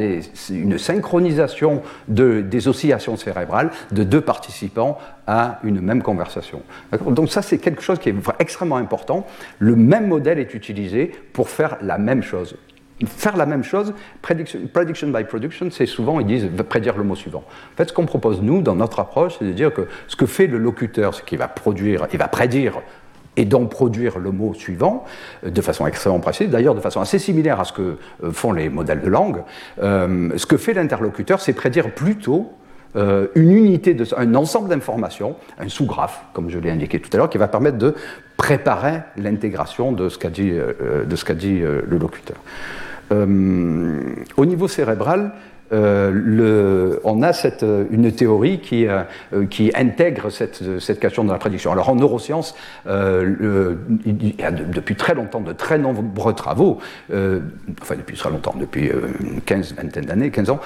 une 0.49 0.77
synchronisation 0.77 1.81
des 2.07 2.67
oscillations 2.67 3.17
cérébrales 3.17 3.71
de 3.91 4.03
deux 4.03 4.21
participants 4.21 4.99
à 5.25 5.59
une 5.63 5.81
même 5.81 6.03
conversation. 6.03 6.61
Donc 7.07 7.29
ça, 7.29 7.41
c'est 7.41 7.57
quelque 7.57 7.81
chose 7.81 7.97
qui 7.97 8.09
est 8.09 8.15
extrêmement 8.37 8.77
important. 8.77 9.25
Le 9.57 9.75
même 9.75 10.07
modèle 10.07 10.37
est 10.37 10.53
utilisé 10.53 11.11
pour 11.33 11.49
faire 11.49 11.77
la 11.81 11.97
même 11.97 12.21
chose 12.21 12.55
faire 13.07 13.37
la 13.37 13.45
même 13.45 13.63
chose, 13.63 13.93
prediction, 14.21 15.09
by 15.09 15.23
production, 15.23 15.69
c'est 15.71 15.85
souvent, 15.85 16.19
ils 16.19 16.25
disent, 16.25 16.49
prédire 16.69 16.97
le 16.97 17.03
mot 17.03 17.15
suivant. 17.15 17.43
En 17.73 17.77
fait, 17.77 17.89
ce 17.89 17.93
qu'on 17.93 18.05
propose, 18.05 18.41
nous, 18.41 18.61
dans 18.61 18.75
notre 18.75 18.99
approche, 18.99 19.35
c'est 19.39 19.45
de 19.45 19.53
dire 19.53 19.73
que 19.73 19.87
ce 20.07 20.15
que 20.15 20.25
fait 20.25 20.47
le 20.47 20.57
locuteur, 20.57 21.13
ce 21.13 21.21
qu'il 21.23 21.37
va 21.37 21.47
produire, 21.47 22.07
il 22.11 22.19
va 22.19 22.27
prédire 22.27 22.81
et 23.37 23.45
donc 23.45 23.69
produire 23.69 24.19
le 24.19 24.31
mot 24.31 24.53
suivant 24.53 25.05
euh, 25.45 25.49
de 25.49 25.61
façon 25.61 25.87
extrêmement 25.87 26.19
précise, 26.19 26.49
d'ailleurs 26.49 26.75
de 26.75 26.81
façon 26.81 27.01
assez 27.01 27.19
similaire 27.19 27.59
à 27.59 27.65
ce 27.65 27.73
que 27.73 27.97
euh, 28.23 28.31
font 28.31 28.51
les 28.51 28.69
modèles 28.69 29.01
de 29.01 29.09
langue. 29.09 29.43
Euh, 29.81 30.29
ce 30.35 30.45
que 30.45 30.57
fait 30.57 30.73
l'interlocuteur, 30.73 31.39
c'est 31.39 31.53
prédire 31.53 31.93
plutôt 31.93 32.53
une 32.93 33.53
unité, 33.53 33.95
un 34.17 34.35
ensemble 34.35 34.67
d'informations, 34.67 35.37
un 35.57 35.69
sous-graphe, 35.69 36.25
comme 36.33 36.49
je 36.49 36.59
l'ai 36.59 36.69
indiqué 36.69 36.99
tout 36.99 37.09
à 37.13 37.17
l'heure, 37.17 37.29
qui 37.29 37.37
va 37.37 37.47
permettre 37.47 37.77
de 37.77 37.95
préparer 38.35 38.99
l'intégration 39.15 39.93
de 39.93 40.09
ce 40.09 40.17
qu'a 40.17 40.29
dit 40.29 40.51
le 40.51 41.97
locuteur. 41.97 42.35
Euh, 43.11 44.15
au 44.37 44.45
niveau 44.45 44.67
cérébral, 44.67 45.31
euh, 45.71 46.97
on 47.03 47.21
a 47.21 47.33
cette, 47.33 47.65
une 47.91 48.11
théorie 48.11 48.59
qui, 48.59 48.87
euh, 48.87 49.03
intègre 49.75 50.29
cette, 50.29 50.99
question 50.99 51.23
de 51.23 51.31
la 51.31 51.37
prédiction. 51.37 51.71
Alors 51.71 51.89
en 51.89 51.95
neurosciences, 51.95 52.55
il 52.85 54.35
y 54.39 54.43
a 54.43 54.51
depuis 54.51 54.95
très 54.95 55.15
longtemps 55.15 55.41
de 55.41 55.53
très 55.53 55.77
nombreux 55.77 56.33
travaux, 56.33 56.79
enfin 57.09 57.95
depuis 57.95 58.17
très 58.17 58.29
longtemps, 58.29 58.55
depuis 58.59 58.91
une 59.19 59.41
quinze, 59.41 59.73
vingtaine 59.73 60.05
d'années, 60.05 60.31
15 60.31 60.49
ans, 60.49 60.59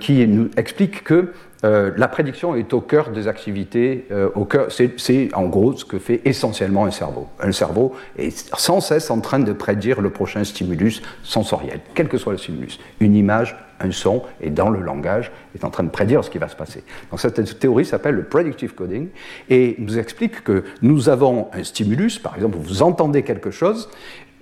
qui 0.00 0.26
nous 0.26 0.48
expliquent 0.56 1.04
que 1.04 1.32
euh, 1.64 1.92
la 1.96 2.08
prédiction 2.08 2.54
est 2.54 2.72
au 2.74 2.80
cœur 2.80 3.10
des 3.10 3.26
activités, 3.26 4.06
euh, 4.10 4.28
au 4.34 4.44
cœur, 4.44 4.66
c'est 4.70 5.34
en 5.34 5.46
gros 5.46 5.74
ce 5.74 5.84
que 5.84 5.98
fait 5.98 6.20
essentiellement 6.26 6.84
un 6.84 6.90
cerveau. 6.90 7.28
Un 7.40 7.52
cerveau 7.52 7.94
est 8.18 8.54
sans 8.58 8.80
cesse 8.80 9.10
en 9.10 9.20
train 9.20 9.38
de 9.38 9.52
prédire 9.52 10.02
le 10.02 10.10
prochain 10.10 10.44
stimulus 10.44 11.00
sensoriel, 11.22 11.80
quel 11.94 12.08
que 12.08 12.18
soit 12.18 12.32
le 12.32 12.38
stimulus. 12.38 12.78
Une 13.00 13.14
image, 13.14 13.56
un 13.80 13.90
son, 13.90 14.22
et 14.40 14.50
dans 14.50 14.70
le 14.70 14.80
langage, 14.80 15.30
est 15.54 15.64
en 15.64 15.70
train 15.70 15.84
de 15.84 15.90
prédire 15.90 16.24
ce 16.24 16.30
qui 16.30 16.38
va 16.38 16.48
se 16.48 16.56
passer. 16.56 16.84
Donc 17.10 17.20
cette 17.20 17.58
théorie 17.58 17.84
s'appelle 17.84 18.14
le 18.14 18.24
predictive 18.24 18.74
coding 18.74 19.08
et 19.48 19.76
nous 19.78 19.98
explique 19.98 20.42
que 20.44 20.64
nous 20.82 21.08
avons 21.08 21.48
un 21.52 21.64
stimulus, 21.64 22.18
par 22.18 22.34
exemple, 22.34 22.56
vous 22.58 22.82
entendez 22.82 23.22
quelque 23.22 23.50
chose, 23.50 23.88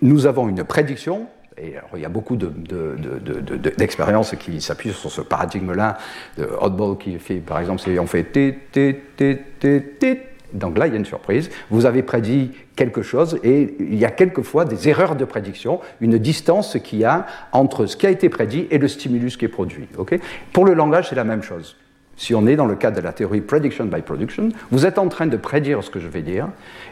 nous 0.01 0.27
avons 0.27 0.49
une 0.49 0.65
prédiction, 0.65 1.27
et 1.59 1.75
il 1.95 2.01
y 2.01 2.05
a 2.05 2.09
beaucoup 2.09 2.37
d'expériences 2.37 4.35
qui 4.37 4.61
s'appuient 4.61 4.93
sur 4.93 5.11
ce 5.11 5.21
paradigme-là. 5.21 5.99
Hotball 6.61 6.97
qui 6.97 7.19
fait, 7.19 7.37
par 7.37 7.61
exemple, 7.61 7.83
on 8.01 8.07
fait 8.07 8.25
t, 8.25 8.59
t, 8.73 9.03
t, 9.17 9.39
t, 9.61 9.83
t. 10.01 10.32
Donc 10.53 10.79
là, 10.79 10.87
il 10.87 10.93
y 10.93 10.97
a 10.97 10.99
une 10.99 11.05
surprise. 11.05 11.51
Vous 11.71 11.87
avez 11.87 12.03
prédit 12.03 12.53
quelque 12.77 13.03
chose 13.03 13.39
et 13.43 13.75
il 13.79 13.97
y 13.97 14.05
a 14.05 14.11
quelquefois 14.11 14.65
des 14.65 14.89
erreurs 14.89 15.17
de 15.17 15.25
prédiction, 15.25 15.81
une 16.01 16.19
distance 16.19 16.77
qu'il 16.83 17.01
y 17.01 17.05
a 17.05 17.27
entre 17.53 17.87
ce 17.87 17.97
qui 17.97 18.07
a 18.07 18.11
été 18.11 18.29
prédit 18.29 18.67
et 18.71 18.79
le 18.79 18.89
stimulus 18.89 19.37
qui 19.37 19.45
est 19.45 19.49
produit. 19.49 19.89
Pour 20.53 20.65
le 20.65 20.75
langage, 20.75 21.09
c'est 21.09 21.15
la 21.15 21.25
même 21.25 21.43
chose. 21.43 21.77
Si 22.17 22.35
on 22.35 22.47
est 22.47 22.57
dans 22.57 22.67
le 22.67 22.77
cadre 22.77 22.97
de 22.99 23.03
la 23.03 23.13
théorie 23.13 23.41
prediction 23.41 23.87
by 23.87 24.03
production, 24.03 24.51
vous 24.71 24.87
êtes 24.87 24.99
en 24.99 25.09
train 25.09 25.27
de 25.27 25.37
prédire 25.37 25.83
ce 25.83 25.91
que 25.91 25.99
je 25.99 26.09
vais 26.09 26.23
dire, 26.23 26.49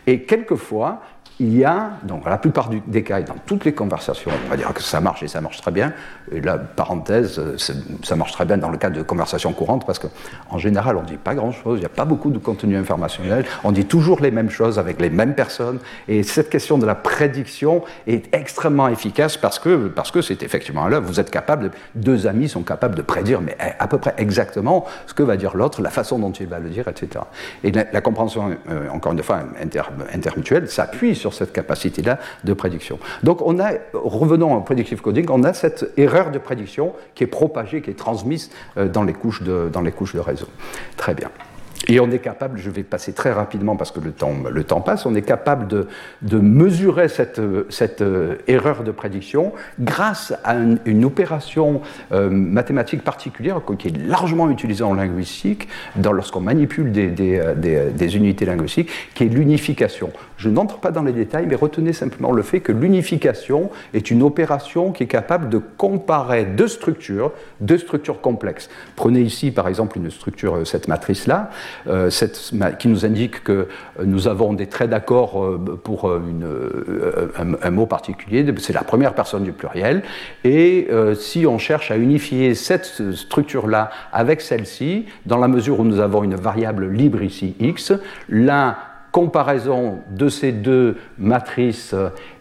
et 0.06 0.22
quelquefois, 0.22 1.02
il 1.40 1.56
y 1.56 1.64
a, 1.64 1.92
donc 2.02 2.26
la 2.26 2.36
plupart 2.36 2.68
des 2.68 3.02
cas 3.02 3.20
et 3.20 3.24
dans 3.24 3.36
toutes 3.46 3.64
les 3.64 3.72
conversations, 3.72 4.30
on 4.46 4.50
va 4.50 4.56
dire 4.56 4.72
que 4.74 4.82
ça 4.82 5.00
marche 5.00 5.22
et 5.22 5.28
ça 5.28 5.40
marche 5.40 5.60
très 5.60 5.70
bien. 5.70 5.92
Et 6.30 6.40
là, 6.42 6.58
parenthèse, 6.58 7.40
ça 8.02 8.14
marche 8.14 8.32
très 8.32 8.44
bien 8.44 8.58
dans 8.58 8.68
le 8.68 8.76
cadre 8.76 8.96
de 8.96 9.02
conversations 9.02 9.52
courantes 9.54 9.86
parce 9.86 9.98
qu'en 9.98 10.58
général, 10.58 10.96
on 10.96 11.02
ne 11.02 11.06
dit 11.06 11.16
pas 11.16 11.34
grand-chose, 11.34 11.78
il 11.78 11.80
n'y 11.80 11.86
a 11.86 11.90
pas 11.90 12.04
beaucoup 12.04 12.30
de 12.30 12.38
contenu 12.38 12.76
informationnel, 12.76 13.46
on 13.64 13.72
dit 13.72 13.86
toujours 13.86 14.20
les 14.20 14.30
mêmes 14.30 14.50
choses 14.50 14.78
avec 14.78 15.00
les 15.00 15.08
mêmes 15.08 15.34
personnes. 15.34 15.78
Et 16.08 16.22
cette 16.22 16.50
question 16.50 16.76
de 16.76 16.84
la 16.84 16.94
prédiction 16.94 17.82
est 18.06 18.34
extrêmement 18.34 18.88
efficace 18.88 19.38
parce 19.38 19.58
que 19.58 19.88
parce 19.88 20.10
que 20.10 20.20
c'est 20.20 20.42
effectivement 20.42 20.88
là, 20.88 21.00
vous 21.00 21.20
êtes 21.20 21.30
capable, 21.30 21.70
deux 21.94 22.26
amis 22.26 22.50
sont 22.50 22.62
capables 22.62 22.94
de 22.94 23.02
prédire, 23.02 23.40
mais 23.40 23.56
à 23.78 23.88
peu 23.88 23.96
près 23.96 24.14
exactement 24.18 24.84
ce 25.06 25.14
que 25.14 25.22
va 25.22 25.38
dire 25.38 25.56
l'autre, 25.56 25.80
la 25.80 25.90
façon 25.90 26.18
dont 26.18 26.32
il 26.32 26.46
va 26.46 26.58
le 26.58 26.68
dire, 26.68 26.86
etc. 26.88 27.24
Et 27.64 27.72
la, 27.72 28.00
compréhension, 28.00 28.56
euh, 28.68 28.88
encore 28.90 29.12
une 29.12 29.22
fois, 29.22 29.40
intermutuelle, 30.12 30.68
s'appuie 30.68 31.14
sur 31.14 31.29
cette 31.32 31.52
capacité-là 31.52 32.18
de 32.44 32.52
prédiction. 32.52 32.98
Donc 33.22 33.42
on 33.42 33.58
a, 33.58 33.72
revenons 33.92 34.54
au 34.54 34.60
predictive 34.60 35.00
coding, 35.00 35.26
on 35.30 35.44
a 35.44 35.52
cette 35.52 35.92
erreur 35.96 36.30
de 36.30 36.38
prédiction 36.38 36.92
qui 37.14 37.24
est 37.24 37.28
propagée, 37.28 37.82
qui 37.82 37.90
est 37.90 37.98
transmise 37.98 38.50
euh, 38.76 38.88
dans 38.88 39.02
les 39.02 39.12
couches 39.12 39.42
de, 39.42 39.70
dans 39.72 39.82
les 39.82 39.92
couches 39.92 40.14
de 40.14 40.20
réseau. 40.20 40.46
Très 40.96 41.14
bien. 41.14 41.30
Et 41.90 41.98
on 41.98 42.08
est 42.12 42.20
capable, 42.20 42.56
je 42.56 42.70
vais 42.70 42.84
passer 42.84 43.12
très 43.12 43.32
rapidement 43.32 43.74
parce 43.74 43.90
que 43.90 43.98
le 43.98 44.12
temps, 44.12 44.32
le 44.48 44.62
temps 44.62 44.80
passe, 44.80 45.06
on 45.06 45.14
est 45.16 45.22
capable 45.22 45.66
de, 45.66 45.88
de 46.22 46.38
mesurer 46.38 47.08
cette, 47.08 47.40
cette, 47.68 48.00
euh, 48.00 48.36
erreur 48.46 48.84
de 48.84 48.92
prédiction 48.92 49.52
grâce 49.80 50.32
à 50.44 50.54
une, 50.54 51.04
opération 51.04 51.80
euh, 52.12 52.30
mathématique 52.30 53.02
particulière 53.02 53.60
qui 53.76 53.88
est 53.88 54.06
largement 54.06 54.48
utilisée 54.50 54.84
en 54.84 54.94
linguistique 54.94 55.66
lorsqu'on 56.00 56.40
manipule 56.40 56.92
des, 56.92 57.08
des, 57.08 57.42
des, 57.56 57.90
des, 57.90 58.16
unités 58.16 58.44
linguistiques, 58.44 58.90
qui 59.14 59.24
est 59.24 59.28
l'unification. 59.28 60.12
Je 60.36 60.48
n'entre 60.48 60.78
pas 60.78 60.92
dans 60.92 61.02
les 61.02 61.12
détails, 61.12 61.46
mais 61.48 61.56
retenez 61.56 61.92
simplement 61.92 62.30
le 62.30 62.42
fait 62.42 62.60
que 62.60 62.70
l'unification 62.70 63.70
est 63.94 64.12
une 64.12 64.22
opération 64.22 64.92
qui 64.92 65.02
est 65.02 65.08
capable 65.08 65.48
de 65.48 65.58
comparer 65.58 66.44
deux 66.44 66.68
structures, 66.68 67.32
deux 67.60 67.78
structures 67.78 68.20
complexes. 68.20 68.70
Prenez 68.94 69.22
ici 69.22 69.50
par 69.50 69.66
exemple 69.66 69.98
une 69.98 70.10
structure, 70.10 70.64
cette 70.64 70.86
matrice-là. 70.86 71.50
Qui 72.78 72.88
nous 72.88 73.04
indique 73.04 73.42
que 73.42 73.68
nous 74.04 74.28
avons 74.28 74.52
des 74.52 74.66
traits 74.66 74.90
d'accord 74.90 75.58
pour 75.82 76.14
une, 76.14 76.46
un, 77.62 77.70
mot 77.70 77.86
particulier. 77.86 78.44
C'est 78.58 78.72
la 78.72 78.84
première 78.84 79.14
personne 79.14 79.44
du 79.44 79.52
pluriel. 79.52 80.02
Et 80.44 80.88
si 81.14 81.46
on 81.46 81.58
cherche 81.58 81.90
à 81.90 81.96
unifier 81.96 82.54
cette 82.54 83.12
structure-là 83.14 83.90
avec 84.12 84.40
celle-ci, 84.40 85.06
dans 85.26 85.38
la 85.38 85.48
mesure 85.48 85.80
où 85.80 85.84
nous 85.84 86.00
avons 86.00 86.24
une 86.24 86.34
variable 86.34 86.88
libre 86.88 87.22
ici, 87.22 87.54
x, 87.60 87.92
l'un 88.28 88.76
comparaison 89.12 89.98
de 90.10 90.28
ces 90.28 90.52
deux 90.52 90.96
matrices 91.18 91.94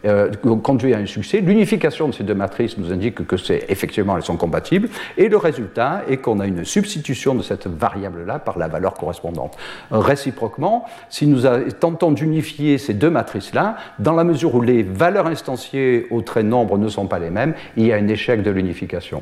euh, 0.06 0.30
conduit 0.64 0.94
à 0.94 0.98
un 0.98 1.06
succès. 1.06 1.42
L'unification 1.42 2.08
de 2.08 2.14
ces 2.14 2.24
deux 2.24 2.36
matrices 2.36 2.78
nous 2.78 2.92
indique 2.92 3.26
que 3.26 3.38
c'est 3.38 3.66
effectivement 3.70 4.16
elles 4.16 4.24
sont 4.24 4.38
compatibles, 4.38 4.90
et 5.18 5.30
le 5.30 5.38
résultat 5.38 6.04
est 6.10 6.18
qu'on 6.18 6.40
a 6.40 6.48
une 6.48 6.66
substitution 6.66 7.36
de 7.36 7.42
cette 7.42 7.68
variable-là 7.68 8.40
par 8.40 8.58
la 8.58 8.68
valeur 8.68 8.94
correspondante. 8.94 9.58
Réciproquement, 9.92 10.86
si 11.10 11.28
nous 11.28 11.42
tentons 11.80 12.12
d'unifier 12.12 12.78
ces 12.78 12.94
deux 12.94 13.10
matrices-là, 13.10 13.78
dans 13.98 14.14
la 14.14 14.24
mesure 14.24 14.56
où 14.56 14.62
les 14.62 14.84
valeurs 14.84 15.28
instanciées 15.28 16.08
au 16.12 16.22
trait 16.22 16.44
nombre 16.44 16.78
ne 16.78 16.88
sont 16.88 17.08
pas 17.08 17.20
les 17.20 17.30
mêmes, 17.30 17.54
il 17.78 17.88
y 17.88 17.94
a 17.94 17.96
un 17.96 18.08
échec 18.08 18.44
de 18.44 18.52
l'unification. 18.52 19.22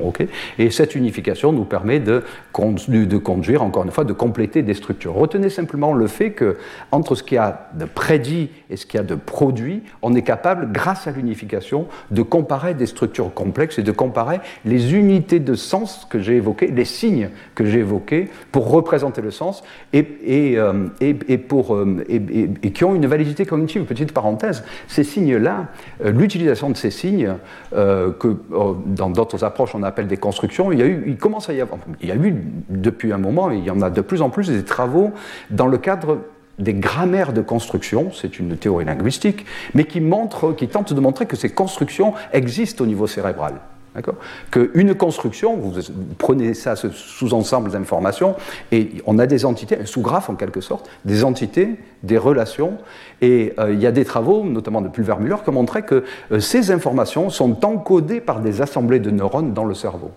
et 0.58 0.70
cette 0.70 0.94
unification 0.94 1.52
nous 1.52 1.64
permet 1.64 2.00
de, 2.00 2.22
de 2.88 3.16
conduire, 3.16 3.62
encore 3.62 3.84
une 3.84 3.90
fois, 3.90 4.04
de 4.04 4.12
compléter 4.12 4.62
des 4.62 4.74
structures. 4.74 5.14
Retenez 5.14 5.50
simplement 5.50 5.92
le 5.94 6.06
fait 6.06 6.32
que 6.32 6.56
entre 6.92 7.14
ce 7.14 7.22
qui 7.22 7.37
de 7.74 7.84
prédit 7.84 8.50
et 8.70 8.76
ce 8.76 8.86
qu'il 8.86 8.98
y 8.98 9.00
a 9.00 9.06
de 9.06 9.14
produit, 9.14 9.82
on 10.02 10.14
est 10.14 10.22
capable, 10.22 10.72
grâce 10.72 11.06
à 11.06 11.10
l'unification, 11.10 11.86
de 12.10 12.22
comparer 12.22 12.74
des 12.74 12.86
structures 12.86 13.32
complexes 13.32 13.78
et 13.78 13.82
de 13.82 13.92
comparer 13.92 14.40
les 14.64 14.94
unités 14.94 15.40
de 15.40 15.54
sens 15.54 16.06
que 16.10 16.18
j'ai 16.18 16.36
évoquées, 16.36 16.68
les 16.68 16.84
signes 16.84 17.30
que 17.54 17.64
j'ai 17.64 17.80
évoqués 17.80 18.28
pour 18.52 18.70
représenter 18.70 19.20
le 19.22 19.30
sens 19.30 19.62
et, 19.92 20.06
euh, 20.56 20.88
euh, 21.02 22.68
qui 22.74 22.84
ont 22.84 22.94
une 22.94 23.06
validité 23.06 23.46
cognitive. 23.46 23.84
Petite 23.84 24.12
parenthèse, 24.12 24.64
ces 24.86 25.04
signes-là, 25.04 25.66
euh, 26.04 26.10
l'utilisation 26.10 26.70
de 26.70 26.76
ces 26.76 26.90
signes, 26.90 27.34
que 27.72 28.36
dans 28.86 29.10
d'autres 29.10 29.44
approches 29.44 29.74
on 29.74 29.82
appelle 29.82 30.06
des 30.06 30.16
constructions, 30.16 30.72
il, 30.72 30.78
y 30.78 30.82
a 30.82 30.86
eu, 30.86 31.04
il 31.06 31.16
commence 31.16 31.48
à 31.48 31.52
y 31.52 31.60
avoir, 31.60 31.80
il 32.00 32.08
y 32.08 32.12
a 32.12 32.16
eu 32.16 32.34
depuis 32.68 33.12
un 33.12 33.18
moment, 33.18 33.50
il 33.50 33.64
y 33.64 33.70
en 33.70 33.80
a 33.82 33.90
de 33.90 34.00
plus 34.00 34.22
en 34.22 34.30
plus 34.30 34.48
des 34.48 34.64
travaux 34.64 35.12
dans 35.50 35.66
le 35.66 35.78
cadre 35.78 36.18
des 36.58 36.74
grammaires 36.74 37.32
de 37.32 37.40
construction, 37.40 38.10
c'est 38.12 38.38
une 38.38 38.56
théorie 38.56 38.84
linguistique, 38.84 39.46
mais 39.74 39.84
qui, 39.84 40.00
montre, 40.00 40.52
qui 40.52 40.68
tente 40.68 40.92
de 40.92 41.00
montrer 41.00 41.26
que 41.26 41.36
ces 41.36 41.50
constructions 41.50 42.14
existent 42.32 42.84
au 42.84 42.86
niveau 42.86 43.06
cérébral. 43.06 43.54
Qu'une 44.50 44.94
construction, 44.94 45.56
vous 45.56 45.72
prenez 46.18 46.54
ça 46.54 46.76
ce 46.76 46.90
sous-ensemble 46.90 47.70
d'informations, 47.70 48.36
et 48.70 48.90
on 49.06 49.18
a 49.18 49.26
des 49.26 49.44
entités, 49.44 49.78
un 49.80 49.86
sous-graphe 49.86 50.30
en 50.30 50.34
quelque 50.34 50.60
sorte, 50.60 50.88
des 51.04 51.24
entités, 51.24 51.76
des 52.04 52.18
relations, 52.18 52.74
et 53.20 53.54
euh, 53.58 53.72
il 53.72 53.80
y 53.80 53.86
a 53.86 53.90
des 53.90 54.04
travaux, 54.04 54.44
notamment 54.44 54.82
de 54.82 54.88
Pulver-Müller, 54.88 55.36
qui 55.42 55.50
ont 55.50 55.54
montré 55.54 55.82
que 55.82 56.04
euh, 56.30 56.38
ces 56.38 56.70
informations 56.70 57.30
sont 57.30 57.64
encodées 57.64 58.20
par 58.20 58.40
des 58.40 58.62
assemblées 58.62 59.00
de 59.00 59.10
neurones 59.10 59.52
dans 59.52 59.64
le 59.64 59.74
cerveau. 59.74 60.12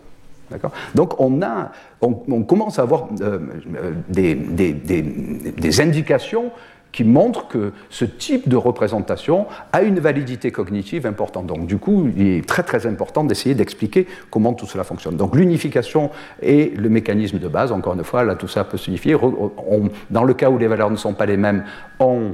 Donc 0.96 1.20
on, 1.20 1.42
a, 1.42 1.72
on, 2.02 2.44
commence 2.44 2.80
à 2.80 2.84
avoir 2.84 3.08
euh, 3.22 3.40
euh, 3.78 3.92
des, 4.10 5.82
indications 5.82 6.52
qui 6.92 7.04
montrent 7.06 7.48
que 7.48 7.72
ce 7.90 8.04
type 8.04 8.50
de 8.50 8.58
représentation 8.58 9.46
a 9.72 9.82
une 9.82 10.00
validité 10.00 10.52
cognitive 10.52 11.06
importante. 11.06 11.48
Donc 11.48 11.66
du 11.66 11.78
coup, 11.78 12.10
il 12.18 12.28
est 12.28 12.48
très 12.48 12.64
très 12.64 12.86
important 12.86 13.24
d'essayer 13.24 13.56
d'expliquer 13.56 14.08
comment 14.30 14.54
tout 14.54 14.66
cela 14.66 14.84
fonctionne. 14.84 15.16
Donc 15.16 15.36
l'unification 15.36 16.10
et 16.42 16.74
le 16.76 16.90
mécanisme 16.90 17.40
de 17.40 17.48
base, 17.48 17.72
encore 17.72 17.94
une 17.94 18.04
fois, 18.04 18.24
là 18.24 18.36
tout 18.36 18.50
ça 18.50 18.64
peut 18.64 18.78
s'unifier. 18.78 19.16
Dans 20.10 20.24
le 20.24 20.34
cas 20.34 20.50
où 20.50 20.58
les 20.58 20.68
valeurs 20.68 20.92
ne 20.92 20.98
sont 20.98 21.14
pas 21.14 21.26
les 21.26 21.38
mêmes, 21.38 21.64
on 22.00 22.32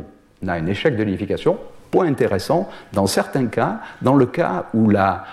a 0.47 0.53
un 0.53 0.65
échec 0.65 0.95
de 0.95 1.03
l'unification. 1.03 1.57
Point 1.91 2.07
intéressant, 2.07 2.67
dans 2.93 3.07
certains 3.07 3.45
cas, 3.45 3.79
dans 4.01 4.15
le 4.15 4.25
cas 4.25 4.65
où, 4.73 4.89
la, 4.89 5.23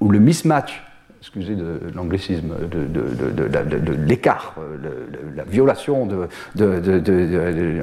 où 0.00 0.10
le 0.10 0.18
mismatch 0.18 0.82
excusez 1.22 1.54
de 1.54 1.78
l'anglicisme, 1.94 2.52
de, 2.68 3.92
l'écart, 4.08 4.56
la 5.36 5.44
violation 5.44 6.04
de, 6.04 6.26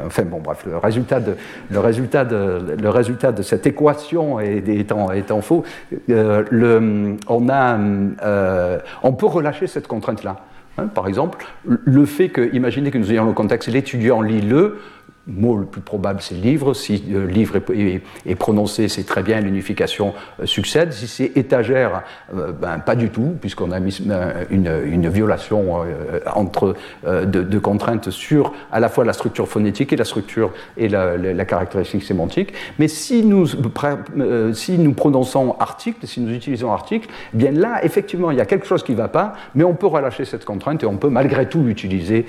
Enfin 0.05 0.23
bon, 0.23 0.39
bref, 0.39 0.65
le 0.69 0.75
résultat 0.77 1.21
de, 1.21 1.35
le 1.71 1.79
résultat 1.79 2.25
de, 2.25 3.37
de 3.37 3.41
cette 3.41 3.65
équation 3.65 4.41
étant, 4.41 5.41
faux, 5.41 5.63
euh, 6.09 7.15
on, 7.29 7.49
a, 7.49 7.79
euh, 8.23 8.79
peut 9.17 9.25
relâcher 9.25 9.67
cette 9.67 9.87
contrainte-là. 9.87 10.35
Hein. 10.77 10.87
par 10.87 11.07
exemple, 11.07 11.45
le 11.63 12.05
fait 12.05 12.27
que, 12.27 12.53
imaginez 12.53 12.91
que 12.91 12.97
nous 12.97 13.09
ayons 13.09 13.25
le 13.25 13.31
contexte, 13.31 13.69
l'étudiant 13.69 14.21
lit 14.21 14.41
le, 14.41 14.79
mot 15.29 15.57
le 15.57 15.65
plus 15.65 15.81
probable, 15.81 16.21
c'est 16.21 16.35
livre. 16.35 16.73
Si 16.73 17.03
le 17.09 17.25
livre 17.25 17.57
est, 18.25 18.35
prononcé, 18.35 18.87
c'est 18.87 19.03
très 19.03 19.23
bien, 19.23 19.41
l'unification 19.41 20.13
euh, 20.39 20.45
succède. 20.45 20.93
Si 20.93 21.07
c'est 21.07 21.37
étagère, 21.37 22.03
euh, 22.35 22.51
ben, 22.51 22.79
pas 22.79 22.95
du 22.95 23.09
tout, 23.09 23.35
puisqu'on 23.39 23.71
a 23.71 23.79
mis 23.79 23.97
euh, 24.09 24.45
une, 24.49 25.09
violation 25.09 25.77
entre 26.35 26.75
de, 27.03 27.59
contraintes 27.59 28.11
sur 28.11 28.53
à 28.71 28.79
la 28.79 28.89
fois 28.89 29.05
la 29.05 29.13
structure 29.13 29.47
phonétique 29.47 29.91
et 29.91 29.95
la 29.95 30.05
structure 30.05 30.51
et 30.77 30.87
la, 30.87 31.45
caractéristique 31.45 32.03
sémantique. 32.03 32.53
Mais 32.77 32.87
si 32.87 33.23
nous, 33.23 33.47
si 34.53 34.77
nous 34.77 34.93
prononçons 34.93 35.55
article, 35.59 36.05
si 36.05 36.21
nous 36.21 36.31
utilisons 36.31 36.71
article, 36.71 37.09
eh 37.33 37.37
bien 37.37 37.51
là, 37.51 37.83
effectivement, 37.83 38.29
il 38.29 38.37
y 38.37 38.41
a 38.41 38.45
quelque 38.45 38.67
chose 38.67 38.83
qui 38.83 38.91
ne 38.91 38.97
va 38.97 39.07
pas, 39.07 39.33
mais 39.55 39.63
on 39.63 39.73
peut 39.73 39.87
relâcher 39.87 40.25
cette 40.25 40.45
contrainte 40.45 40.83
et 40.83 40.85
on 40.85 40.97
peut 40.97 41.09
malgré 41.09 41.49
tout 41.49 41.67
utiliser, 41.67 42.27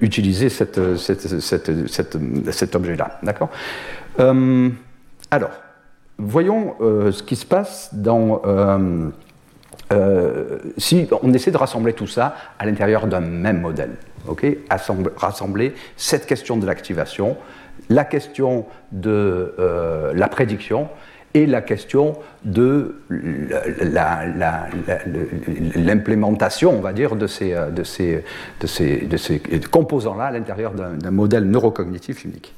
utiliser 0.00 0.48
cette 0.48 0.80
cet 2.50 2.74
objet-là. 2.74 3.18
D'accord 3.22 3.50
euh, 4.20 4.70
Alors, 5.30 5.52
voyons 6.18 6.74
euh, 6.80 7.12
ce 7.12 7.22
qui 7.22 7.36
se 7.36 7.46
passe 7.46 7.90
dans. 7.92 8.42
Euh, 9.92 10.58
si 10.78 11.06
on 11.22 11.32
essaie 11.34 11.50
de 11.50 11.56
rassembler 11.56 11.92
tout 11.92 12.06
ça 12.06 12.34
à 12.58 12.66
l'intérieur 12.66 13.06
d'un 13.06 13.20
même 13.20 13.60
modèle, 13.60 13.96
ok 14.26 14.46
rassembler 15.16 15.74
cette 15.96 16.26
question 16.26 16.56
de 16.56 16.66
l'activation, 16.66 17.36
la 17.90 18.04
question 18.04 18.66
de 18.92 19.54
la 20.14 20.28
prédiction 20.28 20.88
et 21.34 21.46
la 21.46 21.60
question 21.60 22.14
de 22.44 22.94
l'implémentation, 25.74 26.70
on 26.70 26.80
va 26.80 26.92
dire, 26.92 27.16
de 27.16 27.26
ces, 27.26 27.54
ces 28.66 29.60
composants-là 29.70 30.26
à 30.26 30.30
l'intérieur 30.30 30.72
d'un 30.72 31.10
modèle 31.10 31.44
neurocognitif 31.44 32.24
unique. 32.24 32.54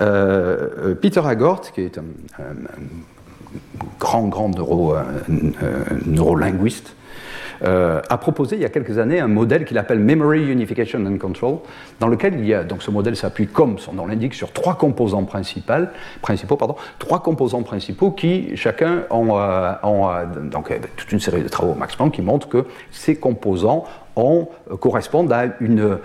Euh, 0.00 0.94
Peter 0.94 1.22
Agort, 1.24 1.72
qui 1.72 1.80
est 1.82 1.98
un, 1.98 2.04
grand, 3.98 4.28
grand 4.28 4.48
neuro, 4.50 4.94
neurolinguiste, 6.04 6.94
euh, 7.64 8.00
a 8.08 8.18
proposé 8.18 8.56
il 8.56 8.62
y 8.62 8.64
a 8.64 8.68
quelques 8.68 8.98
années 8.98 9.20
un 9.20 9.28
modèle 9.28 9.64
qu'il 9.64 9.78
appelle 9.78 9.98
Memory 9.98 10.50
Unification 10.50 11.04
and 11.06 11.18
Control, 11.18 11.58
dans 12.00 12.08
lequel 12.08 12.34
il 12.38 12.46
y 12.46 12.54
a, 12.54 12.62
donc 12.64 12.82
ce 12.82 12.90
modèle 12.90 13.16
s'appuie, 13.16 13.46
comme 13.46 13.78
son 13.78 13.94
nom 13.94 14.06
l'indique, 14.06 14.34
sur 14.34 14.52
trois 14.52 14.74
composants 14.74 15.24
principaux, 15.24 15.80
qui 18.10 18.56
chacun 18.56 19.04
ont, 19.10 19.38
euh, 19.38 19.72
euh, 19.84 20.78
toute 20.96 21.12
une 21.12 21.20
série 21.20 21.42
de 21.42 21.48
travaux 21.48 21.74
Max 21.74 21.96
Planck 21.96 22.12
qui 22.12 22.22
montrent 22.22 22.48
que 22.48 22.66
ces 22.90 23.16
composants 23.16 23.84
euh, 24.16 24.76
correspondent 24.76 25.32
à 25.32 25.46
une, 25.60 25.98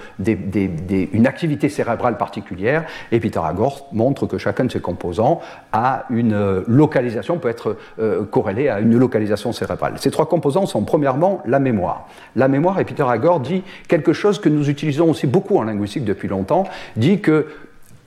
activité 1.25 1.69
cérébrale 1.69 2.17
particulière. 2.17 2.85
Et 3.11 3.19
Pythagore 3.19 3.87
montre 3.91 4.25
que 4.25 4.37
chacun 4.37 4.65
de 4.65 4.71
ces 4.71 4.79
composants 4.79 5.41
a 5.71 6.05
une 6.09 6.63
localisation, 6.67 7.37
peut 7.37 7.49
être 7.49 7.77
euh, 7.99 8.25
corrélé 8.25 8.69
à 8.69 8.79
une 8.79 8.97
localisation 8.97 9.51
cérébrale. 9.51 9.93
Ces 9.97 10.11
trois 10.11 10.27
composants 10.27 10.65
sont 10.65 10.83
premièrement 10.83 11.41
la 11.45 11.59
mémoire. 11.59 12.07
La 12.35 12.47
mémoire, 12.47 12.79
et 12.79 12.85
Pythagore 12.85 13.39
dit 13.39 13.63
quelque 13.87 14.13
chose 14.13 14.39
que 14.39 14.49
nous 14.49 14.69
utilisons 14.69 15.09
aussi 15.09 15.27
beaucoup 15.27 15.57
en 15.57 15.63
linguistique 15.63 16.05
depuis 16.05 16.27
longtemps, 16.27 16.65
dit 16.95 17.19
que, 17.21 17.47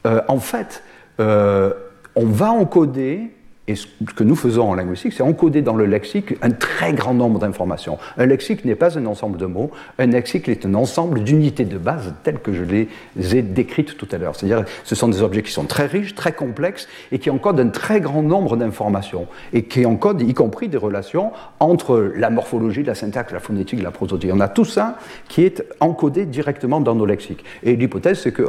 euh, 0.06 0.20
en 0.28 0.38
fait, 0.38 0.82
on 1.18 2.26
va 2.26 2.50
encoder 2.50 3.30
et 3.72 3.74
ce 3.74 3.86
que 4.14 4.22
nous 4.22 4.36
faisons 4.36 4.68
en 4.68 4.74
linguistique, 4.74 5.14
c'est 5.14 5.22
encoder 5.22 5.62
dans 5.62 5.74
le 5.74 5.86
lexique 5.86 6.34
un 6.42 6.50
très 6.50 6.92
grand 6.92 7.14
nombre 7.14 7.38
d'informations. 7.38 7.98
Un 8.18 8.26
lexique 8.26 8.64
n'est 8.64 8.74
pas 8.74 8.98
un 8.98 9.06
ensemble 9.06 9.38
de 9.38 9.46
mots, 9.46 9.70
un 9.98 10.06
lexique 10.06 10.48
est 10.48 10.66
un 10.66 10.74
ensemble 10.74 11.24
d'unités 11.24 11.64
de 11.64 11.78
base 11.78 12.12
telles 12.22 12.38
que 12.38 12.52
je 12.52 12.64
les 12.64 12.88
ai 13.34 13.42
décrites 13.42 13.96
tout 13.96 14.08
à 14.12 14.18
l'heure. 14.18 14.36
C'est-à-dire 14.36 14.64
ce 14.84 14.94
sont 14.94 15.08
des 15.08 15.22
objets 15.22 15.42
qui 15.42 15.52
sont 15.52 15.64
très 15.64 15.86
riches, 15.86 16.14
très 16.14 16.32
complexes 16.32 16.86
et 17.12 17.18
qui 17.18 17.30
encodent 17.30 17.60
un 17.60 17.68
très 17.68 18.00
grand 18.00 18.22
nombre 18.22 18.56
d'informations 18.56 19.26
et 19.54 19.62
qui 19.62 19.86
encodent 19.86 20.20
y 20.20 20.34
compris 20.34 20.68
des 20.68 20.76
relations 20.76 21.32
entre 21.58 22.12
la 22.14 22.28
morphologie, 22.28 22.82
la 22.82 22.94
syntaxe, 22.94 23.32
la 23.32 23.40
phonétique, 23.40 23.82
la 23.82 23.90
prosodie. 23.90 24.30
On 24.32 24.40
a 24.40 24.48
tout 24.48 24.66
ça 24.66 24.98
qui 25.28 25.44
est 25.44 25.64
encodé 25.80 26.26
directement 26.26 26.80
dans 26.80 26.94
nos 26.94 27.06
lexiques. 27.06 27.44
Et 27.62 27.74
l'hypothèse, 27.76 28.20
c'est 28.20 28.32
que, 28.32 28.42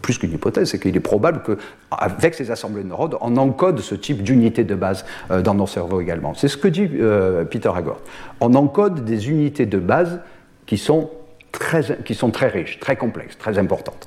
plus 0.00 0.16
qu'une 0.18 0.32
hypothèse, 0.32 0.70
c'est 0.70 0.78
qu'il 0.78 0.96
est 0.96 1.00
probable 1.00 1.42
qu'avec 1.42 2.34
ces 2.34 2.50
assemblées 2.50 2.82
de 2.82 2.88
neurones, 2.88 3.16
on 3.20 3.36
encode 3.36 3.80
ce 3.80 3.94
type 3.94 4.22
d'unité 4.22 4.61
de 4.64 4.74
base 4.74 5.04
euh, 5.30 5.42
dans 5.42 5.54
nos 5.54 5.66
cerveaux 5.66 6.00
également. 6.00 6.34
C'est 6.34 6.48
ce 6.48 6.56
que 6.56 6.68
dit 6.68 6.88
euh, 7.00 7.44
Peter 7.44 7.70
Agort. 7.74 8.00
On 8.40 8.54
encode 8.54 9.04
des 9.04 9.30
unités 9.30 9.66
de 9.66 9.78
base 9.78 10.20
qui 10.66 10.78
sont 10.78 11.10
très, 11.52 11.98
qui 12.04 12.14
sont 12.14 12.30
très 12.30 12.48
riches, 12.48 12.80
très 12.80 12.96
complexes, 12.96 13.38
très 13.38 13.58
importantes. 13.58 14.06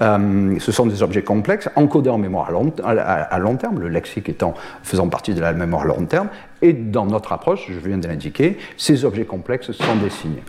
Euh, 0.00 0.58
ce 0.58 0.72
sont 0.72 0.86
des 0.86 1.02
objets 1.02 1.22
complexes 1.22 1.68
encodés 1.76 2.10
en 2.10 2.18
mémoire 2.18 2.48
à 2.48 3.38
long, 3.38 3.56
terme, 3.56 3.80
le 3.80 3.88
lexique 3.88 4.28
étant 4.28 4.54
faisant 4.82 5.08
partie 5.08 5.34
de 5.34 5.40
la 5.40 5.52
mémoire 5.52 5.82
à 5.82 5.86
long 5.86 6.04
terme. 6.06 6.28
Et 6.62 6.72
dans 6.72 7.06
notre 7.06 7.32
approche, 7.32 7.66
je 7.68 7.78
viens 7.86 7.98
de 7.98 8.08
l'indiquer, 8.08 8.56
ces 8.76 9.04
objets 9.04 9.24
complexes 9.24 9.72
sont 9.72 9.96
des 10.02 10.10
signes. 10.10 10.42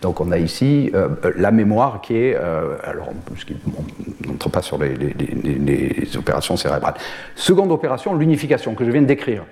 Donc 0.00 0.20
on 0.20 0.32
a 0.32 0.38
ici 0.38 0.90
euh, 0.94 1.08
la 1.36 1.50
mémoire 1.50 2.00
qui 2.00 2.16
est, 2.16 2.34
euh, 2.34 2.76
alors 2.84 3.08
on 3.10 4.28
n'entre 4.28 4.48
pas 4.48 4.62
sur 4.62 4.78
les, 4.78 6.16
opérations 6.16 6.56
cérébrales. 6.56 6.94
Seconde 7.34 7.70
opération, 7.70 8.14
l'unification 8.14 8.74
que 8.74 8.84
je 8.84 8.90
viens 8.90 9.02
de 9.02 9.06
décrire. 9.06 9.44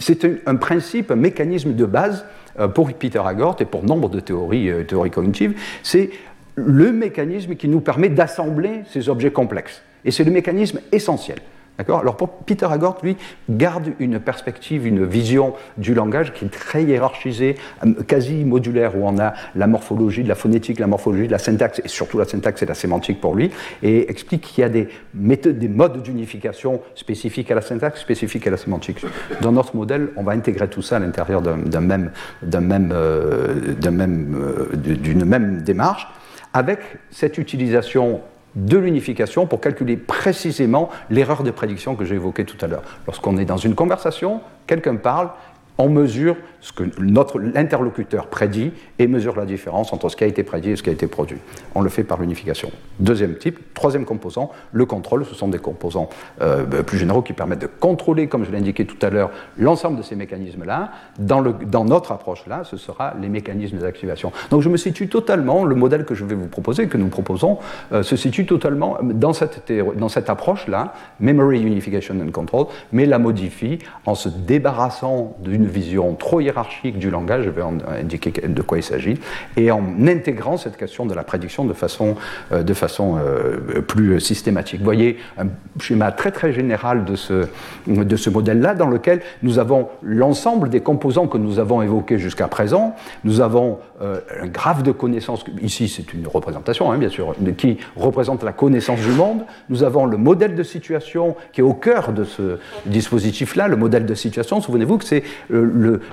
C'est 0.00 0.26
un, 0.46 0.56
principe, 0.56 1.12
un 1.12 1.16
mécanisme 1.16 1.72
de 1.72 1.84
base 1.84 2.24
euh, 2.58 2.68
pour 2.68 2.92
Peter 2.92 3.20
Haggard 3.24 3.56
et 3.60 3.64
pour 3.64 3.84
nombre 3.84 4.08
de 4.08 4.20
théories, 4.20 4.70
euh, 4.70 4.84
théories 4.84 5.10
cognitives, 5.10 5.58
c'est 5.82 6.10
le 6.54 6.90
mécanisme 6.90 7.54
qui 7.54 7.68
nous 7.68 7.80
permet 7.80 8.08
d'assembler 8.08 8.82
ces 8.90 9.08
objets 9.08 9.30
complexes. 9.30 9.82
Et 10.04 10.10
c'est 10.10 10.24
le 10.24 10.30
mécanisme 10.30 10.80
essentiel. 10.90 11.38
Alors 11.78 12.16
pour 12.16 12.30
Peter 12.30 12.66
Haggard, 12.70 12.96
lui, 13.02 13.16
garde 13.50 13.92
une 13.98 14.18
perspective, 14.18 14.86
une 14.86 15.04
vision 15.04 15.54
du 15.76 15.94
langage 15.94 16.32
qui 16.32 16.46
est 16.46 16.48
très 16.48 16.84
hiérarchisée, 16.84 17.56
euh, 17.84 18.02
quasi 18.06 18.44
modulaire, 18.44 18.96
où 18.96 19.06
on 19.06 19.18
a 19.18 19.34
la 19.54 19.66
morphologie, 19.66 20.22
de 20.22 20.28
la 20.28 20.34
phonétique, 20.34 20.78
la 20.78 20.86
morphologie, 20.86 21.26
de 21.26 21.32
la 21.32 21.38
syntaxe, 21.38 21.80
et 21.84 21.88
surtout 21.88 22.18
la 22.18 22.24
syntaxe 22.24 22.62
et 22.62 22.66
la 22.66 22.74
sémantique 22.74 23.20
pour 23.20 23.34
lui, 23.34 23.50
et 23.82 24.10
explique 24.10 24.42
qu'il 24.42 24.62
y 24.62 24.64
a 24.64 24.68
des 24.68 24.88
méthodes, 25.14 25.58
des 25.58 25.68
modes 25.68 26.02
d'unification 26.02 26.80
spécifiques 26.94 27.50
à 27.50 27.54
la 27.54 27.60
syntaxe, 27.60 28.00
spécifiques 28.00 28.46
à 28.46 28.50
la 28.50 28.56
sémantique. 28.56 29.04
Dans 29.42 29.52
notre 29.52 29.76
modèle, 29.76 30.08
on 30.16 30.22
va 30.22 30.32
intégrer 30.32 30.68
tout 30.68 30.82
ça 30.82 30.96
à 30.96 30.98
l'intérieur 30.98 31.42
d'un 31.42 31.80
même, 31.80 32.10
même, 32.42 32.90
euh, 32.92 33.90
même, 33.90 34.36
euh, 34.36 34.76
d'une 34.76 35.24
même 35.24 35.62
démarche, 35.62 36.08
avec 36.52 36.80
cette 37.10 37.38
utilisation 37.38 38.22
de 38.56 38.78
l'unification 38.78 39.46
pour 39.46 39.60
calculer 39.60 39.96
précisément 39.96 40.88
l'erreur 41.10 41.42
de 41.42 41.50
prédiction 41.50 41.94
que 41.94 42.04
j'ai 42.04 42.16
évoquée 42.16 42.44
tout 42.44 42.56
à 42.64 42.66
l'heure. 42.66 42.82
Lorsqu'on 43.06 43.36
est 43.36 43.44
dans 43.44 43.58
une 43.58 43.74
conversation, 43.74 44.40
quelqu'un 44.66 44.96
parle, 44.96 45.30
on 45.78 45.88
mesure 45.88 46.36
ce 46.60 46.72
que 46.72 46.84
notre 46.98 47.40
interlocuteur 47.54 48.26
prédit 48.26 48.72
et 48.98 49.06
mesure 49.06 49.36
la 49.36 49.44
différence 49.44 49.92
entre 49.92 50.08
ce 50.08 50.16
qui 50.16 50.24
a 50.24 50.26
été 50.26 50.42
prédit 50.42 50.70
et 50.70 50.76
ce 50.76 50.82
qui 50.82 50.90
a 50.90 50.92
été 50.92 51.06
produit. 51.06 51.38
On 51.74 51.80
le 51.80 51.88
fait 51.88 52.02
par 52.02 52.20
l'unification. 52.20 52.72
Deuxième 52.98 53.36
type, 53.36 53.74
troisième 53.74 54.04
composant, 54.04 54.50
le 54.72 54.84
contrôle. 54.84 55.24
Ce 55.26 55.34
sont 55.34 55.48
des 55.48 55.58
composants 55.58 56.08
euh, 56.40 56.64
plus 56.82 56.98
généraux 56.98 57.22
qui 57.22 57.34
permettent 57.34 57.60
de 57.60 57.68
contrôler, 57.68 58.26
comme 58.26 58.44
je 58.44 58.50
l'ai 58.50 58.58
indiqué 58.58 58.84
tout 58.84 58.96
à 59.02 59.10
l'heure, 59.10 59.30
l'ensemble 59.58 59.98
de 59.98 60.02
ces 60.02 60.16
mécanismes-là. 60.16 60.90
Dans, 61.18 61.42
dans, 61.42 61.84
notre 61.84 62.10
approche-là, 62.10 62.64
ce 62.64 62.76
sera 62.76 63.14
les 63.20 63.28
mécanismes 63.28 63.78
d'activation. 63.78 64.32
Donc 64.50 64.62
je 64.62 64.68
me 64.68 64.76
situe 64.76 65.08
totalement, 65.08 65.64
le 65.64 65.74
modèle 65.74 66.04
que 66.04 66.14
je 66.14 66.24
vais 66.24 66.34
vous 66.34 66.48
proposer, 66.48 66.88
que 66.88 66.98
nous 66.98 67.08
proposons, 67.08 67.58
euh, 67.92 68.02
se 68.02 68.16
situe 68.16 68.46
totalement 68.46 68.98
dans 69.02 69.32
cette, 69.32 69.72
dans 69.96 70.08
cette 70.08 70.30
approche-là, 70.30 70.94
Memory 71.20 71.60
Unification 71.60 72.16
and 72.20 72.32
Control, 72.32 72.66
mais 72.92 73.06
la 73.06 73.18
modifie 73.18 73.78
en 74.04 74.14
se 74.14 74.28
débarrassant 74.28 75.36
d'une 75.40 75.65
vision 75.68 76.14
trop 76.14 76.40
hiérarchique 76.40 76.98
du 76.98 77.10
langage, 77.10 77.44
je 77.44 77.50
vais 77.50 77.62
indiquer 78.00 78.30
de 78.30 78.62
quoi 78.62 78.78
il 78.78 78.82
s'agit, 78.82 79.18
et 79.56 79.70
en 79.70 79.82
intégrant 80.06 80.56
cette 80.56 80.76
question 80.76 81.06
de 81.06 81.14
la 81.14 81.22
prédiction 81.22 81.64
de 81.64 81.72
façon, 81.72 82.16
euh, 82.52 82.62
de 82.62 82.74
façon 82.74 83.16
euh, 83.18 83.80
plus 83.82 84.20
systématique. 84.20 84.80
Vous 84.80 84.84
voyez 84.84 85.18
un 85.38 85.46
schéma 85.80 86.12
très 86.12 86.30
très 86.30 86.52
général 86.52 87.04
de 87.04 87.16
ce, 87.16 87.46
de 87.86 88.16
ce 88.16 88.30
modèle-là, 88.30 88.74
dans 88.74 88.88
lequel 88.88 89.20
nous 89.42 89.58
avons 89.58 89.88
l'ensemble 90.02 90.68
des 90.68 90.80
composants 90.80 91.26
que 91.26 91.38
nous 91.38 91.58
avons 91.58 91.82
évoqués 91.82 92.18
jusqu'à 92.18 92.48
présent. 92.48 92.94
Nous 93.24 93.40
avons 93.40 93.78
euh, 94.02 94.20
un 94.42 94.46
graphe 94.46 94.82
de 94.82 94.92
connaissances, 94.92 95.44
ici 95.62 95.88
c'est 95.88 96.12
une 96.12 96.26
représentation 96.26 96.92
hein, 96.92 96.98
bien 96.98 97.08
sûr, 97.08 97.34
qui 97.56 97.78
représente 97.96 98.42
la 98.42 98.52
connaissance 98.52 99.00
du 99.00 99.12
monde. 99.12 99.44
Nous 99.68 99.82
avons 99.82 100.06
le 100.06 100.16
modèle 100.16 100.54
de 100.54 100.62
situation 100.62 101.36
qui 101.52 101.60
est 101.60 101.64
au 101.64 101.74
cœur 101.74 102.12
de 102.12 102.24
ce 102.24 102.58
dispositif-là, 102.86 103.68
le 103.68 103.76
modèle 103.76 104.06
de 104.06 104.14
situation. 104.14 104.60
Souvenez-vous 104.60 104.98
que 104.98 105.04
c'est 105.04 105.22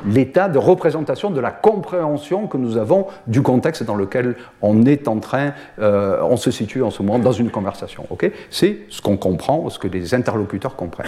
l'état 0.06 0.50
de 0.50 0.58
représentation 0.58 1.32
de 1.32 1.40
la 1.40 1.52
compréhension 1.52 2.48
que 2.48 2.58
nous 2.58 2.78
avons 2.78 3.08
du 3.28 3.42
contexte 3.42 3.84
dans 3.84 3.96
lequel 3.96 4.36
on 4.62 4.86
est 4.86 5.08
en 5.08 5.20
train, 5.20 5.54
euh, 5.80 6.20
on 6.24 6.38
se 6.38 6.52
situe 6.52 6.84
en 6.84 6.90
ce 6.90 7.02
moment 7.02 7.20
dans 7.20 7.32
une 7.32 7.50
conversation. 7.50 8.06
C'est 8.50 8.80
ce 8.90 9.02
qu'on 9.02 9.18
comprend, 9.18 9.70
ce 9.70 9.80
que 9.80 9.88
les 9.88 10.14
interlocuteurs 10.14 10.76
comprennent. 10.76 11.08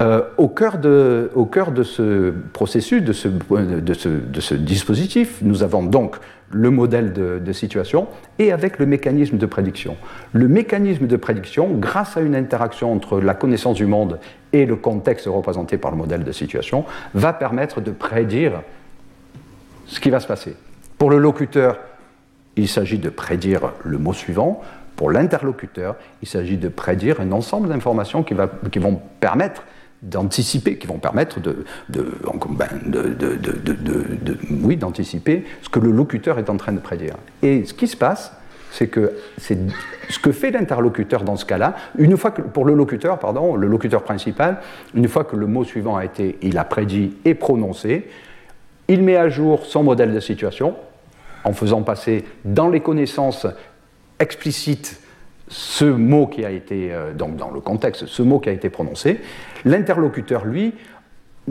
Euh, 0.00 0.22
au, 0.38 0.48
cœur 0.48 0.78
de, 0.78 1.30
au, 1.34 1.44
cœur 1.44 1.72
de, 1.72 1.82
ce 1.82 2.32
processus, 2.52 3.02
de 3.02 3.12
ce, 3.12 3.28
de 3.28 3.94
ce, 3.94 4.08
de 4.08 4.40
ce, 4.40 4.54
dispositif, 4.54 5.40
nous 5.42 5.62
avons 5.62 5.82
donc 5.82 6.16
le 6.50 6.70
modèle 6.70 7.12
de, 7.12 7.52
situation 7.52 8.08
et 8.38 8.52
avec 8.52 8.78
le 8.78 8.86
mécanisme 8.86 9.38
de 9.38 9.46
prédiction. 9.46 9.96
Le 10.32 10.48
mécanisme 10.48 11.06
de 11.06 11.16
prédiction, 11.16 11.68
grâce 11.74 12.16
à 12.16 12.20
une 12.20 12.34
interaction 12.34 12.92
entre 12.92 13.20
la 13.20 13.34
connaissance 13.34 13.76
du 13.76 13.86
monde 13.86 14.18
et 14.52 14.66
le 14.66 14.76
contexte 14.76 15.26
représenté 15.26 15.78
par 15.78 15.90
le 15.90 15.96
modèle 15.96 16.24
de 16.24 16.32
situation, 16.32 16.84
va 17.14 17.32
permettre 17.32 17.80
de 17.80 17.90
prédire 17.90 18.62
ce 19.86 20.00
qui 20.00 20.10
va 20.10 20.20
se 20.20 20.26
passer. 20.26 20.54
Pour 20.98 21.10
le 21.10 21.18
locuteur, 21.18 21.78
il 22.56 22.68
s'agit 22.68 22.98
de 22.98 23.10
prédire 23.10 23.72
le 23.84 23.98
mot 23.98 24.12
suivant. 24.12 24.60
Pour 24.96 25.10
l'interlocuteur, 25.10 25.96
il 26.22 26.28
s'agit 26.28 26.58
de 26.58 26.68
prédire 26.68 27.20
un 27.20 27.32
ensemble 27.32 27.68
d'informations 27.68 28.22
qui, 28.22 28.34
qui 28.70 28.78
vont 28.78 29.00
permettre 29.20 29.62
d'anticiper, 30.02 30.78
qui 30.78 30.86
vont 30.86 30.98
permettre 30.98 31.40
de, 31.40 31.64
ben, 31.88 32.68
oui, 34.62 34.76
d'anticiper 34.76 35.44
ce 35.62 35.68
que 35.68 35.78
le 35.78 35.90
locuteur 35.90 36.38
est 36.38 36.48
en 36.48 36.56
train 36.56 36.72
de 36.72 36.78
prédire. 36.78 37.16
Et 37.42 37.64
ce 37.64 37.74
qui 37.74 37.86
se 37.86 37.96
passe, 37.96 38.32
c'est 38.70 38.86
que 38.86 39.12
c'est 39.36 39.58
ce 40.08 40.18
que 40.18 40.32
fait 40.32 40.50
l'interlocuteur 40.50 41.22
dans 41.22 41.36
ce 41.36 41.44
cas-là, 41.44 41.74
une 41.98 42.16
fois 42.16 42.30
que, 42.30 42.40
pour 42.40 42.64
le 42.64 42.74
locuteur, 42.74 43.18
pardon, 43.18 43.56
le 43.56 43.66
locuteur 43.66 44.02
principal, 44.02 44.58
une 44.94 45.08
fois 45.08 45.24
que 45.24 45.36
le 45.36 45.46
mot 45.46 45.64
suivant 45.64 45.96
a 45.96 46.04
été, 46.04 46.38
il 46.42 46.56
a 46.56 46.64
prédit 46.64 47.16
et 47.24 47.34
prononcé, 47.34 48.08
il 48.88 49.02
met 49.02 49.16
à 49.16 49.28
jour 49.28 49.66
son 49.66 49.82
modèle 49.82 50.14
de 50.14 50.20
situation 50.20 50.76
en 51.44 51.52
faisant 51.52 51.82
passer 51.82 52.24
dans 52.44 52.68
les 52.68 52.80
connaissances 52.80 53.46
explicites 54.18 55.00
ce 55.48 55.84
mot 55.84 56.26
qui 56.26 56.44
a 56.44 56.50
été, 56.50 56.92
euh, 56.92 57.12
donc 57.12 57.36
dans 57.36 57.50
le 57.50 57.60
contexte, 57.60 58.06
ce 58.06 58.22
mot 58.22 58.38
qui 58.38 58.48
a 58.48 58.52
été 58.52 58.70
prononcé, 58.70 59.20
l'interlocuteur, 59.64 60.44
lui, 60.44 60.74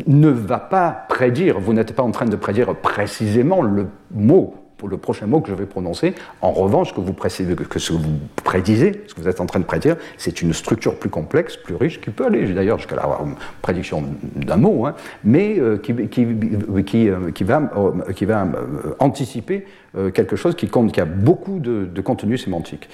ne 0.08 0.30
va 0.30 0.60
pas 0.60 1.06
prédire, 1.10 1.60
vous 1.60 1.74
n'êtes 1.74 1.94
pas 1.94 2.04
en 2.04 2.12
train 2.12 2.26
de 2.26 2.36
prédire 2.36 2.76
précisément 2.76 3.62
le 3.62 3.88
mot, 4.12 4.56
le 4.88 4.98
prochain 4.98 5.26
mot 5.28 5.42
que 5.42 5.50
je 5.50 5.56
vais 5.56 5.66
prononcer. 5.66 6.14
En 6.42 6.52
revanche, 6.52 6.94
que 6.94 7.02
vous, 7.02 7.12
précisez, 7.14 7.56
que 7.56 7.80
ce 7.80 7.92
que 7.92 7.98
vous 7.98 8.20
prédisez, 8.44 9.04
ce 9.08 9.14
que 9.14 9.20
vous 9.20 9.28
êtes 9.28 9.42
en 9.42 9.46
train 9.46 9.60
de 9.60 9.66
prédire, 9.66 9.98
c'est 10.18 10.42
une 10.42 10.54
structure 10.54 10.98
plus 10.98 11.10
complexe, 11.10 11.58
plus 11.58 11.76
riche, 11.76 12.00
qui 12.00 12.12
peut 12.12 12.26
aller 12.26 12.54
d'ailleurs 12.54 12.78
jusqu'à 12.78 12.96
la 12.96 13.20
prédiction 13.62 14.04
d'un 14.36 14.58
mot, 14.58 14.86
hein, 14.86 14.96
mais 15.24 15.60
euh, 15.60 15.82
euh, 15.90 16.82
qui, 16.84 17.44
va, 17.44 17.60
va 17.60 18.52
anticiper 19.00 19.66
quelque 20.14 20.36
chose 20.36 20.56
qui, 20.56 20.70
a 21.00 21.06
beaucoup 21.06 21.60
de 21.60 22.02
contenu 22.02 22.38
sémantique. 22.38 22.90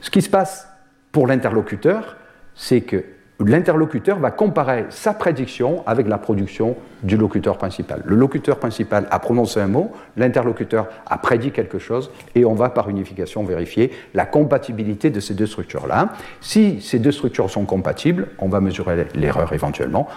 Ce 0.00 0.10
qui 0.10 0.22
se 0.22 0.30
passe 0.30 0.68
pour 1.12 1.26
l'interlocuteur, 1.26 2.16
c'est 2.54 2.80
que 2.80 3.04
l'interlocuteur 3.44 4.18
va 4.18 4.30
comparer 4.30 4.86
sa 4.88 5.12
prédiction 5.12 5.82
avec 5.86 6.08
la 6.08 6.18
production 6.18 6.76
du 7.02 7.16
locuteur 7.16 7.58
principal. 7.58 8.02
Le 8.04 8.16
locuteur 8.16 8.58
principal 8.58 9.06
a 9.10 9.18
prononcé 9.18 9.60
un 9.60 9.66
mot, 9.66 9.92
l'interlocuteur 10.16 10.88
a 11.06 11.18
prédit 11.18 11.50
quelque 11.50 11.78
chose, 11.78 12.10
et 12.34 12.44
on 12.44 12.54
va 12.54 12.70
par 12.70 12.88
unification 12.88 13.44
vérifier 13.44 13.92
la 14.14 14.24
compatibilité 14.24 15.10
de 15.10 15.20
ces 15.20 15.34
deux 15.34 15.46
structures-là. 15.46 16.14
Si 16.40 16.80
ces 16.80 16.98
deux 16.98 17.12
structures 17.12 17.50
sont 17.50 17.66
compatibles, 17.66 18.28
on 18.38 18.48
va 18.48 18.60
mesurer 18.60 19.06
l'erreur 19.14 19.52
éventuellement. 19.52 20.08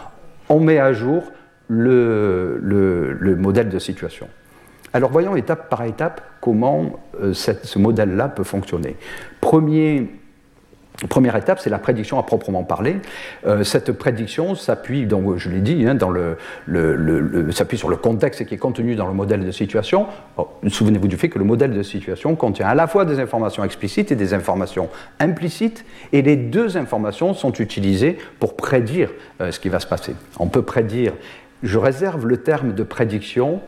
On 0.48 0.60
met 0.60 0.80
à 0.80 0.94
jour 0.94 1.24
le, 1.68 3.36
modèle 3.38 3.70
de 3.70 3.80
situation. 3.80 4.28
Alors 4.94 5.12
voyons 5.12 5.36
étape 5.36 5.70
par 5.70 5.84
étape 5.84 6.22
comment 6.42 7.00
euh, 7.22 7.34
ce 7.34 7.78
modèle-là 7.78 8.28
peut 8.28 8.44
fonctionner. 8.44 8.96
Premier, 9.40 10.10
Première 11.08 11.38
étape, 11.38 11.60
c'est 11.60 11.70
la 11.70 11.80
prédiction 11.80 12.20
à 12.20 12.24
proprement 12.24 12.66
parler. 12.66 12.98
Euh, 13.48 13.64
cette 13.64 13.94
prédiction 13.94 14.54
s'appuie, 14.56 15.06
donc 15.06 15.38
je 15.38 15.50
l'ai 15.50 15.62
dit, 15.62 15.86
hein, 15.88 15.98
le, 16.68 17.52
s'appuie 17.52 17.78
sur 17.78 17.88
le 17.88 17.96
contexte 17.96 18.46
qui 18.46 18.56
est 18.56 18.58
contenu 18.58 18.96
dans 18.96 19.08
le 19.08 19.14
modèle 19.14 19.46
de 19.46 19.52
situation. 19.52 20.08
Oh, 20.36 20.50
souvenez-vous 20.68 21.08
du 21.08 21.16
fait 21.16 21.30
que 21.30 21.40
le 21.40 21.46
modèle 21.46 21.72
de 21.72 21.84
situation 21.84 22.36
contient 22.36 22.68
à 22.68 22.76
la 22.76 22.86
fois 22.88 23.06
des 23.06 23.22
informations 23.22 23.64
explicites 23.64 24.12
et 24.12 24.16
des 24.16 24.34
informations 24.34 24.90
implicites, 25.22 25.86
et 26.12 26.22
les 26.22 26.36
deux 26.36 26.76
informations 26.76 27.34
sont 27.34 27.54
utilisées 27.54 28.18
pour 28.40 28.58
prédire 28.58 29.10
euh, 29.40 29.52
ce 29.52 29.60
qui 29.62 29.70
va 29.70 29.80
se 29.80 29.88
passer. 29.88 30.16
On 30.38 30.48
peut 30.48 30.64
prédire, 30.64 31.14
je 31.64 31.78
réserve 31.78 32.28
le 32.28 32.38
terme 32.38 32.74
de 32.74 32.84
prédiction 32.84 33.62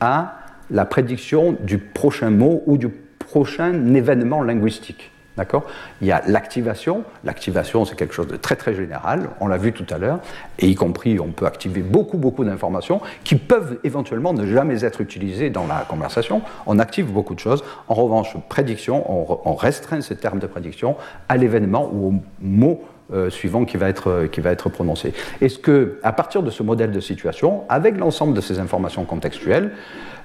à 0.00 0.34
la 0.70 0.84
prédiction 0.84 1.56
du 1.60 1.78
prochain 1.78 2.28
mot 2.28 2.62
ou 2.66 2.76
du 2.76 2.90
prochain 2.90 3.94
événement 3.94 4.42
linguistique. 4.42 5.12
D'accord 5.36 5.64
Il 6.00 6.06
y 6.06 6.12
a 6.12 6.22
l'activation. 6.26 7.02
L'activation, 7.24 7.84
c'est 7.84 7.96
quelque 7.96 8.14
chose 8.14 8.28
de 8.28 8.36
très 8.36 8.54
très 8.54 8.74
général. 8.74 9.30
On 9.40 9.48
l'a 9.48 9.56
vu 9.56 9.72
tout 9.72 9.86
à 9.92 9.98
l'heure. 9.98 10.20
Et 10.60 10.68
y 10.68 10.74
compris, 10.76 11.18
on 11.18 11.32
peut 11.32 11.46
activer 11.46 11.82
beaucoup 11.82 12.18
beaucoup 12.18 12.44
d'informations 12.44 13.00
qui 13.24 13.34
peuvent 13.34 13.78
éventuellement 13.82 14.32
ne 14.32 14.46
jamais 14.46 14.84
être 14.84 15.00
utilisées 15.00 15.50
dans 15.50 15.66
la 15.66 15.84
conversation. 15.88 16.42
On 16.66 16.78
active 16.78 17.06
beaucoup 17.06 17.34
de 17.34 17.40
choses. 17.40 17.64
En 17.88 17.94
revanche, 17.94 18.36
prédiction, 18.48 19.04
on, 19.44 19.54
restreint 19.54 20.00
ce 20.00 20.14
terme 20.14 20.40
de 20.40 20.46
prédiction 20.46 20.96
à 21.28 21.36
l'événement 21.36 21.88
ou 21.92 22.08
au 22.08 22.14
mot 22.40 22.82
euh, 23.12 23.30
suivant 23.30 23.64
qui 23.64 23.76
va, 23.76 23.88
être, 23.88 24.26
qui 24.30 24.40
va 24.40 24.50
être 24.50 24.68
prononcé. 24.68 25.14
Est-ce 25.40 25.58
que, 25.58 25.98
à 26.02 26.12
partir 26.12 26.42
de 26.42 26.50
ce 26.50 26.62
modèle 26.62 26.90
de 26.90 27.00
situation, 27.00 27.64
avec 27.68 27.96
l'ensemble 27.96 28.34
de 28.34 28.40
ces 28.40 28.58
informations 28.58 29.04
contextuelles, 29.04 29.72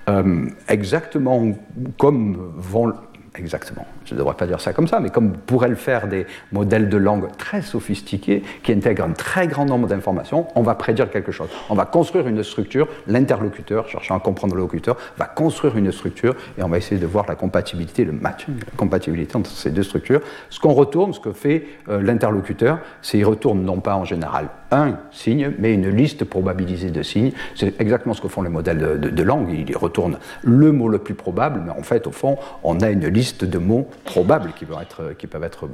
euh, 0.09 0.47
exactement 0.67 1.51
comme 1.97 2.51
vont 2.57 2.93
exactement. 3.35 3.85
Je 4.09 4.15
ne 4.15 4.19
devrais 4.19 4.33
pas 4.33 4.47
dire 4.47 4.59
ça 4.59 4.73
comme 4.73 4.87
ça, 4.87 4.99
mais 4.99 5.09
comme 5.09 5.33
pourraient 5.33 5.69
le 5.69 5.75
faire 5.75 6.07
des 6.07 6.25
modèles 6.51 6.89
de 6.89 6.97
langue 6.97 7.27
très 7.37 7.61
sophistiqués 7.61 8.41
qui 8.63 8.71
intègrent 8.71 9.03
un 9.03 9.11
très 9.11 9.47
grand 9.47 9.65
nombre 9.65 9.87
d'informations, 9.87 10.47
on 10.55 10.63
va 10.63 10.73
prédire 10.73 11.11
quelque 11.11 11.31
chose. 11.31 11.49
On 11.69 11.75
va 11.75 11.85
construire 11.85 12.27
une 12.27 12.41
structure, 12.41 12.87
l'interlocuteur, 13.05 13.87
cherchant 13.87 14.17
à 14.17 14.19
comprendre 14.19 14.55
le 14.55 14.61
locuteur, 14.61 14.97
va 15.17 15.25
construire 15.25 15.77
une 15.77 15.91
structure 15.91 16.35
et 16.57 16.63
on 16.63 16.69
va 16.69 16.77
essayer 16.77 16.99
de 16.99 17.05
voir 17.05 17.25
la 17.27 17.35
compatibilité, 17.35 18.03
le 18.03 18.11
match, 18.13 18.47
la 18.47 18.77
compatibilité 18.77 19.35
entre 19.35 19.51
ces 19.51 19.69
deux 19.69 19.83
structures. 19.83 20.21
Ce 20.49 20.59
qu'on 20.59 20.73
retourne, 20.73 21.13
ce 21.13 21.19
que 21.19 21.31
fait 21.31 21.67
euh, 21.87 22.01
l'interlocuteur, 22.01 22.79
c'est 23.03 23.19
qu'il 23.19 23.27
retourne 23.27 23.61
non 23.63 23.79
pas 23.79 23.95
en 23.95 24.05
général 24.05 24.47
un 24.71 24.97
signe, 25.11 25.51
mais 25.59 25.73
une 25.73 25.89
liste 25.89 26.25
probabilisée 26.25 26.91
de 26.91 27.03
signes. 27.03 27.31
C'est 27.55 27.79
exactement 27.81 28.13
ce 28.13 28.21
que 28.21 28.27
font 28.27 28.41
les 28.41 28.49
modèles 28.49 28.99
de, 28.99 29.09
de 29.09 29.23
langue. 29.23 29.49
Ils 29.51 29.77
retournent 29.77 30.17
le 30.43 30.71
mot 30.71 30.87
le 30.87 30.99
plus 30.99 31.15
probable, 31.15 31.61
mais 31.65 31.71
en 31.71 31.83
fait, 31.83 32.07
au 32.07 32.11
fond, 32.11 32.37
on 32.63 32.79
a 32.81 32.89
une 32.89 33.07
liste 33.07 33.45
de 33.45 33.57
mots 33.57 33.87
probables 34.03 34.53
qui, 34.53 34.65
peuvent 34.65 34.81
être, 34.81 35.13
qui, 35.17 35.27
peuvent, 35.27 35.43
être, 35.43 35.69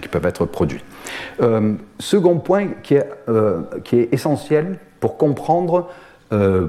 qui 0.00 0.08
peuvent 0.08 0.26
être 0.26 0.44
produits. 0.46 0.82
Euh, 1.40 1.74
second 1.98 2.38
point 2.38 2.68
qui 2.82 2.94
est, 2.94 3.08
euh, 3.28 3.62
qui 3.84 4.00
est, 4.00 4.12
essentiel 4.12 4.78
pour 5.00 5.16
comprendre 5.16 5.88
euh, 6.32 6.68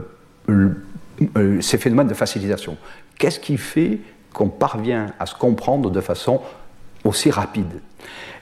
ces 1.61 1.77
phénomènes 1.77 2.07
de 2.07 2.13
facilitation. 2.13 2.77
Qu'est-ce 3.17 3.39
qui 3.39 3.57
fait 3.57 3.99
qu'on 4.33 4.49
parvient 4.49 5.07
à 5.19 5.25
se 5.25 5.35
comprendre 5.35 5.89
de 5.89 6.01
façon 6.01 6.41
aussi 7.03 7.31
rapide? 7.31 7.81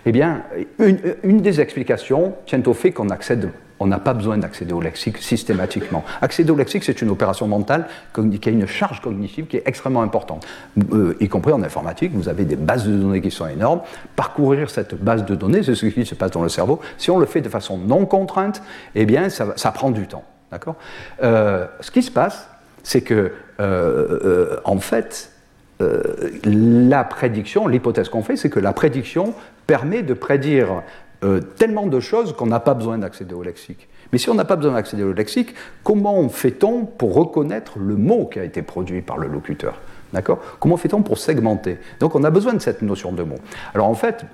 Eh 0.05 0.12
bien, 0.12 0.43
une, 0.80 0.99
une 1.24 1.41
des 1.41 1.60
explications 1.60 2.36
tient 2.45 2.62
au 2.66 2.74
fait 2.74 2.91
qu'on 2.91 3.10
accède 3.10 3.51
on 3.80 3.88
n'a 3.88 3.99
pas 3.99 4.13
besoin 4.13 4.38
d'accéder 4.38 4.73
au 4.73 4.82
lexique 4.82 5.17
systématiquement. 5.19 6.03
Accéder 6.21 6.51
au 6.51 6.55
lexique, 6.55 6.84
c'est 6.84 7.01
une 7.01 7.09
opération 7.09 7.47
mentale 7.47 7.88
qui 8.13 8.49
a 8.49 8.51
une 8.51 8.67
charge 8.67 9.01
cognitive 9.01 9.45
qui 9.45 9.57
est 9.57 9.63
extrêmement 9.65 10.01
importante. 10.01 10.45
Euh, 10.93 11.15
y 11.19 11.28
compris 11.28 11.53
en 11.53 11.61
informatique, 11.63 12.11
vous 12.13 12.30
avez 12.30 12.45
des 12.45 12.55
bases 12.55 12.88
de 12.88 12.97
données 12.97 13.21
qui 13.21 13.32
sont 13.32 13.47
énormes. 13.47 13.82
Parcourir 14.15 14.69
cette 14.69 14.95
base 14.95 15.25
de 15.25 15.36
données, 15.36 15.63
c'est 15.63 15.75
ce 15.75 15.86
qui 15.86 16.05
se 16.05 16.15
passe 16.15 16.32
dans 16.32 16.43
le 16.43 16.49
cerveau. 16.49 16.80
Si 16.97 17.11
on 17.11 17.19
le 17.19 17.25
fait 17.25 17.41
de 17.41 17.49
façon 17.49 17.78
non 17.78 18.05
contrainte, 18.05 18.61
eh 18.95 19.05
bien, 19.05 19.30
ça, 19.30 19.71
prend 19.71 19.91
du 19.91 20.07
temps. 20.07 20.23
D'accord? 20.51 20.75
Euh, 21.23 21.65
Ce 21.82 21.91
qui 21.91 22.01
se 22.01 22.11
passe, 22.11 22.49
c'est 22.84 23.01
que, 23.01 23.34
euh, 23.59 24.57
en 24.63 24.80
fait, 24.80 25.32
la 25.80 27.03
prédiction, 27.03 27.67
l'hypothèse 27.67 28.09
qu'on 28.09 28.23
fait, 28.23 28.36
c'est 28.36 28.49
que 28.49 28.59
la 28.59 28.73
prédiction 28.73 29.36
permet 29.67 30.01
de 30.01 30.15
prédire 30.15 30.82
euh, 31.24 31.41
tellement 31.41 31.88
de 31.88 31.99
choses 31.99 32.34
qu'on 32.34 32.47
n'a 32.47 32.59
pas 32.59 32.74
besoin 32.74 32.97
d'accéder 32.97 33.34
au 33.34 33.43
lexique. 33.43 33.88
Mais 34.11 34.18
si 34.18 34.30
on 34.30 34.36
n'a 34.36 34.45
pas 34.45 34.55
besoin 34.55 34.74
d'accéder 34.74 35.03
au 35.03 35.13
lexique, 35.13 35.53
comment 35.84 36.28
fait-on 36.30 36.86
pour 36.86 37.15
reconnaître 37.15 37.80
le 37.80 37.95
mot 37.95 38.26
qui 38.26 38.39
a 38.39 38.43
été 38.43 38.61
produit 38.61 39.01
par 39.01 39.18
le 39.18 39.28
locuteur 39.28 39.80
D'accord? 40.13 40.39
Comment 40.59 40.78
fait-on 40.78 41.01
pour 41.01 41.18
segmenter? 41.18 41.80
Donc 41.99 42.15
on 42.15 42.24
a 42.24 42.30
besoin 42.30 42.53
de 42.53 42.59
cette 42.59 42.82
notion 42.82 43.11
de 43.11 43.24
mot. 43.24 43.36
Alors 43.74 43.88
en 43.88 43.93
fait, 43.93 44.26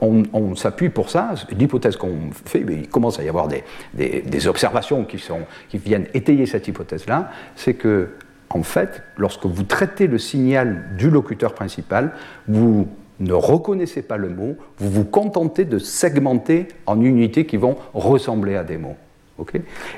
on, 0.00 0.54
s'appuie 0.54 0.88
pour 0.88 1.10
ça, 1.10 1.34
l'hypothèse 1.50 1.96
qu'on 1.96 2.30
fait, 2.32 2.60
mais 2.60 2.74
il 2.74 2.88
commence 2.88 3.20
à 3.20 3.22
y 3.22 3.28
avoir 3.28 3.48
des, 3.48 3.64
des, 3.94 4.48
observations 4.48 5.04
qui, 5.04 5.18
sont, 5.18 5.40
qui 5.68 5.78
viennent 5.78 6.06
étayer 6.14 6.46
cette 6.46 6.66
hypothèse-là, 6.68 7.30
c'est 7.56 7.74
que 7.74 8.08
en 8.50 8.62
fait, 8.62 9.02
lorsque 9.16 9.44
vous 9.44 9.62
traitez 9.64 10.06
le 10.06 10.18
signal 10.18 10.96
du 10.96 11.10
locuteur 11.10 11.54
principal, 11.54 12.12
vous 12.46 12.88
ne 13.20 13.32
reconnaissez 13.32 14.02
pas 14.02 14.16
le 14.16 14.28
mot, 14.28 14.56
vous 14.78 14.90
vous 14.90 15.04
contentez 15.04 15.64
de 15.64 15.78
segmenter 15.78 16.68
en 16.86 17.00
unités 17.00 17.46
qui 17.46 17.56
vont 17.56 17.76
ressembler 17.94 18.56
à 18.56 18.64
des 18.64 18.78
mots. 18.78 18.96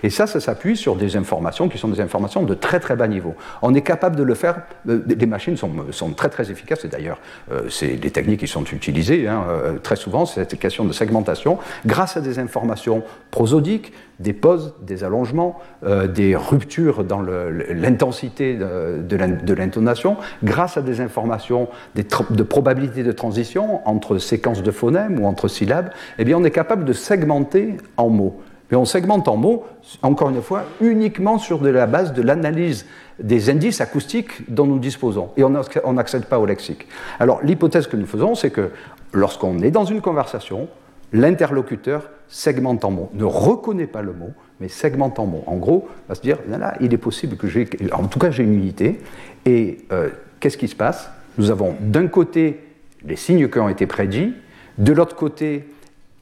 Et 0.02 0.10
ça, 0.10 0.26
ça 0.26 0.40
s'appuie 0.40 0.76
sur 0.76 0.96
des 0.96 1.16
informations 1.16 1.68
qui 1.68 1.78
sont 1.78 1.88
des 1.88 2.00
informations 2.00 2.42
de 2.42 2.54
très 2.54 2.80
très 2.80 2.96
bas 2.96 3.08
niveau. 3.08 3.34
On 3.62 3.74
est 3.74 3.80
capable 3.80 4.16
de 4.16 4.22
le 4.22 4.34
faire, 4.34 4.62
euh, 4.88 5.02
les 5.06 5.26
machines 5.26 5.56
sont, 5.56 5.70
sont 5.90 6.10
très 6.10 6.28
très 6.28 6.50
efficaces, 6.50 6.84
et 6.84 6.88
d'ailleurs, 6.88 7.18
euh, 7.50 7.62
c'est 7.68 7.96
des 7.96 8.10
techniques 8.10 8.40
qui 8.40 8.48
sont 8.48 8.64
utilisées 8.64 9.28
hein, 9.28 9.44
euh, 9.48 9.78
très 9.78 9.96
souvent, 9.96 10.26
c'est 10.26 10.40
cette 10.40 10.58
question 10.58 10.84
de 10.84 10.92
segmentation, 10.92 11.58
grâce 11.86 12.16
à 12.16 12.20
des 12.20 12.38
informations 12.38 13.02
prosodiques, 13.30 13.92
des 14.20 14.34
pauses, 14.34 14.74
des 14.82 15.02
allongements, 15.02 15.58
euh, 15.84 16.06
des 16.06 16.36
ruptures 16.36 17.04
dans 17.04 17.22
l'intensité 17.22 18.56
de, 18.56 19.54
l'intonation, 19.54 20.16
grâce 20.44 20.76
à 20.76 20.82
des 20.82 21.00
informations 21.00 21.68
de 21.94 22.42
probabilité 22.42 23.02
de 23.02 23.12
transition 23.12 23.86
entre 23.88 24.18
séquences 24.18 24.62
de 24.62 24.70
phonèmes 24.70 25.18
ou 25.20 25.26
entre 25.26 25.48
syllabes, 25.48 25.90
eh 26.18 26.24
bien 26.24 26.36
on 26.36 26.44
est 26.44 26.50
capable 26.50 26.84
de 26.84 26.92
segmenter 26.92 27.78
en 27.96 28.10
mots. 28.10 28.40
Mais 28.70 28.76
on 28.76 28.84
segmente 28.84 29.28
en 29.28 29.36
mots, 29.36 29.64
encore 30.02 30.30
une 30.30 30.42
fois, 30.42 30.64
uniquement 30.80 31.38
sur 31.38 31.62
la 31.62 31.86
base 31.86 32.12
de 32.12 32.22
l'analyse 32.22 32.86
des 33.18 33.50
indices 33.50 33.80
acoustiques 33.80 34.50
dont 34.50 34.66
nous 34.66 34.78
disposons. 34.78 35.30
Et 35.36 35.44
on 35.44 35.92
n'accède 35.92 36.26
pas 36.26 36.38
au 36.38 36.46
lexique. 36.46 36.86
Alors 37.18 37.40
l'hypothèse 37.42 37.86
que 37.86 37.96
nous 37.96 38.06
faisons, 38.06 38.34
c'est 38.34 38.50
que 38.50 38.70
lorsqu'on 39.12 39.58
est 39.58 39.70
dans 39.70 39.84
une 39.84 40.00
conversation, 40.00 40.68
l'interlocuteur 41.12 42.08
segmente 42.28 42.84
en 42.84 42.92
mots, 42.92 43.10
ne 43.14 43.24
reconnaît 43.24 43.88
pas 43.88 44.02
le 44.02 44.12
mot, 44.12 44.30
mais 44.60 44.68
segmente 44.68 45.18
en 45.18 45.26
mots. 45.26 45.42
En 45.46 45.56
gros, 45.56 45.88
va 46.08 46.14
se 46.14 46.20
dire, 46.20 46.38
là, 46.48 46.74
il 46.80 46.94
est 46.94 46.98
possible 46.98 47.36
que 47.36 47.48
j'ai, 47.48 47.68
en 47.92 48.06
tout 48.06 48.20
cas 48.20 48.30
j'ai 48.30 48.44
une 48.44 48.54
unité, 48.54 49.00
et 49.44 49.78
euh, 49.90 50.10
qu'est-ce 50.38 50.56
qui 50.56 50.68
se 50.68 50.76
passe? 50.76 51.10
Nous 51.38 51.50
avons 51.50 51.74
d'un 51.80 52.06
côté 52.06 52.60
les 53.04 53.16
signes 53.16 53.48
qui 53.48 53.58
ont 53.58 53.68
été 53.68 53.86
prédits, 53.86 54.34
de 54.78 54.92
l'autre 54.92 55.16
côté, 55.16 55.64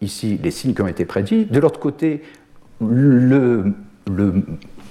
ici, 0.01 0.39
les 0.43 0.51
signes 0.51 0.75
qui 0.75 0.83
ont 0.83 0.89
été 0.89 1.05
prédits, 1.05 1.47
de 1.47 1.61
l'autre 1.61 1.81
côté, 1.81 2.23
le, 2.81 3.75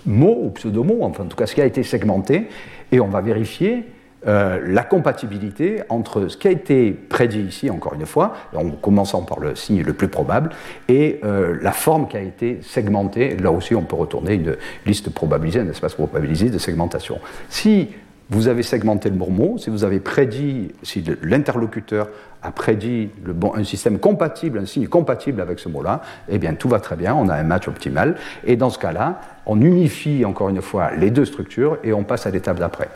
mot 0.05 0.39
ou 0.43 0.49
pseudo-mot, 0.51 0.99
enfin 1.01 1.23
en 1.23 1.27
tout 1.27 1.37
cas 1.37 1.47
ce 1.47 1.55
qui 1.55 1.61
a 1.61 1.65
été 1.65 1.83
segmenté, 1.83 2.47
et 2.91 2.99
on 2.99 3.07
va 3.07 3.21
vérifier 3.21 3.83
euh, 4.27 4.59
la 4.65 4.83
compatibilité 4.83 5.83
entre 5.89 6.27
ce 6.27 6.37
qui 6.37 6.47
a 6.47 6.51
été 6.51 6.91
prédit 6.91 7.41
ici, 7.41 7.69
encore 7.69 7.93
une 7.93 8.05
fois, 8.05 8.33
en 8.55 8.69
commençant 8.71 9.21
par 9.21 9.39
le 9.39 9.55
signe 9.55 9.83
le 9.83 9.93
plus 9.93 10.07
probable, 10.07 10.49
et 10.87 11.19
euh, 11.23 11.57
la 11.61 11.71
forme 11.71 12.07
qui 12.07 12.17
a 12.17 12.21
été 12.21 12.59
segmentée. 12.61 13.37
Là 13.37 13.51
aussi, 13.51 13.75
on 13.75 13.83
peut 13.83 13.95
retourner 13.95 14.33
une 14.33 14.55
liste 14.85 15.11
probabilisée, 15.11 15.59
un 15.59 15.69
espace 15.69 15.93
probabilisé 15.93 16.49
de 16.49 16.57
segmentation. 16.57 17.19
Si 17.49 17.89
vous 18.29 18.47
avez 18.47 18.63
segmenté 18.63 19.09
le 19.09 19.15
mot, 19.15 19.57
si 19.57 19.69
vous 19.69 19.83
avez 19.83 19.99
prédit, 19.99 20.71
si 20.83 21.03
l'interlocuteur 21.21 22.09
a 22.47 22.51
prédit 22.51 23.09
le 23.25 23.33
bon, 23.33 23.53
un 23.55 23.63
système 23.63 23.99
compatible, 23.99 24.59
un 24.59 24.65
signe 24.65 24.87
compatible 24.87 25.41
avec 25.41 25.59
ce 25.59 25.67
mot-là, 25.69 26.01
eh 26.29 26.37
bien 26.37 26.53
tout 26.53 26.69
va 26.69 26.79
très 26.79 26.95
bien, 26.95 27.13
on 27.13 27.27
a 27.27 27.35
un 27.35 27.43
match 27.43 27.67
optimal. 27.67 28.15
Et 28.45 28.55
dans 28.55 28.69
ce 28.69 28.79
cas-là, 28.79 29.19
on 29.45 29.59
unifie 29.61 30.23
encore 30.25 30.49
une 30.49 30.61
fois 30.61 30.91
les 30.95 31.11
deux 31.11 31.25
structures 31.25 31.77
et 31.83 31.93
on 31.93 32.03
passe 32.03 32.25
à 32.25 32.31
l'étape 32.31 32.59
d'après. 32.59 32.89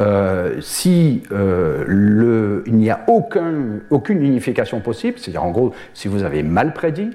Euh, 0.00 0.60
si 0.60 1.22
euh, 1.32 1.84
le, 1.86 2.62
il 2.66 2.74
n'y 2.74 2.90
a 2.90 3.00
aucun, 3.08 3.80
aucune 3.90 4.22
unification 4.22 4.80
possible, 4.80 5.18
c'est-à-dire 5.18 5.44
en 5.44 5.50
gros, 5.50 5.72
si 5.94 6.08
vous 6.08 6.22
avez 6.22 6.42
mal 6.42 6.72
prédit, 6.72 7.10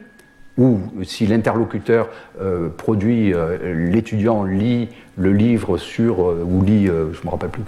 ou 0.58 0.80
si 1.04 1.26
l'interlocuteur 1.26 2.10
euh, 2.40 2.70
produit, 2.70 3.34
euh, 3.34 3.90
l'étudiant 3.90 4.44
lit 4.44 4.90
le 5.18 5.32
livre 5.32 5.78
sur, 5.78 6.30
euh, 6.30 6.46
ou 6.48 6.62
lit, 6.64 6.86
je 6.86 6.92
ne 6.92 7.26
me 7.26 7.30
rappelle 7.30 7.50
plus 7.50 7.64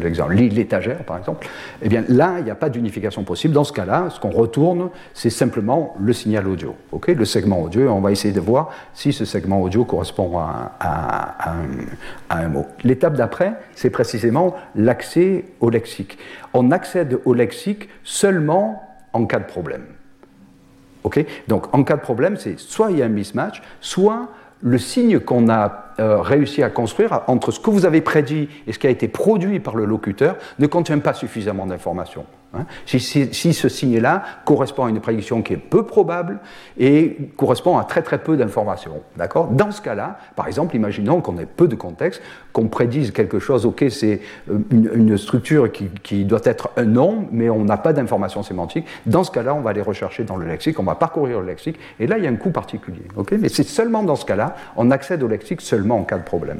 l'exemple, 0.00 0.34
lit 0.34 0.48
l'étagère 0.48 1.04
par 1.04 1.18
exemple, 1.18 1.46
eh 1.82 1.88
bien 1.88 2.02
là, 2.08 2.36
il 2.38 2.44
n'y 2.44 2.50
a 2.50 2.54
pas 2.54 2.70
d'unification 2.70 3.24
possible. 3.24 3.52
Dans 3.52 3.64
ce 3.64 3.72
cas-là, 3.72 4.08
ce 4.08 4.20
qu'on 4.20 4.30
retourne, 4.30 4.88
c'est 5.12 5.30
simplement 5.30 5.94
le 6.00 6.12
signal 6.14 6.48
audio, 6.48 6.74
ok? 6.92 7.08
Le 7.08 7.24
segment 7.26 7.62
audio, 7.62 7.90
on 7.90 8.00
va 8.00 8.10
essayer 8.10 8.32
de 8.32 8.40
voir 8.40 8.70
si 8.94 9.12
ce 9.12 9.26
segment 9.26 9.60
audio 9.60 9.84
correspond 9.84 10.38
à, 10.38 10.72
à 10.80 11.52
un, 11.52 12.38
un, 12.44 12.48
mot. 12.48 12.66
L'étape 12.84 13.16
d'après, 13.16 13.52
c'est 13.74 13.90
précisément 13.90 14.54
l'accès 14.74 15.44
au 15.60 15.68
lexique. 15.68 16.18
On 16.54 16.70
accède 16.70 17.18
au 17.26 17.34
lexique 17.34 17.88
seulement 18.02 18.82
en 19.12 19.26
cas 19.26 19.38
de 19.38 19.44
problème. 19.44 19.84
Donc 21.48 21.74
en 21.74 21.84
cas 21.84 21.96
de 21.96 22.00
problème, 22.00 22.36
c'est 22.36 22.58
soit 22.58 22.90
il 22.90 22.98
y 22.98 23.02
a 23.02 23.06
un 23.06 23.08
mismatch, 23.08 23.62
soit 23.80 24.28
le 24.62 24.78
signe 24.78 25.20
qu'on 25.20 25.48
a 25.48 25.83
euh, 26.00 26.20
réussi 26.20 26.62
à 26.62 26.70
construire 26.70 27.22
entre 27.26 27.50
ce 27.50 27.60
que 27.60 27.70
vous 27.70 27.86
avez 27.86 28.00
prédit 28.00 28.48
et 28.66 28.72
ce 28.72 28.78
qui 28.78 28.86
a 28.86 28.90
été 28.90 29.08
produit 29.08 29.60
par 29.60 29.76
le 29.76 29.84
locuteur 29.84 30.36
ne 30.58 30.66
contient 30.66 30.98
pas 30.98 31.14
suffisamment 31.14 31.66
d'informations. 31.66 32.26
Hein. 32.56 32.66
Si, 32.86 33.54
ce 33.54 33.68
signe-là 33.68 34.22
correspond 34.44 34.86
à 34.86 34.90
une 34.90 35.00
prédiction 35.00 35.42
qui 35.42 35.54
est 35.54 35.58
peu 35.58 35.84
probable 35.84 36.38
et 36.78 37.16
correspond 37.36 37.78
à 37.78 37.84
très 37.84 38.02
très 38.02 38.18
peu 38.18 38.36
d'informations. 38.36 39.02
D'accord? 39.16 39.48
Dans 39.48 39.70
ce 39.70 39.80
cas-là, 39.82 40.18
par 40.36 40.46
exemple, 40.46 40.76
imaginons 40.76 41.20
qu'on 41.20 41.38
ait 41.38 41.46
peu 41.46 41.68
de 41.68 41.74
contexte, 41.74 42.22
qu'on 42.52 42.68
prédise 42.68 43.10
quelque 43.10 43.38
chose, 43.38 43.66
ok, 43.66 43.84
c'est 43.90 44.20
euh, 44.50 44.58
une, 44.70 45.18
structure 45.18 45.70
qui, 45.70 46.24
doit 46.24 46.40
être 46.44 46.70
un 46.76 46.84
nom, 46.84 47.26
mais 47.30 47.50
on 47.50 47.64
n'a 47.64 47.76
pas 47.76 47.92
d'informations 47.92 48.42
sémantiques. 48.42 48.86
Dans 49.06 49.24
ce 49.24 49.30
cas-là, 49.30 49.54
on 49.54 49.60
va 49.60 49.70
aller 49.70 49.82
rechercher 49.82 50.24
dans 50.24 50.36
le 50.36 50.46
lexique, 50.46 50.78
on 50.78 50.84
va 50.84 50.94
parcourir 50.94 51.40
le 51.40 51.46
lexique, 51.46 51.78
et 52.00 52.06
là, 52.06 52.18
il 52.18 52.24
y 52.24 52.26
a 52.26 52.30
un 52.30 52.36
coût 52.36 52.50
particulier. 52.50 53.02
ok? 53.16 53.32
Mais 53.38 53.48
c'est 53.48 53.64
seulement 53.64 54.02
dans 54.02 54.16
ce 54.16 54.24
cas-là, 54.24 54.56
on 54.76 54.90
accède 54.90 55.22
au 55.22 55.28
lexique 55.28 55.60
seulement 55.60 55.83
en 55.92 56.04
cas 56.04 56.18
de 56.18 56.24
problème. 56.24 56.58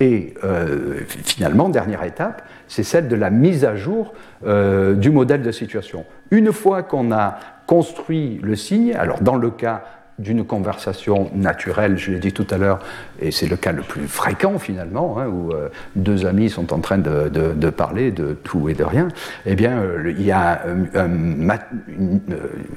Et 0.00 0.34
euh, 0.44 1.00
finalement, 1.06 1.68
dernière 1.68 2.02
étape, 2.04 2.42
c'est 2.68 2.82
celle 2.82 3.08
de 3.08 3.16
la 3.16 3.30
mise 3.30 3.64
à 3.64 3.76
jour 3.76 4.14
euh, 4.46 4.94
du 4.94 5.10
modèle 5.10 5.42
de 5.42 5.52
situation. 5.52 6.04
Une 6.30 6.52
fois 6.52 6.82
qu'on 6.82 7.12
a 7.12 7.38
construit 7.66 8.40
le 8.42 8.56
signe, 8.56 8.94
alors 8.94 9.20
dans 9.20 9.36
le 9.36 9.50
cas 9.50 9.82
d'une 10.20 10.44
conversation 10.44 11.30
naturelle, 11.34 11.96
je 11.96 12.12
l'ai 12.12 12.18
dit 12.18 12.32
tout 12.32 12.46
à 12.50 12.58
l'heure, 12.58 12.80
et 13.20 13.30
c'est 13.30 13.46
le 13.46 13.56
cas 13.56 13.72
le 13.72 13.82
plus 13.82 14.06
fréquent 14.06 14.58
finalement, 14.58 15.18
hein, 15.18 15.26
où 15.26 15.52
euh, 15.52 15.68
deux 15.96 16.26
amis 16.26 16.50
sont 16.50 16.72
en 16.72 16.78
train 16.78 16.98
de, 16.98 17.70
parler 17.70 18.10
de 18.10 18.34
tout 18.34 18.68
et 18.68 18.74
de 18.74 18.84
rien, 18.84 19.08
eh 19.46 19.54
bien, 19.54 19.78
euh, 19.78 20.12
il 20.16 20.22
y 20.22 20.32
a 20.32 20.62
un, 20.94 21.08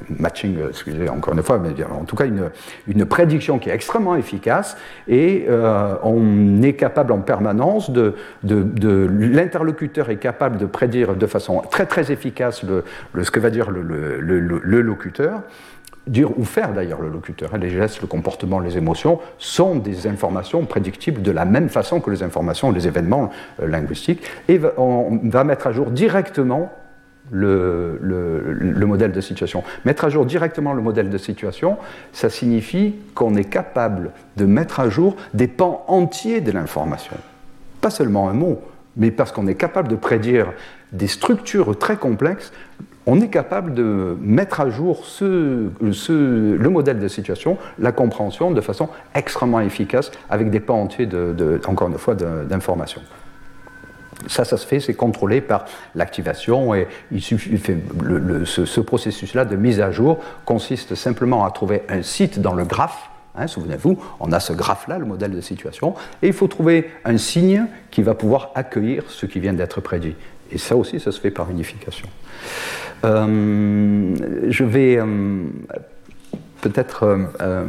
matching, 0.10 0.58
excusez 0.70 1.10
encore 1.10 1.34
une 1.34 1.44
fois, 1.44 1.60
mais 1.60 1.72
en 1.84 2.06
tout 2.06 2.16
cas 2.16 2.26
une, 2.26 2.50
une 2.88 3.06
prédiction 3.06 3.60
qui 3.60 3.70
est 3.70 3.74
extrêmement 3.74 4.16
efficace, 4.16 4.78
et 5.08 5.46
euh, 5.50 5.96
on 6.04 6.62
est 6.62 6.74
capable 6.74 7.12
en 7.12 7.20
permanence 7.20 7.92
de, 7.92 8.16
de 8.44 9.10
l'interlocuteur 9.20 10.10
est 10.10 10.18
capable 10.18 10.58
de 10.58 10.66
prédire 10.66 11.16
de 11.16 11.28
façon 11.28 11.62
très 11.70 11.86
très 11.86 12.12
efficace 12.12 12.64
le, 12.64 12.84
ce 13.24 13.32
que 13.32 13.40
va 13.40 13.50
dire 13.50 13.70
le, 13.70 13.82
le 13.82 14.82
locuteur 14.82 15.42
dire 16.08 16.38
ou 16.38 16.44
faire 16.44 16.74
d'ailleurs 16.74 17.02
le 17.02 17.10
locuteur. 17.10 17.58
Les 17.58 17.70
gestes, 17.70 18.02
le 18.02 18.08
comportement, 18.08 18.60
les 18.60 18.78
émotions 18.78 19.20
sont 19.38 19.76
des 19.76 20.08
informations 20.08 20.66
prédictibles 20.66 21.22
de 21.22 21.32
la 21.32 21.46
même 21.46 21.70
façon 21.70 22.00
que 22.00 22.10
les 22.10 22.24
informations, 22.24 22.72
les 22.72 22.88
événements 22.88 23.30
euh, 23.62 23.68
linguistiques. 23.68 24.24
Et 24.48 24.60
on 24.78 25.20
va 25.24 25.44
mettre 25.44 25.68
à 25.68 25.72
jour 25.72 25.92
directement 25.92 26.72
le, 27.32 28.86
modèle 28.86 29.12
de 29.12 29.22
situation. 29.22 29.64
Mettre 29.86 30.06
à 30.06 30.10
jour 30.10 30.26
directement 30.26 30.74
le 30.74 30.82
modèle 30.82 31.10
de 31.10 31.18
situation, 31.18 31.78
ça 32.12 32.30
signifie 32.30 32.96
qu'on 33.16 33.36
est 33.36 33.50
capable 33.50 34.12
de 34.38 34.46
mettre 34.46 34.80
à 34.80 34.90
jour 34.90 35.16
des 35.34 35.48
pans 35.48 35.86
entiers 35.88 36.42
de 36.42 36.52
l'information. 36.52 37.16
Pas 37.82 37.90
seulement 37.90 38.30
un 38.30 38.34
mot, 38.34 38.62
mais 38.98 39.12
parce 39.12 39.32
qu'on 39.32 39.48
est 39.48 39.56
capable 39.56 39.88
de 39.88 39.96
prédire 39.96 40.52
des 40.92 41.08
structures 41.08 41.78
très 41.78 41.98
complexes 41.98 42.52
on 43.06 43.20
est 43.20 43.30
capable 43.30 43.74
de 43.74 44.18
mettre 44.22 44.62
à 44.62 44.70
jour 44.70 45.04
le 45.22 46.68
modèle 46.70 47.00
de 47.00 47.08
situation, 47.08 47.58
la 47.80 47.92
compréhension 47.92 48.52
de 48.52 48.62
façon 48.62 48.90
extrêmement 49.14 49.60
efficace 49.60 50.12
avec 50.30 50.50
des 50.50 50.60
pans 50.60 50.82
entiers, 50.82 51.06
de, 51.06 51.60
encore 51.68 51.90
une 51.90 51.98
fois, 51.98 52.16
d'informations. 52.16 53.02
Ça, 54.28 54.46
ça 54.46 54.56
se 54.56 54.66
fait, 54.66 54.80
c'est 54.80 54.94
contrôlé 54.94 55.42
par 55.42 55.66
l'activation 55.96 56.74
et 56.74 56.88
il 57.12 57.22
suffit, 57.22 57.60
ce, 58.46 58.80
processus-là 58.80 59.44
de 59.44 59.58
mise 59.58 59.82
à 59.82 59.92
jour 59.92 60.20
consiste 60.46 60.96
simplement 60.96 61.44
à 61.44 61.52
trouver 61.52 61.82
un 61.90 62.04
site 62.04 62.40
dans 62.40 62.54
le 62.54 62.64
graphe. 62.64 63.10
Hein, 63.36 63.48
souvenez-vous, 63.48 63.98
on 64.20 64.32
a 64.32 64.40
ce 64.40 64.54
graphe-là, 64.54 64.98
le 64.98 65.06
modèle 65.06 65.32
de 65.32 65.42
situation, 65.42 65.96
et 66.22 66.28
il 66.28 66.34
faut 66.34 66.48
trouver 66.48 66.92
un 67.04 67.18
signe 67.18 67.66
qui 67.90 68.04
va 68.04 68.14
pouvoir 68.14 68.52
accueillir 68.54 69.04
ce 69.10 69.26
qui 69.26 69.40
vient 69.40 69.54
d'être 69.54 69.82
prédit. 69.82 70.16
Et 70.52 70.60
ça 70.60 70.78
aussi, 70.78 71.00
ça 71.00 71.12
se 71.12 71.20
fait 71.20 71.32
par 71.32 71.50
unification. 71.50 72.08
Euh, 73.04 74.16
je 74.50 74.64
vais 74.64 74.98
euh, 74.98 75.44
peut-être 76.62 77.04
euh, 77.42 77.66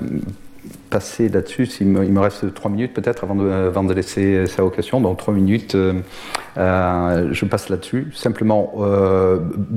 passer 0.90 1.28
là-dessus, 1.28 1.68
il 1.80 1.88
me, 1.88 2.20
reste 2.20 2.54
trois 2.54 2.70
minutes 2.70 2.94
peut-être 2.94 3.24
avant 3.24 3.34
de, 3.34 3.88
de, 3.88 3.94
laisser 3.94 4.46
ça 4.46 4.64
aux 4.64 4.70
questions. 4.70 5.00
Dans 5.00 5.14
trois 5.14 5.34
minutes, 5.34 5.76
je 6.56 7.44
passe 7.44 7.68
là-dessus. 7.68 8.12
Simplement, 8.14 8.72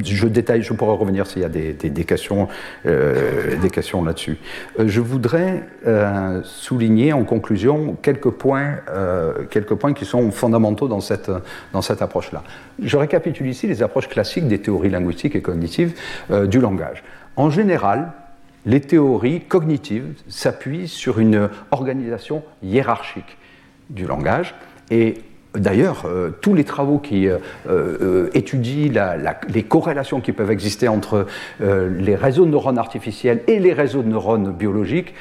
je 0.04 0.28
détaille, 0.28 0.62
je 0.62 0.74
pourrais 0.74 0.96
revenir 0.96 1.26
s'il 1.26 1.42
y 1.42 1.46
a 1.46 1.50
des, 1.50 1.74
des, 1.74 2.04
questions, 2.04 2.48
des 2.86 3.70
questions 3.72 4.04
là-dessus. 4.04 4.38
je 4.78 5.02
voudrais 5.02 5.64
souligner 6.44 7.14
en 7.14 7.24
conclusion 7.24 7.98
quelques 8.02 8.32
points, 8.32 8.78
quelques 9.50 9.76
points 9.76 9.94
qui 9.94 10.06
sont 10.06 10.30
fondamentaux 10.32 10.88
dans 10.88 11.02
cette, 11.02 11.32
dans 11.74 11.82
cette 11.82 12.02
approche-là. 12.02 12.44
Je 12.82 12.98
récapitule 12.98 13.48
ici 13.48 13.68
les 13.68 13.82
approches 13.82 14.08
classiques 14.08 14.48
des 14.48 14.60
théories 14.60 14.90
linguistiques 14.90 15.36
et 15.36 15.42
cognitives 15.42 15.94
euh, 16.32 16.46
du 16.46 16.60
langage. 16.60 17.04
En 17.36 17.50
général, 17.50 18.12
les 18.68 18.82
théories 18.82 19.40
cognitives 19.42 20.14
s'appuient 20.28 20.90
sur 20.90 21.20
une 21.20 21.50
organisation 21.72 22.44
hiérarchique 22.62 23.38
du 23.90 24.06
langage 24.06 24.54
et 24.92 25.16
D'ailleurs, 25.60 26.04
euh, 26.06 26.30
tous 26.42 26.54
les 26.54 26.64
travaux 26.64 27.00
qui 27.00 27.28
euh, 27.28 27.38
euh, 27.70 28.30
étudient 28.34 28.92
les 29.50 29.64
corrélations 29.64 30.22
qui 30.22 30.32
peuvent 30.32 30.52
exister 30.52 30.88
entre 30.88 31.26
les 31.60 32.16
réseaux 32.16 32.46
de 32.46 32.52
neurones 32.52 32.78
artificiels 32.78 33.42
et 33.48 33.60
les 33.60 33.74
réseaux 33.74 34.02
de 34.02 34.08
neurones 34.08 34.52
biologiques 34.52 35.14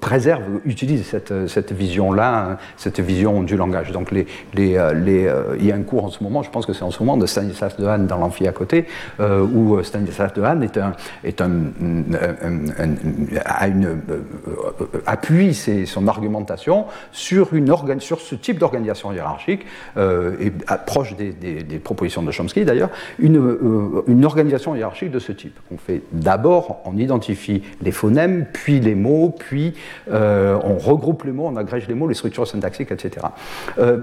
préservent, 0.00 0.60
utilisent 0.64 1.06
cette, 1.06 1.72
vision-là, 1.72 2.50
hein, 2.50 2.56
cette 2.76 3.00
vision 3.00 3.42
du 3.42 3.56
langage. 3.56 3.92
Donc, 3.92 4.10
il 4.12 4.26
y 4.56 4.76
a 4.76 5.74
un 5.74 5.82
cours 5.82 6.04
en 6.04 6.10
ce 6.10 6.22
moment, 6.22 6.42
je 6.42 6.50
pense 6.50 6.66
que 6.66 6.72
c'est 6.72 6.82
en 6.82 6.90
ce 6.90 7.02
moment, 7.02 7.16
de 7.16 7.26
Stanislas 7.26 7.76
Dehaene 7.76 8.06
dans 8.06 8.18
l'amphi 8.18 8.46
à 8.46 8.52
côté, 8.52 8.86
où 9.20 9.82
Stanislas 9.82 10.32
Dehaene 10.34 10.68
appuie 15.06 15.54
son 15.86 16.08
argumentation 16.08 16.86
sur 17.12 17.48
ce 18.20 18.34
type 18.34 18.58
d'organisation 18.58 19.12
hiérarchique 19.12 19.53
euh, 19.96 20.34
et 20.40 20.52
proche 20.86 21.14
des, 21.16 21.78
propositions 21.82 22.22
de 22.22 22.30
Chomsky 22.30 22.64
d'ailleurs, 22.64 22.90
euh, 23.22 24.02
une, 24.06 24.24
organisation 24.24 24.74
hiérarchique 24.74 25.10
de 25.10 25.18
ce 25.18 25.32
type. 25.32 25.58
On 25.72 25.76
fait 25.76 26.02
d'abord, 26.12 26.82
on 26.84 26.96
identifie 26.96 27.62
les 27.82 27.92
phonèmes, 27.92 28.46
puis 28.52 28.80
les 28.80 28.94
mots, 28.94 29.34
puis 29.36 29.74
euh, 30.10 30.58
on 30.64 30.76
regroupe 30.76 31.24
les 31.24 31.32
mots, 31.32 31.46
on 31.46 31.56
agrège 31.56 31.88
les 31.88 31.94
mots, 31.94 32.08
les 32.08 32.14
structures 32.14 32.46
syntaxiques, 32.46 32.90
etc. 32.90 33.26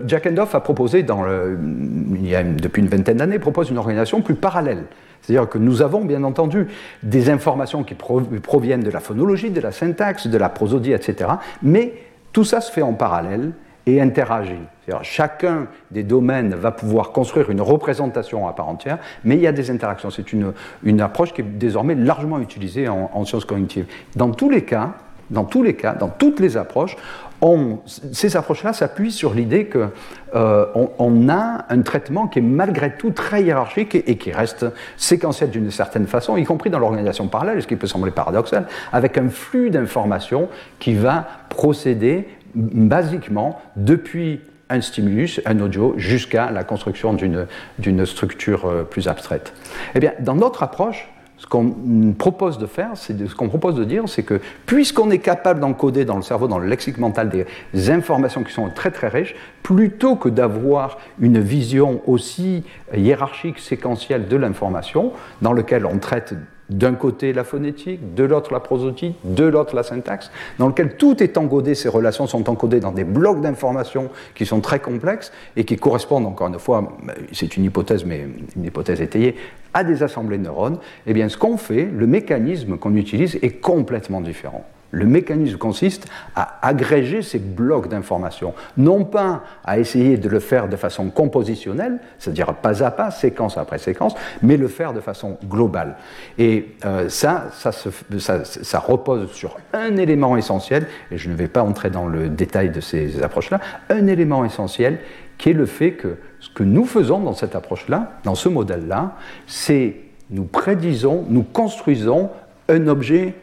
Jack 0.05 0.27
Endoff 0.27 0.55
a 0.55 0.59
proposé, 0.59 1.03
dans 1.03 1.25
il 1.25 2.27
y 2.27 2.35
a 2.35 2.43
depuis 2.43 2.81
une 2.81 2.87
vingtaine 2.87 3.17
d'années, 3.17 3.39
propose 3.39 3.69
une 3.69 3.77
organisation 3.77 4.21
plus 4.21 4.35
parallèle. 4.35 4.83
C'est-à-dire 5.21 5.47
que 5.47 5.57
nous 5.57 5.81
avons 5.81 6.03
bien 6.03 6.23
entendu 6.23 6.67
des 7.03 7.29
informations 7.29 7.83
qui 7.83 7.95
proviennent 7.95 8.83
de 8.83 8.89
la 8.89 8.99
phonologie, 8.99 9.51
de 9.51 9.61
la 9.61 9.71
syntaxe, 9.71 10.27
de 10.27 10.37
la 10.37 10.49
prosodie, 10.49 10.93
etc. 10.93 11.31
Mais 11.61 11.93
tout 12.33 12.43
ça 12.43 12.61
se 12.61 12.71
fait 12.71 12.81
en 12.81 12.93
parallèle 12.93 13.51
et 13.85 14.01
interagit. 14.01 14.59
Chacun 15.03 15.67
des 15.89 16.03
domaines 16.03 16.53
va 16.53 16.71
pouvoir 16.71 17.11
construire 17.11 17.49
une 17.49 17.61
représentation 17.61 18.47
à 18.47 18.53
part 18.53 18.67
entière, 18.67 18.97
mais 19.23 19.35
il 19.35 19.41
y 19.41 19.47
a 19.47 19.51
des 19.51 19.71
interactions. 19.71 20.09
C'est 20.09 20.33
une, 20.33 20.53
une 20.83 21.01
approche 21.01 21.33
qui 21.33 21.41
est 21.41 21.45
désormais 21.45 21.95
largement 21.95 22.39
utilisée 22.39 22.89
en, 22.89 23.25
sciences 23.25 23.45
cognitives. 23.45 23.85
Dans 24.15 24.31
tous 24.31 24.49
les 24.49 24.63
cas, 24.63 24.93
dans 25.29 25.45
tous 25.45 25.63
les 25.63 25.75
cas, 25.75 25.93
dans 25.93 26.09
toutes 26.09 26.39
les 26.41 26.57
approches, 26.57 26.97
on, 27.41 27.79
ces 27.85 28.37
approches-là 28.37 28.73
s'appuient 28.73 29.11
sur 29.11 29.33
l'idée 29.33 29.65
qu'on 29.65 29.89
euh, 30.35 31.29
a 31.29 31.65
un 31.69 31.81
traitement 31.81 32.27
qui 32.27 32.39
est 32.39 32.43
malgré 32.43 32.95
tout 32.97 33.11
très 33.11 33.41
hiérarchique 33.41 33.95
et 33.95 34.17
qui 34.17 34.31
reste 34.31 34.65
séquentiel 34.97 35.49
d'une 35.49 35.71
certaine 35.71 36.05
façon, 36.05 36.37
y 36.37 36.43
compris 36.43 36.69
dans 36.69 36.79
l'organisation 36.79 37.27
parallèle, 37.27 37.61
ce 37.61 37.67
qui 37.67 37.77
peut 37.77 37.87
sembler 37.87 38.11
paradoxal, 38.11 38.67
avec 38.93 39.17
un 39.17 39.29
flux 39.29 39.71
d'informations 39.71 40.49
qui 40.79 40.93
va 40.93 41.25
procéder 41.49 42.27
basiquement 42.55 43.61
depuis 43.75 44.41
un 44.69 44.81
stimulus, 44.81 45.41
un 45.45 45.59
audio, 45.59 45.93
jusqu'à 45.97 46.49
la 46.49 46.63
construction 46.63 47.13
d'une 47.13 48.05
structure 48.05 48.65
euh, 48.65 48.83
plus 48.83 49.07
abstraite. 49.07 49.53
Eh 49.95 49.99
bien, 49.99 50.13
dans 50.21 50.35
notre 50.35 50.63
approche, 50.63 51.09
ce 51.41 51.47
qu'on 51.47 52.13
propose 52.17 52.59
de 52.59 52.67
faire, 52.67 52.91
c'est 52.93 53.27
ce 53.27 53.33
qu'on 53.33 53.49
propose 53.49 53.73
de 53.73 53.83
dire, 53.83 54.03
c'est 54.07 54.21
que 54.21 54.39
puisqu'on 54.67 55.09
est 55.09 55.19
capable 55.19 55.59
d'encoder 55.59 56.05
dans 56.05 56.15
le 56.15 56.21
cerveau, 56.21 56.47
dans 56.47 56.59
le 56.59 56.67
lexique 56.67 56.99
mental, 56.99 57.29
des 57.29 57.89
informations 57.89 58.43
qui 58.43 58.53
sont 58.53 58.69
très 58.69 58.91
très 58.91 59.07
riches, 59.07 59.35
plutôt 59.63 60.15
que 60.15 60.29
d'avoir 60.29 60.99
une 61.19 61.39
vision 61.39 62.01
aussi 62.05 62.63
hiérarchique, 62.95 63.57
séquentielle 63.57 64.27
de 64.27 64.37
l'information, 64.37 65.13
dans 65.41 65.53
lequel 65.53 65.87
on 65.87 65.97
traite 65.97 66.35
d'un 66.71 66.95
côté 66.95 67.33
la 67.33 67.43
phonétique, 67.43 68.15
de 68.15 68.23
l'autre 68.23 68.53
la 68.53 68.59
prosodie, 68.59 69.13
de 69.23 69.43
l'autre 69.43 69.75
la 69.75 69.83
syntaxe, 69.83 70.31
dans 70.57 70.67
lequel 70.67 70.95
tout 70.95 71.21
est 71.21 71.37
encodé, 71.37 71.75
ces 71.75 71.89
relations 71.89 72.27
sont 72.27 72.49
encodées 72.49 72.79
dans 72.79 72.91
des 72.91 73.03
blocs 73.03 73.41
d'informations 73.41 74.09
qui 74.35 74.45
sont 74.45 74.61
très 74.61 74.79
complexes 74.79 75.31
et 75.55 75.65
qui 75.65 75.75
correspondent, 75.75 76.25
encore 76.25 76.47
une 76.47 76.59
fois, 76.59 76.97
c'est 77.31 77.57
une 77.57 77.65
hypothèse, 77.65 78.05
mais 78.05 78.25
une 78.55 78.65
hypothèse 78.65 79.01
étayée, 79.01 79.35
à 79.73 79.83
des 79.83 80.03
assemblées 80.03 80.37
de 80.37 80.43
neurones, 80.43 80.79
eh 81.05 81.13
bien 81.13 81.29
ce 81.29 81.37
qu'on 81.37 81.57
fait, 81.57 81.85
le 81.85 82.07
mécanisme 82.07 82.77
qu'on 82.77 82.95
utilise 82.95 83.37
est 83.41 83.61
complètement 83.61 84.21
différent. 84.21 84.65
Le 84.91 85.05
mécanisme 85.05 85.57
consiste 85.57 86.07
à 86.35 86.59
agréger 86.61 87.21
ces 87.21 87.39
blocs 87.39 87.87
d'informations, 87.87 88.53
non 88.77 89.05
pas 89.05 89.43
à 89.63 89.79
essayer 89.79 90.17
de 90.17 90.29
le 90.29 90.39
faire 90.39 90.67
de 90.67 90.75
façon 90.75 91.09
compositionnelle, 91.09 91.99
c'est-à-dire 92.19 92.53
pas 92.55 92.83
à 92.83 92.91
pas, 92.91 93.09
séquence 93.09 93.57
après 93.57 93.77
séquence, 93.77 94.15
mais 94.41 94.57
le 94.57 94.67
faire 94.67 94.93
de 94.93 94.99
façon 94.99 95.37
globale. 95.45 95.95
Et 96.37 96.75
euh, 96.85 97.09
ça, 97.09 97.47
ça, 97.53 97.71
ça, 97.71 98.79
repose 98.79 99.31
sur 99.31 99.57
un 99.73 99.95
élément 99.97 100.35
essentiel, 100.35 100.87
et 101.09 101.17
je 101.17 101.29
ne 101.29 101.35
vais 101.35 101.47
pas 101.47 101.63
entrer 101.63 101.89
dans 101.89 102.07
le 102.07 102.29
détail 102.29 102.69
de 102.69 102.81
ces 102.81 103.23
approches-là, 103.23 103.59
un 103.89 104.07
élément 104.07 104.43
essentiel 104.45 104.99
qui 105.37 105.49
est 105.49 105.53
le 105.53 105.65
fait 105.65 105.93
que 105.93 106.17
ce 106.39 106.49
que 106.49 106.63
nous 106.63 106.85
faisons 106.85 107.19
dans 107.19 107.33
cette 107.33 107.55
approche-là, 107.55 108.19
dans 108.23 108.35
ce 108.35 108.49
modèle-là, 108.49 109.15
c'est 109.47 109.95
nous 110.29 110.43
prédisons, 110.45 111.25
nous 111.29 111.43
construisons 111.43 112.29
un 112.69 112.87
objet 112.87 113.35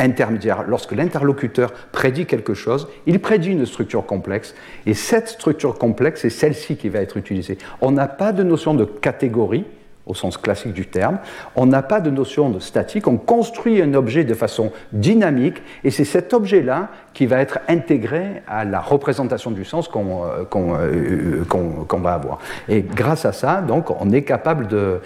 intermédiaire. 0.00 0.64
Lorsque 0.66 0.92
l'interlocuteur 0.92 1.72
prédit 1.92 2.26
quelque 2.26 2.54
chose, 2.54 2.88
il 3.06 3.20
prédit 3.20 3.50
une 3.50 3.66
structure 3.66 4.06
complexe, 4.06 4.54
et 4.86 4.94
cette 4.94 5.28
structure 5.28 5.78
complexe 5.78 6.24
est 6.24 6.30
celle-ci 6.30 6.76
qui 6.76 6.88
va 6.88 7.00
être 7.00 7.16
utilisée. 7.16 7.58
On 7.80 7.92
n'a 7.92 8.08
pas 8.08 8.32
de 8.32 8.42
notion 8.42 8.74
de 8.74 8.84
catégorie, 8.84 9.64
au 10.06 10.14
sens 10.14 10.36
classique 10.36 10.72
du 10.72 10.86
terme. 10.86 11.18
On 11.56 11.66
n'a 11.66 11.82
pas 11.82 12.00
de 12.00 12.10
notion 12.10 12.50
de 12.50 12.58
statique, 12.58 13.06
on 13.06 13.16
construit 13.16 13.80
un 13.80 13.94
objet 13.94 14.24
de 14.24 14.34
façon 14.34 14.72
dynamique 14.92 15.62
et 15.84 15.90
c'est 15.90 16.04
cet 16.04 16.34
objet-là 16.34 16.88
qui 17.14 17.26
va 17.26 17.40
être 17.40 17.58
intégré 17.68 18.42
à 18.46 18.64
la 18.64 18.80
représentation 18.80 19.50
du 19.50 19.64
sens 19.64 19.88
qu'on 19.88 20.24
euh, 20.24 20.44
euh, 20.54 21.98
va 21.98 22.12
avoir. 22.12 22.38
Et 22.68 22.82
grâce 22.82 23.24
à 23.24 23.32
ça, 23.32 23.60
donc, 23.60 23.90
on 23.90 24.10
est 24.12 24.22
capable 24.22 24.66
de, 24.66 25.00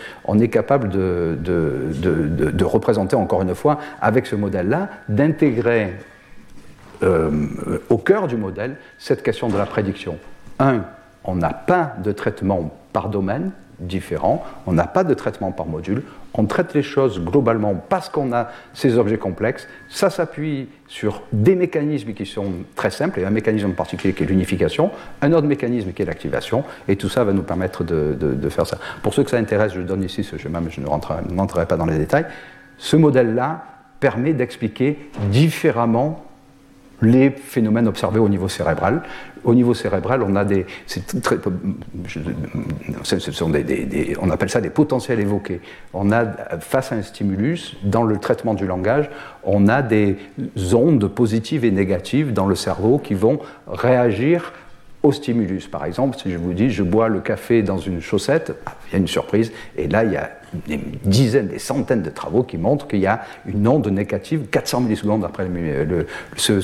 représenter 2.64 3.16
encore 3.16 3.42
une 3.42 3.54
fois 3.54 3.78
avec 4.00 4.26
ce 4.26 4.36
modèle-là, 4.36 4.88
d'intégrer 5.08 5.94
euh, 7.02 7.30
au 7.90 7.98
cœur 7.98 8.28
du 8.28 8.36
modèle 8.36 8.76
cette 8.98 9.22
question 9.22 9.48
de 9.48 9.56
la 9.56 9.66
prédiction. 9.66 10.16
Un, 10.58 10.84
on 11.24 11.34
n'a 11.34 11.52
pas 11.52 11.94
de 12.02 12.12
traitement 12.12 12.70
par 12.92 13.08
domaine, 13.08 13.50
différents. 13.78 14.44
On 14.66 14.72
n'a 14.72 14.86
pas 14.86 15.04
de 15.04 15.14
traitement 15.14 15.52
par 15.52 15.66
module. 15.66 16.02
On 16.34 16.46
traite 16.46 16.74
les 16.74 16.82
choses 16.82 17.22
globalement 17.22 17.74
parce 17.74 18.08
qu'on 18.08 18.32
a 18.32 18.48
ces 18.72 18.98
objets 18.98 19.18
complexes. 19.18 19.68
Ça 19.88 20.10
s'appuie 20.10 20.68
sur 20.88 21.22
des 21.32 21.54
mécanismes 21.54 22.12
qui 22.12 22.26
sont 22.26 22.52
très 22.74 22.90
simples, 22.90 23.20
et 23.20 23.24
un 23.24 23.30
mécanisme 23.30 23.70
en 23.70 23.74
particulier 23.74 24.14
qui 24.14 24.24
est 24.24 24.26
l'unification, 24.26 24.90
un 25.22 25.32
autre 25.32 25.46
mécanisme 25.46 25.92
qui 25.92 26.02
est 26.02 26.06
l'activation, 26.06 26.64
et 26.88 26.96
tout 26.96 27.08
ça 27.08 27.24
va 27.24 27.32
nous 27.32 27.42
permettre 27.42 27.84
de, 27.84 28.48
faire 28.48 28.66
ça. 28.66 28.78
Pour 29.02 29.14
ceux 29.14 29.22
que 29.22 29.30
ça 29.30 29.38
intéresse, 29.38 29.72
je 29.74 29.80
donne 29.80 30.02
ici 30.02 30.24
ce 30.24 30.36
schéma, 30.36 30.60
mais 30.60 30.70
je 30.70 30.80
ne 30.80 30.86
rentrerai 30.86 31.66
pas 31.66 31.76
dans 31.76 31.86
les 31.86 31.98
détails. 31.98 32.26
Ce 32.78 32.96
modèle-là 32.96 33.64
permet 34.00 34.34
d'expliquer 34.34 35.10
différemment 35.30 36.23
les 37.02 37.30
phénomènes 37.30 37.88
observés 37.88 38.20
au 38.20 38.28
niveau 38.28 38.48
cérébral. 38.48 39.02
Au 39.44 39.54
niveau 39.54 39.74
cérébral, 39.74 40.22
on 40.22 40.36
a 40.36 40.44
des, 40.44 40.64
très, 41.22 41.36
ce 43.02 43.32
sont 43.32 43.50
des, 43.50 44.16
on 44.20 44.30
appelle 44.30 44.48
ça 44.48 44.62
des 44.62 44.70
potentiels 44.70 45.20
évoqués. 45.20 45.60
On 45.92 46.12
a 46.12 46.24
face 46.60 46.92
à 46.92 46.94
un 46.94 47.02
stimulus, 47.02 47.76
dans 47.82 48.04
le 48.04 48.16
traitement 48.16 48.54
du 48.54 48.66
langage, 48.66 49.10
on 49.42 49.68
a 49.68 49.82
des 49.82 50.16
ondes 50.72 51.08
positives 51.08 51.64
et 51.64 51.70
négatives 51.70 52.32
dans 52.32 52.46
le 52.46 52.54
cerveau 52.54 52.98
qui 52.98 53.12
vont 53.12 53.38
réagir 53.66 54.52
au 55.02 55.12
stimulus. 55.12 55.68
Par 55.68 55.84
exemple, 55.84 56.16
si 56.16 56.32
je 56.32 56.38
vous 56.38 56.54
dis 56.54 56.70
je 56.70 56.82
bois 56.82 57.08
le 57.08 57.20
café 57.20 57.62
dans 57.62 57.78
une 57.78 58.00
chaussette, 58.00 58.54
il 58.88 58.92
y 58.94 58.96
a 58.96 58.98
une 58.98 59.08
surprise, 59.08 59.52
et 59.76 59.86
là 59.88 60.04
il 60.04 60.12
y 60.12 60.16
a 60.16 60.30
des 60.66 60.80
dizaines, 61.04 61.48
des 61.48 61.58
centaines 61.58 62.02
de 62.02 62.10
travaux 62.10 62.42
qui 62.42 62.58
montrent 62.58 62.86
qu'il 62.86 63.00
y 63.00 63.06
a 63.06 63.22
une 63.46 63.66
onde 63.66 63.88
négative 63.88 64.46
400 64.50 64.80
millisecondes 64.82 65.24
après 65.24 65.48
ce, 66.36 66.60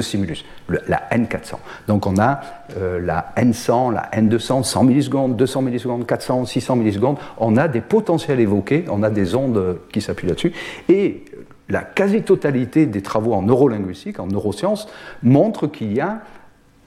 stimulus, 0.00 0.44
la 0.68 1.02
N400. 1.12 1.54
Donc 1.88 2.06
on 2.06 2.18
a 2.18 2.40
euh, 2.76 3.00
la 3.00 3.32
N100, 3.36 3.92
la 3.92 4.10
N200, 4.12 4.64
100 4.64 4.84
millisecondes, 4.84 5.36
200 5.36 5.62
millisecondes, 5.62 6.06
400, 6.06 6.44
600 6.46 6.76
millisecondes. 6.76 7.18
On 7.38 7.56
a 7.56 7.68
des 7.68 7.80
potentiels 7.80 8.40
évoqués, 8.40 8.84
on 8.90 9.02
a 9.02 9.10
des 9.10 9.34
ondes 9.34 9.78
qui 9.92 10.00
s'appuient 10.00 10.28
là-dessus. 10.28 10.52
Et 10.88 11.24
la 11.68 11.82
quasi-totalité 11.82 12.86
des 12.86 13.02
travaux 13.02 13.34
en 13.34 13.42
neurolinguistique, 13.42 14.20
en 14.20 14.26
neurosciences, 14.26 14.88
montrent 15.22 15.66
qu'il 15.66 15.92
y 15.92 16.00
a 16.00 16.20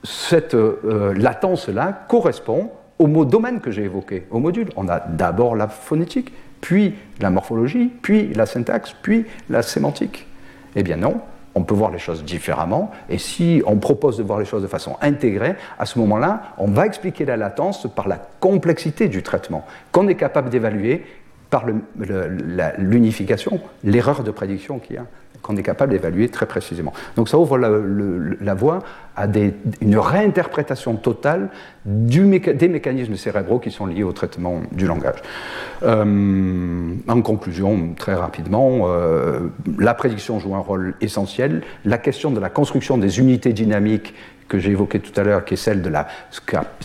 cette 0.04 0.54
euh, 0.56 1.14
latence-là 1.14 2.06
correspond 2.08 2.72
au 3.00 3.08
mot 3.08 3.26
domaine 3.26 3.62
que 3.62 3.72
j'ai 3.72 3.84
évoqué, 3.84 4.28
au 4.30 4.40
module. 4.40 4.70
On 4.76 4.88
a 4.90 5.00
d'abord 5.00 5.56
la 5.56 5.70
phonétique, 5.70 6.34
puis 6.62 6.96
la 7.20 7.30
morphologie, 7.30 7.92
puis 8.02 8.34
la 8.34 8.46
syntaxe, 8.46 8.94
puis 9.02 9.26
la 9.50 9.62
sémantique. 9.62 10.28
Eh 10.76 10.84
bien 10.84 10.98
non, 10.98 11.22
on 11.56 11.64
peut 11.64 11.74
voir 11.74 11.92
les 11.92 11.98
choses 11.98 12.24
différemment, 12.24 12.92
et 13.10 13.18
si 13.18 13.64
on 13.66 13.78
propose 13.78 14.18
de 14.18 14.24
voir 14.24 14.40
les 14.40 14.46
choses 14.46 14.62
de 14.62 14.68
façon 14.68 14.98
intégrée, 15.02 15.56
à 15.80 15.86
ce 15.86 15.98
moment-là, 16.00 16.54
on 16.58 16.68
va 16.68 16.86
expliquer 16.86 17.26
la 17.26 17.38
latence 17.38 17.88
par 17.96 18.08
la 18.08 18.18
complexité 18.40 19.08
du 19.08 19.24
traitement, 19.24 19.66
qu'on 19.92 20.08
est 20.08 20.16
capable 20.16 20.50
d'évaluer 20.50 21.06
par 21.50 21.66
l'unification, 22.78 23.60
l'erreur 23.84 24.24
de 24.24 24.32
prédiction 24.32 24.80
qu'il 24.80 24.96
y 24.98 25.00
a 25.00 25.06
qu'on 25.42 25.56
est 25.56 25.64
capable 25.64 25.94
d'évaluer 25.94 26.30
très 26.30 26.46
précisément. 26.46 26.94
Donc 27.16 27.30
ça 27.30 27.38
ouvre 27.38 27.58
la, 27.58 28.54
voie 28.54 28.80
à 29.16 29.26
une 29.82 29.98
réinterprétation 29.98 30.96
totale 30.96 31.50
des 31.86 32.68
mécanismes 32.68 33.16
cérébraux 33.16 33.60
qui 33.60 33.72
sont 33.72 33.86
liés 33.86 34.04
au 34.04 34.12
traitement 34.12 34.62
du 34.72 34.86
langage. 34.86 35.22
Euh, 35.84 36.94
en 37.08 37.22
conclusion, 37.22 37.94
très 37.98 38.16
rapidement, 38.16 38.82
euh, 38.88 39.50
la 39.78 39.94
prédiction 39.94 40.40
joue 40.40 40.56
un 40.56 40.60
rôle 40.60 40.96
essentiel. 41.02 41.62
La 41.86 41.98
question 41.98 42.32
de 42.32 42.40
la 42.40 42.50
construction 42.50 42.98
des 42.98 43.20
unités 43.20 43.54
dynamiques 43.54 44.14
que 44.48 44.58
j'ai 44.58 44.72
évoquées 44.72 45.00
tout 45.00 45.18
à 45.20 45.24
l'heure, 45.24 45.46
qui 45.46 45.54
est 45.54 45.58
celle 45.58 45.82
de 45.82 45.92
ce, 46.32 46.42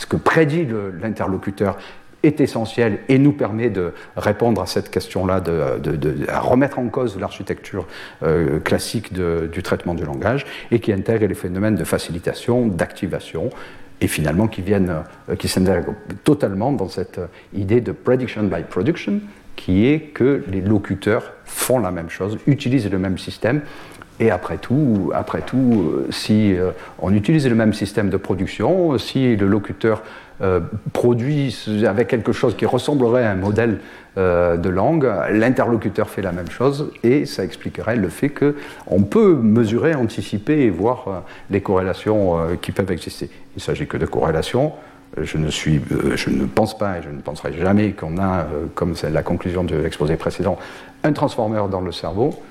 que 0.06 0.16
prédit 0.16 0.68
l'interlocuteur, 1.00 1.78
est 2.24 2.40
essentiel 2.40 3.00
et 3.08 3.18
nous 3.18 3.32
permet 3.32 3.70
de 3.70 3.92
répondre 4.16 4.60
à 4.60 4.66
cette 4.66 4.90
question-là, 4.90 5.40
de, 5.40 6.26
remettre 6.32 6.78
en 6.78 6.88
cause 6.88 7.18
l'architecture 7.18 7.86
euh, 8.22 8.58
classique 8.60 9.12
du 9.12 9.62
traitement 9.62 9.94
du 9.94 10.04
langage 10.04 10.46
et 10.70 10.80
qui 10.80 10.92
intègre 10.92 11.26
les 11.26 11.34
phénomènes 11.34 11.76
de 11.76 11.84
facilitation, 11.84 12.66
d'activation 12.66 13.50
et 14.00 14.08
finalement 14.08 14.48
qui 14.48 14.62
viennent, 14.62 15.02
euh, 15.28 15.36
qui 15.36 15.48
s'intègrent 15.48 15.94
totalement 16.24 16.72
dans 16.72 16.88
cette 16.88 17.20
idée 17.54 17.80
de 17.80 17.92
prediction 17.92 18.42
by 18.44 18.62
production, 18.62 19.20
qui 19.56 19.86
est 19.86 20.00
que 20.00 20.44
les 20.50 20.60
locuteurs 20.60 21.32
font 21.44 21.78
la 21.78 21.90
même 21.90 22.10
chose, 22.10 22.38
utilisent 22.46 22.90
le 22.90 22.98
même 22.98 23.18
système 23.18 23.62
et 24.20 24.30
après 24.30 24.58
tout, 24.58 25.10
après 25.14 25.42
tout, 25.42 25.92
euh, 25.92 26.06
si 26.10 26.54
on 27.00 27.12
utilise 27.12 27.48
le 27.48 27.54
même 27.54 27.72
système 27.72 28.10
de 28.10 28.16
production, 28.16 28.96
si 28.98 29.36
le 29.36 29.46
locuteur 29.46 30.02
euh, 30.40 30.58
produit 30.92 31.56
avec 31.86 32.08
quelque 32.08 32.32
chose 32.32 32.56
qui 32.56 32.66
ressemblerait 32.66 33.24
à 33.24 33.30
un 33.30 33.36
modèle 33.36 33.78
euh, 34.18 34.56
de 34.56 34.68
langue, 34.68 35.08
l'interlocuteur 35.30 36.10
fait 36.10 36.22
la 36.22 36.32
même 36.32 36.50
chose 36.50 36.90
et 37.04 37.24
ça 37.24 37.44
expliquerait 37.44 37.94
le 37.94 38.08
fait 38.08 38.30
qu'on 38.30 39.02
peut 39.02 39.36
mesurer, 39.36 39.94
anticiper 39.94 40.62
et 40.62 40.70
voir 40.70 41.04
euh, 41.06 41.20
les 41.50 41.60
corrélations 41.60 42.36
qui 42.60 42.72
peuvent 42.72 42.90
exister. 42.90 43.30
Il 43.54 43.58
ne 43.58 43.60
s'agit 43.60 43.86
que 43.86 43.96
de 43.96 44.06
corrélations. 44.06 44.72
Je 45.22 45.38
ne, 45.38 45.50
suis, 45.50 45.80
je 46.16 46.30
ne 46.30 46.46
pense 46.46 46.76
pas 46.76 46.98
et 46.98 47.02
je 47.02 47.10
ne 47.10 47.20
penserai 47.20 47.52
jamais 47.52 47.92
qu'on 47.92 48.18
a, 48.18 48.48
comme 48.74 48.96
c'est 48.96 49.10
la 49.10 49.22
conclusion 49.22 49.62
de 49.62 49.76
l'exposé 49.76 50.16
précédent, 50.16 50.58
un 51.04 51.12
transformeur 51.12 51.68
dans 51.68 51.80
le 51.80 51.92
cerveau 51.92 52.42